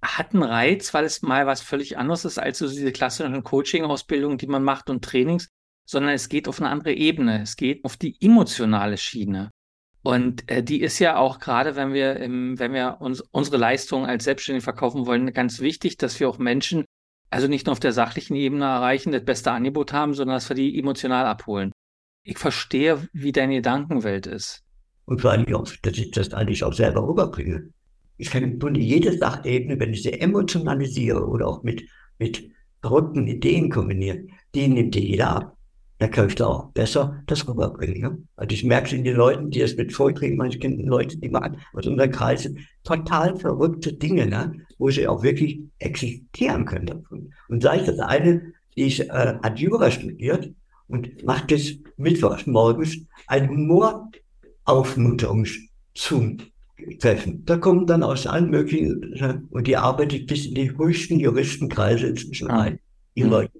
hat 0.01 0.33
einen 0.33 0.43
Reiz, 0.43 0.93
weil 0.93 1.05
es 1.05 1.21
mal 1.21 1.47
was 1.47 1.61
völlig 1.61 1.97
anderes 1.97 2.25
ist 2.25 2.37
als 2.37 2.59
so 2.59 2.67
diese 2.67 2.91
klassischen 2.91 3.43
Coaching-Ausbildungen, 3.43 4.37
die 4.37 4.47
man 4.47 4.63
macht 4.63 4.89
und 4.89 5.03
Trainings, 5.03 5.49
sondern 5.85 6.13
es 6.13 6.29
geht 6.29 6.47
auf 6.47 6.59
eine 6.59 6.69
andere 6.69 6.93
Ebene. 6.93 7.41
Es 7.41 7.55
geht 7.55 7.83
auf 7.83 7.97
die 7.97 8.15
emotionale 8.21 8.97
Schiene. 8.97 9.51
Und 10.03 10.49
äh, 10.49 10.63
die 10.63 10.81
ist 10.81 10.99
ja 10.99 11.17
auch 11.17 11.39
gerade, 11.39 11.75
wenn 11.75 11.93
wir, 11.93 12.17
im, 12.17 12.59
wenn 12.59 12.73
wir 12.73 12.97
uns 12.99 13.21
unsere 13.31 13.57
Leistungen 13.57 14.05
als 14.05 14.23
Selbstständige 14.23 14.63
verkaufen 14.63 15.05
wollen, 15.05 15.33
ganz 15.33 15.59
wichtig, 15.59 15.97
dass 15.97 16.19
wir 16.19 16.29
auch 16.29 16.37
Menschen, 16.37 16.85
also 17.29 17.47
nicht 17.47 17.65
nur 17.65 17.73
auf 17.73 17.79
der 17.79 17.91
sachlichen 17.91 18.35
Ebene 18.35 18.65
erreichen, 18.65 19.11
das 19.11 19.25
beste 19.25 19.51
Angebot 19.51 19.93
haben, 19.93 20.13
sondern 20.13 20.37
dass 20.37 20.49
wir 20.49 20.55
die 20.55 20.77
emotional 20.77 21.25
abholen. 21.25 21.71
Ich 22.23 22.37
verstehe, 22.37 23.07
wie 23.11 23.31
deine 23.31 23.55
Gedankenwelt 23.55 24.27
ist. 24.27 24.63
Und 25.05 25.21
vor 25.21 25.31
allem 25.31 25.45
dass 25.45 25.97
ich 25.97 26.11
das 26.11 26.33
eigentlich 26.33 26.63
auch 26.63 26.73
selber 26.73 27.07
rüberbringe. 27.07 27.69
Ich 28.17 28.31
kann 28.31 28.43
im 28.43 28.59
Grunde 28.59 28.79
jede 28.79 29.17
Sachebene, 29.17 29.79
wenn 29.79 29.93
ich 29.93 30.03
sie 30.03 30.13
emotionalisiere 30.13 31.25
oder 31.25 31.47
auch 31.47 31.63
mit, 31.63 31.83
mit 32.17 32.49
verrückten 32.81 33.27
Ideen 33.27 33.69
kombiniere, 33.69 34.23
die 34.55 34.67
nimmt 34.67 34.95
dir 34.95 35.03
jeder 35.03 35.29
ab. 35.29 35.57
Da 35.99 36.07
kann 36.07 36.27
ich 36.27 36.35
da 36.35 36.45
auch 36.45 36.71
besser 36.73 37.23
das 37.25 37.47
rüberbringen. 37.47 38.01
Ja? 38.01 38.15
Also 38.35 38.53
ich 38.53 38.63
merke 38.63 38.85
es 38.87 38.93
in 38.93 39.03
den 39.03 39.15
Leuten, 39.15 39.49
die 39.49 39.61
es 39.61 39.75
mit 39.75 39.91
Vorträgen, 39.93 40.37
manche 40.37 40.59
kennen 40.59 40.85
Leute, 40.85 41.17
die 41.17 41.29
machen 41.29 41.57
aus 41.73 41.87
unserem 41.87 42.11
Kreis 42.11 42.47
total 42.83 43.35
verrückte 43.35 43.93
Dinge, 43.93 44.27
ne? 44.27 44.53
wo 44.77 44.91
sie 44.91 45.07
auch 45.07 45.23
wirklich 45.23 45.59
existieren 45.79 46.65
können 46.65 46.85
davon. 46.85 47.33
Und 47.49 47.63
sei 47.63 47.79
es 47.79 47.87
das 47.87 47.97
eine, 47.99 48.53
die 48.75 48.85
ist, 48.87 48.99
äh, 48.99 49.37
hat 49.41 49.59
Jura 49.59 49.89
studiert 49.89 50.51
und 50.87 51.25
macht 51.25 51.51
es 51.51 51.79
mittwochs 51.97 52.45
morgens 52.45 52.95
ein 53.25 53.49
Humoraufmunterungszoom 53.49 56.37
treffen. 56.99 57.43
Da 57.45 57.57
kommen 57.57 57.87
dann 57.87 58.03
aus 58.03 58.27
allen 58.27 58.49
möglichen, 58.49 59.47
und 59.49 59.67
die 59.67 59.77
arbeitet 59.77 60.27
bis 60.27 60.45
in 60.45 60.55
die 60.55 60.77
höchsten 60.77 61.19
Juristenkreise 61.19 62.07
inzwischen 62.07 62.49
ein. 62.49 62.79
Die 63.15 63.23
mhm. 63.23 63.29
Leute. 63.29 63.51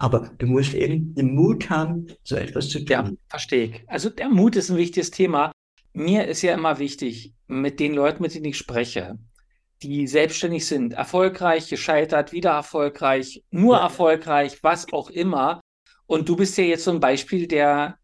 Aber 0.00 0.30
du 0.38 0.46
musst 0.46 0.74
eben 0.74 1.14
den 1.14 1.34
Mut 1.34 1.70
haben, 1.70 2.08
so 2.24 2.34
etwas 2.34 2.68
zu 2.68 2.78
tun. 2.78 2.88
Ja, 2.88 3.10
verstehe 3.28 3.66
ich. 3.66 3.82
Also 3.86 4.10
der 4.10 4.28
Mut 4.28 4.56
ist 4.56 4.70
ein 4.70 4.76
wichtiges 4.76 5.10
Thema. 5.10 5.52
Mir 5.92 6.26
ist 6.26 6.42
ja 6.42 6.54
immer 6.54 6.78
wichtig, 6.78 7.34
mit 7.46 7.78
den 7.78 7.94
Leuten, 7.94 8.22
mit 8.22 8.34
denen 8.34 8.46
ich 8.46 8.56
spreche, 8.56 9.18
die 9.82 10.06
selbstständig 10.06 10.66
sind, 10.66 10.94
erfolgreich, 10.94 11.68
gescheitert, 11.68 12.32
wieder 12.32 12.50
erfolgreich, 12.50 13.44
nur 13.50 13.76
ja. 13.76 13.82
erfolgreich, 13.82 14.62
was 14.62 14.92
auch 14.92 15.10
immer. 15.10 15.60
Und 16.06 16.28
du 16.28 16.36
bist 16.36 16.56
ja 16.58 16.64
jetzt 16.64 16.84
so 16.84 16.90
ein 16.90 17.00
Beispiel, 17.00 17.46
der, 17.46 17.98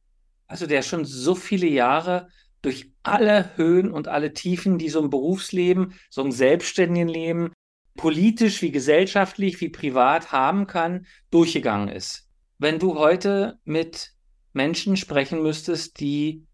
also 0.47 0.66
der 0.66 0.83
schon 0.83 1.05
so 1.05 1.35
viele 1.35 1.68
Jahre 1.68 2.29
durch 2.62 2.90
alle 3.03 3.57
Höhen 3.57 3.90
und 3.90 4.09
alle 4.09 4.33
Tiefen, 4.33 4.79
die 4.79 4.88
so 4.88 5.01
ein 5.03 5.11
Berufsleben, 5.11 5.94
so 6.11 6.23
ein 6.23 6.33
selbstständigen 6.33 7.09
Leben, 7.09 7.53
politisch 7.97 8.62
wie 8.62 8.71
gesellschaftlich 8.71 9.61
wie 9.61 9.68
privat 9.68 10.33
haben 10.33 10.66
kann, 10.66 11.07
durchgegangen 11.31 11.88
ist. 11.88 12.29
Wenn 12.59 12.79
du 12.79 12.99
heute 12.99 13.59
mit 13.64 14.12
Menschen 14.53 14.97
sprechen 14.97 15.42
müsstest, 15.42 16.01
die 16.01 16.47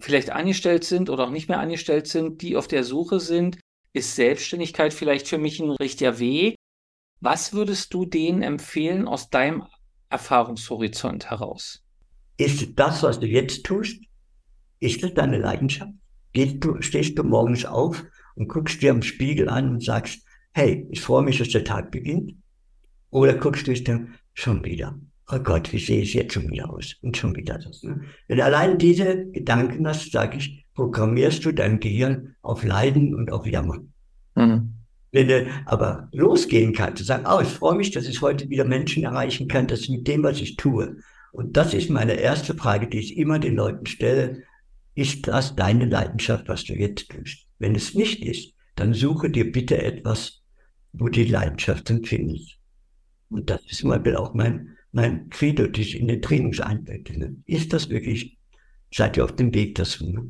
vielleicht 0.00 0.30
angestellt 0.30 0.84
sind 0.84 1.10
oder 1.10 1.24
auch 1.24 1.30
nicht 1.30 1.48
mehr 1.48 1.60
angestellt 1.60 2.06
sind, 2.06 2.42
die 2.42 2.56
auf 2.56 2.68
der 2.68 2.84
Suche 2.84 3.20
sind, 3.20 3.58
ist 3.92 4.16
Selbstständigkeit 4.16 4.92
vielleicht 4.92 5.28
für 5.28 5.38
mich 5.38 5.60
ein 5.60 5.70
richtiger 5.70 6.18
Weg. 6.18 6.56
Was 7.20 7.52
würdest 7.52 7.94
du 7.94 8.04
denen 8.04 8.42
empfehlen 8.42 9.06
aus 9.06 9.30
deinem 9.30 9.64
Erfahrungshorizont 10.10 11.30
heraus? 11.30 11.84
Ist 12.36 12.72
das, 12.74 13.02
was 13.02 13.20
du 13.20 13.26
jetzt 13.26 13.64
tust, 13.64 14.02
ist 14.82 15.02
das 15.02 15.14
deine 15.14 15.38
Leidenschaft? 15.38 15.92
Gehst 16.32 16.64
du, 16.64 16.80
stehst 16.80 17.18
du 17.18 17.24
morgens 17.24 17.64
auf 17.64 18.04
und 18.34 18.48
guckst 18.48 18.82
dir 18.82 18.90
im 18.90 19.02
Spiegel 19.02 19.48
an 19.48 19.68
und 19.68 19.84
sagst, 19.84 20.24
hey, 20.52 20.86
ich 20.90 21.00
freue 21.00 21.22
mich, 21.22 21.38
dass 21.38 21.50
der 21.50 21.64
Tag 21.64 21.90
beginnt? 21.90 22.34
Oder 23.10 23.34
guckst 23.34 23.66
du 23.66 23.72
dir 23.72 24.06
schon 24.34 24.64
wieder? 24.64 24.98
Oh 25.30 25.38
Gott, 25.38 25.72
wie 25.72 25.78
sehe 25.78 26.02
ich 26.02 26.14
jetzt 26.14 26.34
schon 26.34 26.50
wieder 26.50 26.70
aus? 26.70 26.96
Und 27.02 27.16
schon 27.16 27.36
wieder 27.36 27.58
das. 27.58 27.82
Ne? 27.82 28.02
Wenn 28.26 28.38
du 28.38 28.44
allein 28.44 28.78
diese 28.78 29.26
Gedanken 29.26 29.86
hast, 29.86 30.10
sage 30.10 30.38
ich, 30.38 30.66
programmierst 30.74 31.44
du 31.44 31.52
dein 31.52 31.78
Gehirn 31.78 32.34
auf 32.42 32.64
Leiden 32.64 33.14
und 33.14 33.30
auf 33.30 33.46
Jammern. 33.46 33.92
Mhm. 34.34 34.74
Wenn 35.10 35.28
du 35.28 35.46
aber 35.66 36.08
losgehen 36.12 36.72
kannst 36.72 37.02
und 37.02 37.06
sagen, 37.06 37.26
oh, 37.30 37.40
ich 37.40 37.48
freue 37.48 37.76
mich, 37.76 37.90
dass 37.90 38.08
ich 38.08 38.20
heute 38.22 38.48
wieder 38.48 38.64
Menschen 38.64 39.04
erreichen 39.04 39.46
kann, 39.46 39.66
das 39.66 39.88
mit 39.88 40.08
dem, 40.08 40.22
was 40.22 40.40
ich 40.40 40.56
tue. 40.56 40.96
Und 41.32 41.56
das 41.56 41.74
ist 41.74 41.90
meine 41.90 42.14
erste 42.14 42.54
Frage, 42.54 42.88
die 42.88 42.98
ich 42.98 43.16
immer 43.16 43.38
den 43.38 43.56
Leuten 43.56 43.86
stelle. 43.86 44.42
Ist 44.94 45.26
das 45.26 45.56
deine 45.56 45.86
Leidenschaft, 45.86 46.48
was 46.48 46.64
du 46.64 46.74
jetzt 46.74 47.08
tust? 47.08 47.46
Wenn 47.58 47.74
es 47.74 47.94
nicht 47.94 48.24
ist, 48.24 48.54
dann 48.76 48.94
suche 48.94 49.30
dir 49.30 49.50
bitte 49.50 49.82
etwas, 49.82 50.42
wo 50.92 51.08
die 51.08 51.24
Leidenschaft 51.24 51.88
empfindest. 51.90 52.58
Und 53.30 53.48
das 53.48 53.62
ist 53.66 53.78
zum 53.78 53.90
Beispiel 53.90 54.16
auch 54.16 54.34
mein, 54.34 54.76
mein 54.92 55.30
Credo, 55.30 55.66
das 55.66 55.80
ich 55.80 55.98
in 55.98 56.08
den 56.08 56.20
Trainings 56.20 56.60
einbette. 56.60 57.18
Ne? 57.18 57.36
Ist 57.46 57.72
das 57.72 57.88
wirklich, 57.88 58.38
seid 58.92 59.16
ihr 59.16 59.24
auf 59.24 59.34
dem 59.36 59.54
Weg 59.54 59.74
dazu? 59.76 60.10
Ne? 60.10 60.28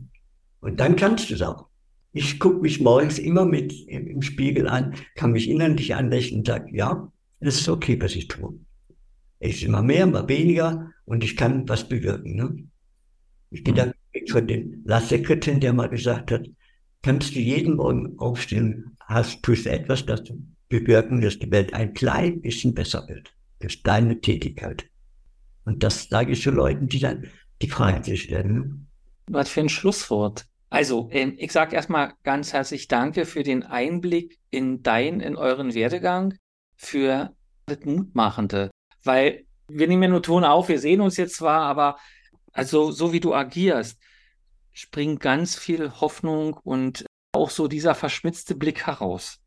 Und 0.60 0.78
dann 0.78 0.94
kannst 0.94 1.30
du 1.30 1.34
es 1.34 1.42
auch. 1.42 1.66
Ich 2.12 2.38
gucke 2.38 2.60
mich 2.60 2.80
morgens 2.80 3.18
immer 3.18 3.44
mit 3.44 3.72
im, 3.88 4.06
im, 4.06 4.22
Spiegel 4.22 4.68
an, 4.68 4.94
kann 5.16 5.32
mich 5.32 5.48
innerlich 5.48 5.94
anlächeln 5.94 6.40
und 6.40 6.46
sage, 6.46 6.76
ja, 6.76 7.10
es 7.40 7.60
ist 7.60 7.68
okay, 7.68 8.00
was 8.00 8.14
ich 8.14 8.28
tue. 8.28 8.60
Es 9.40 9.56
ist 9.56 9.62
immer 9.64 9.82
mehr, 9.82 10.04
immer 10.04 10.28
weniger 10.28 10.92
und 11.04 11.24
ich 11.24 11.36
kann 11.36 11.68
was 11.68 11.88
bewirken. 11.88 12.36
Ne? 12.36 12.68
Ich 13.50 13.64
gehe 13.64 13.74
da 13.74 13.92
von 14.28 14.46
den 14.46 14.82
Lastsekretären, 14.84 15.60
der 15.60 15.72
mal 15.72 15.88
gesagt 15.88 16.30
hat, 16.30 16.46
kannst 17.02 17.34
du 17.34 17.40
jeden 17.40 17.76
Morgen 17.76 18.18
aufstehen, 18.18 18.96
hast, 19.00 19.42
tust 19.42 19.66
etwas, 19.66 20.06
das 20.06 20.24
du 20.24 20.40
bewirken, 20.68 21.20
dass 21.20 21.38
die 21.38 21.50
Welt 21.50 21.74
ein 21.74 21.92
klein 21.92 22.40
bisschen 22.40 22.74
besser 22.74 23.06
wird. 23.08 23.32
Das 23.58 23.74
ist 23.74 23.86
deine 23.86 24.20
Tätigkeit. 24.20 24.86
Und 25.64 25.82
das 25.82 26.08
sage 26.08 26.32
ich 26.32 26.42
zu 26.42 26.50
Leuten, 26.50 26.88
die 26.88 26.98
dann 26.98 27.28
die 27.60 27.68
Frage 27.68 28.16
stellen. 28.16 28.88
Was 29.28 29.50
für 29.50 29.60
ein 29.60 29.68
Schlusswort. 29.68 30.46
Also, 30.70 31.08
ähm, 31.12 31.34
ich 31.36 31.52
sage 31.52 31.76
erstmal 31.76 32.14
ganz 32.22 32.52
herzlich 32.52 32.88
Danke 32.88 33.26
für 33.26 33.42
den 33.42 33.62
Einblick 33.62 34.38
in 34.50 34.82
dein, 34.82 35.20
in 35.20 35.36
euren 35.36 35.74
Werdegang, 35.74 36.34
für 36.76 37.34
das 37.66 37.80
Mutmachende. 37.84 38.70
Weil 39.04 39.44
wir 39.68 39.86
nehmen 39.86 40.04
ja 40.04 40.08
nur 40.08 40.22
Ton 40.22 40.44
auf, 40.44 40.68
wir 40.68 40.78
sehen 40.78 41.00
uns 41.00 41.16
jetzt 41.18 41.36
zwar, 41.36 41.60
aber 41.60 41.98
also 42.52 42.90
so 42.90 43.12
wie 43.12 43.20
du 43.20 43.34
agierst, 43.34 43.98
springt 44.72 45.20
ganz 45.20 45.56
viel 45.56 45.90
Hoffnung 46.00 46.54
und 46.54 47.04
auch 47.32 47.50
so 47.50 47.68
dieser 47.68 47.94
verschmitzte 47.94 48.54
Blick 48.54 48.86
heraus. 48.86 49.38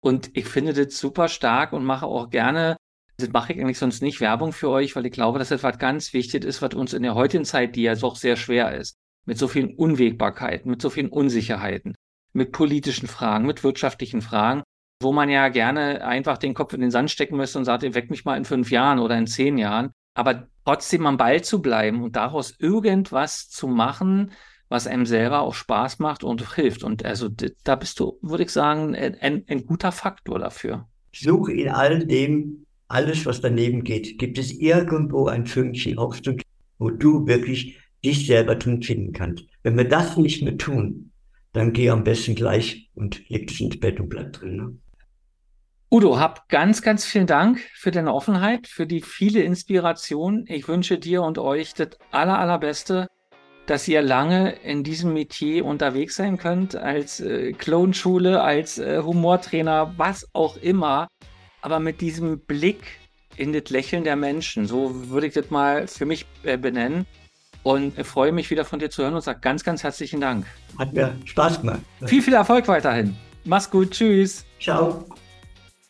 Und 0.00 0.36
ich 0.36 0.46
finde 0.46 0.72
das 0.72 0.98
super 0.98 1.28
stark 1.28 1.72
und 1.72 1.84
mache 1.84 2.06
auch 2.06 2.30
gerne, 2.30 2.76
das 3.16 3.30
mache 3.30 3.52
ich 3.52 3.60
eigentlich 3.60 3.78
sonst 3.78 4.02
nicht 4.02 4.20
Werbung 4.20 4.52
für 4.52 4.68
euch, 4.68 4.94
weil 4.94 5.06
ich 5.06 5.12
glaube, 5.12 5.38
dass 5.38 5.48
das 5.48 5.62
was 5.62 5.78
ganz 5.78 6.12
wichtig 6.12 6.44
ist, 6.44 6.62
was 6.62 6.74
uns 6.74 6.92
in 6.92 7.02
der 7.02 7.14
heutigen 7.14 7.44
Zeit, 7.44 7.76
die 7.76 7.82
ja 7.82 7.94
doch 7.94 8.16
sehr 8.16 8.36
schwer 8.36 8.76
ist, 8.76 8.96
mit 9.26 9.38
so 9.38 9.48
vielen 9.48 9.74
Unwägbarkeiten, 9.74 10.70
mit 10.70 10.82
so 10.82 10.90
vielen 10.90 11.08
Unsicherheiten, 11.08 11.94
mit 12.32 12.52
politischen 12.52 13.08
Fragen, 13.08 13.46
mit 13.46 13.64
wirtschaftlichen 13.64 14.20
Fragen, 14.20 14.62
wo 15.02 15.12
man 15.12 15.30
ja 15.30 15.48
gerne 15.48 16.04
einfach 16.04 16.38
den 16.38 16.54
Kopf 16.54 16.72
in 16.72 16.80
den 16.80 16.90
Sand 16.90 17.10
stecken 17.10 17.36
müsste 17.36 17.58
und 17.58 17.64
sagt, 17.64 17.82
ihr 17.82 17.94
weckt 17.94 18.10
mich 18.10 18.24
mal 18.24 18.36
in 18.36 18.44
fünf 18.44 18.70
Jahren 18.70 18.98
oder 18.98 19.16
in 19.16 19.26
zehn 19.26 19.58
Jahren. 19.58 19.92
Aber 20.14 20.48
trotzdem 20.66 21.06
am 21.06 21.16
Ball 21.16 21.42
zu 21.42 21.62
bleiben 21.62 22.02
und 22.02 22.16
daraus 22.16 22.56
irgendwas 22.58 23.48
zu 23.48 23.68
machen, 23.68 24.32
was 24.68 24.88
einem 24.88 25.06
selber 25.06 25.42
auch 25.42 25.54
Spaß 25.54 26.00
macht 26.00 26.24
und 26.24 26.54
hilft. 26.54 26.82
Und 26.82 27.04
also 27.04 27.28
da 27.62 27.76
bist 27.76 28.00
du, 28.00 28.18
würde 28.20 28.42
ich 28.42 28.50
sagen, 28.50 28.96
ein, 28.96 29.44
ein 29.46 29.64
guter 29.64 29.92
Faktor 29.92 30.40
dafür. 30.40 30.88
Suche 31.14 31.52
in 31.52 31.68
all 31.68 32.04
dem 32.04 32.66
alles, 32.88 33.26
was 33.26 33.40
daneben 33.40 33.84
geht, 33.84 34.18
gibt 34.18 34.38
es 34.38 34.52
irgendwo 34.52 35.28
ein 35.28 35.46
Fünkchen 35.46 35.98
Hoffnung, 35.98 36.40
wo 36.78 36.90
du 36.90 37.26
wirklich 37.26 37.78
dich 38.04 38.26
selber 38.26 38.56
drin 38.56 38.82
finden 38.82 39.12
kannst. 39.12 39.44
Wenn 39.62 39.76
wir 39.76 39.88
das 39.88 40.16
nicht 40.16 40.42
mehr 40.42 40.58
tun, 40.58 41.12
dann 41.52 41.72
geh 41.72 41.90
am 41.90 42.02
besten 42.02 42.34
gleich 42.34 42.90
und 42.94 43.28
leg 43.28 43.46
dich 43.46 43.60
ins 43.60 43.78
Bett 43.78 44.00
und 44.00 44.08
bleib 44.08 44.32
drin. 44.32 44.56
Ne? 44.56 44.76
Udo, 45.88 46.18
hab 46.18 46.48
ganz, 46.48 46.82
ganz 46.82 47.04
vielen 47.04 47.28
Dank 47.28 47.60
für 47.74 47.92
deine 47.92 48.12
Offenheit, 48.12 48.66
für 48.66 48.86
die 48.86 49.00
viele 49.00 49.42
Inspiration. 49.42 50.44
Ich 50.48 50.66
wünsche 50.66 50.98
dir 50.98 51.22
und 51.22 51.38
euch 51.38 51.74
das 51.74 51.90
aller, 52.10 52.38
allerbeste, 52.38 53.06
dass 53.66 53.86
ihr 53.86 54.02
lange 54.02 54.50
in 54.64 54.82
diesem 54.82 55.12
Metier 55.12 55.64
unterwegs 55.64 56.16
sein 56.16 56.38
könnt, 56.38 56.74
als 56.74 57.20
äh, 57.20 57.52
Clone-Schule, 57.52 58.42
als 58.42 58.78
äh, 58.78 59.00
Humortrainer, 59.00 59.94
was 59.96 60.28
auch 60.32 60.56
immer, 60.56 61.06
aber 61.62 61.78
mit 61.78 62.00
diesem 62.00 62.40
Blick 62.40 62.82
in 63.36 63.52
das 63.52 63.70
Lächeln 63.70 64.02
der 64.02 64.16
Menschen. 64.16 64.66
So 64.66 65.08
würde 65.08 65.28
ich 65.28 65.34
das 65.34 65.50
mal 65.50 65.86
für 65.86 66.06
mich 66.06 66.26
äh, 66.42 66.56
benennen. 66.56 67.06
Und 67.62 67.94
freue 68.06 68.30
mich 68.30 68.50
wieder 68.50 68.64
von 68.64 68.78
dir 68.78 68.90
zu 68.90 69.02
hören 69.02 69.14
und 69.14 69.22
sage 69.22 69.40
ganz, 69.40 69.64
ganz 69.64 69.82
herzlichen 69.82 70.20
Dank. 70.20 70.46
Hat 70.78 70.92
mir 70.92 71.16
Spaß 71.24 71.60
gemacht. 71.60 71.80
Viel, 72.04 72.22
viel 72.22 72.34
Erfolg 72.34 72.68
weiterhin. 72.68 73.16
Mach's 73.44 73.68
gut. 73.68 73.90
Tschüss. 73.90 74.44
Ciao. 74.60 75.04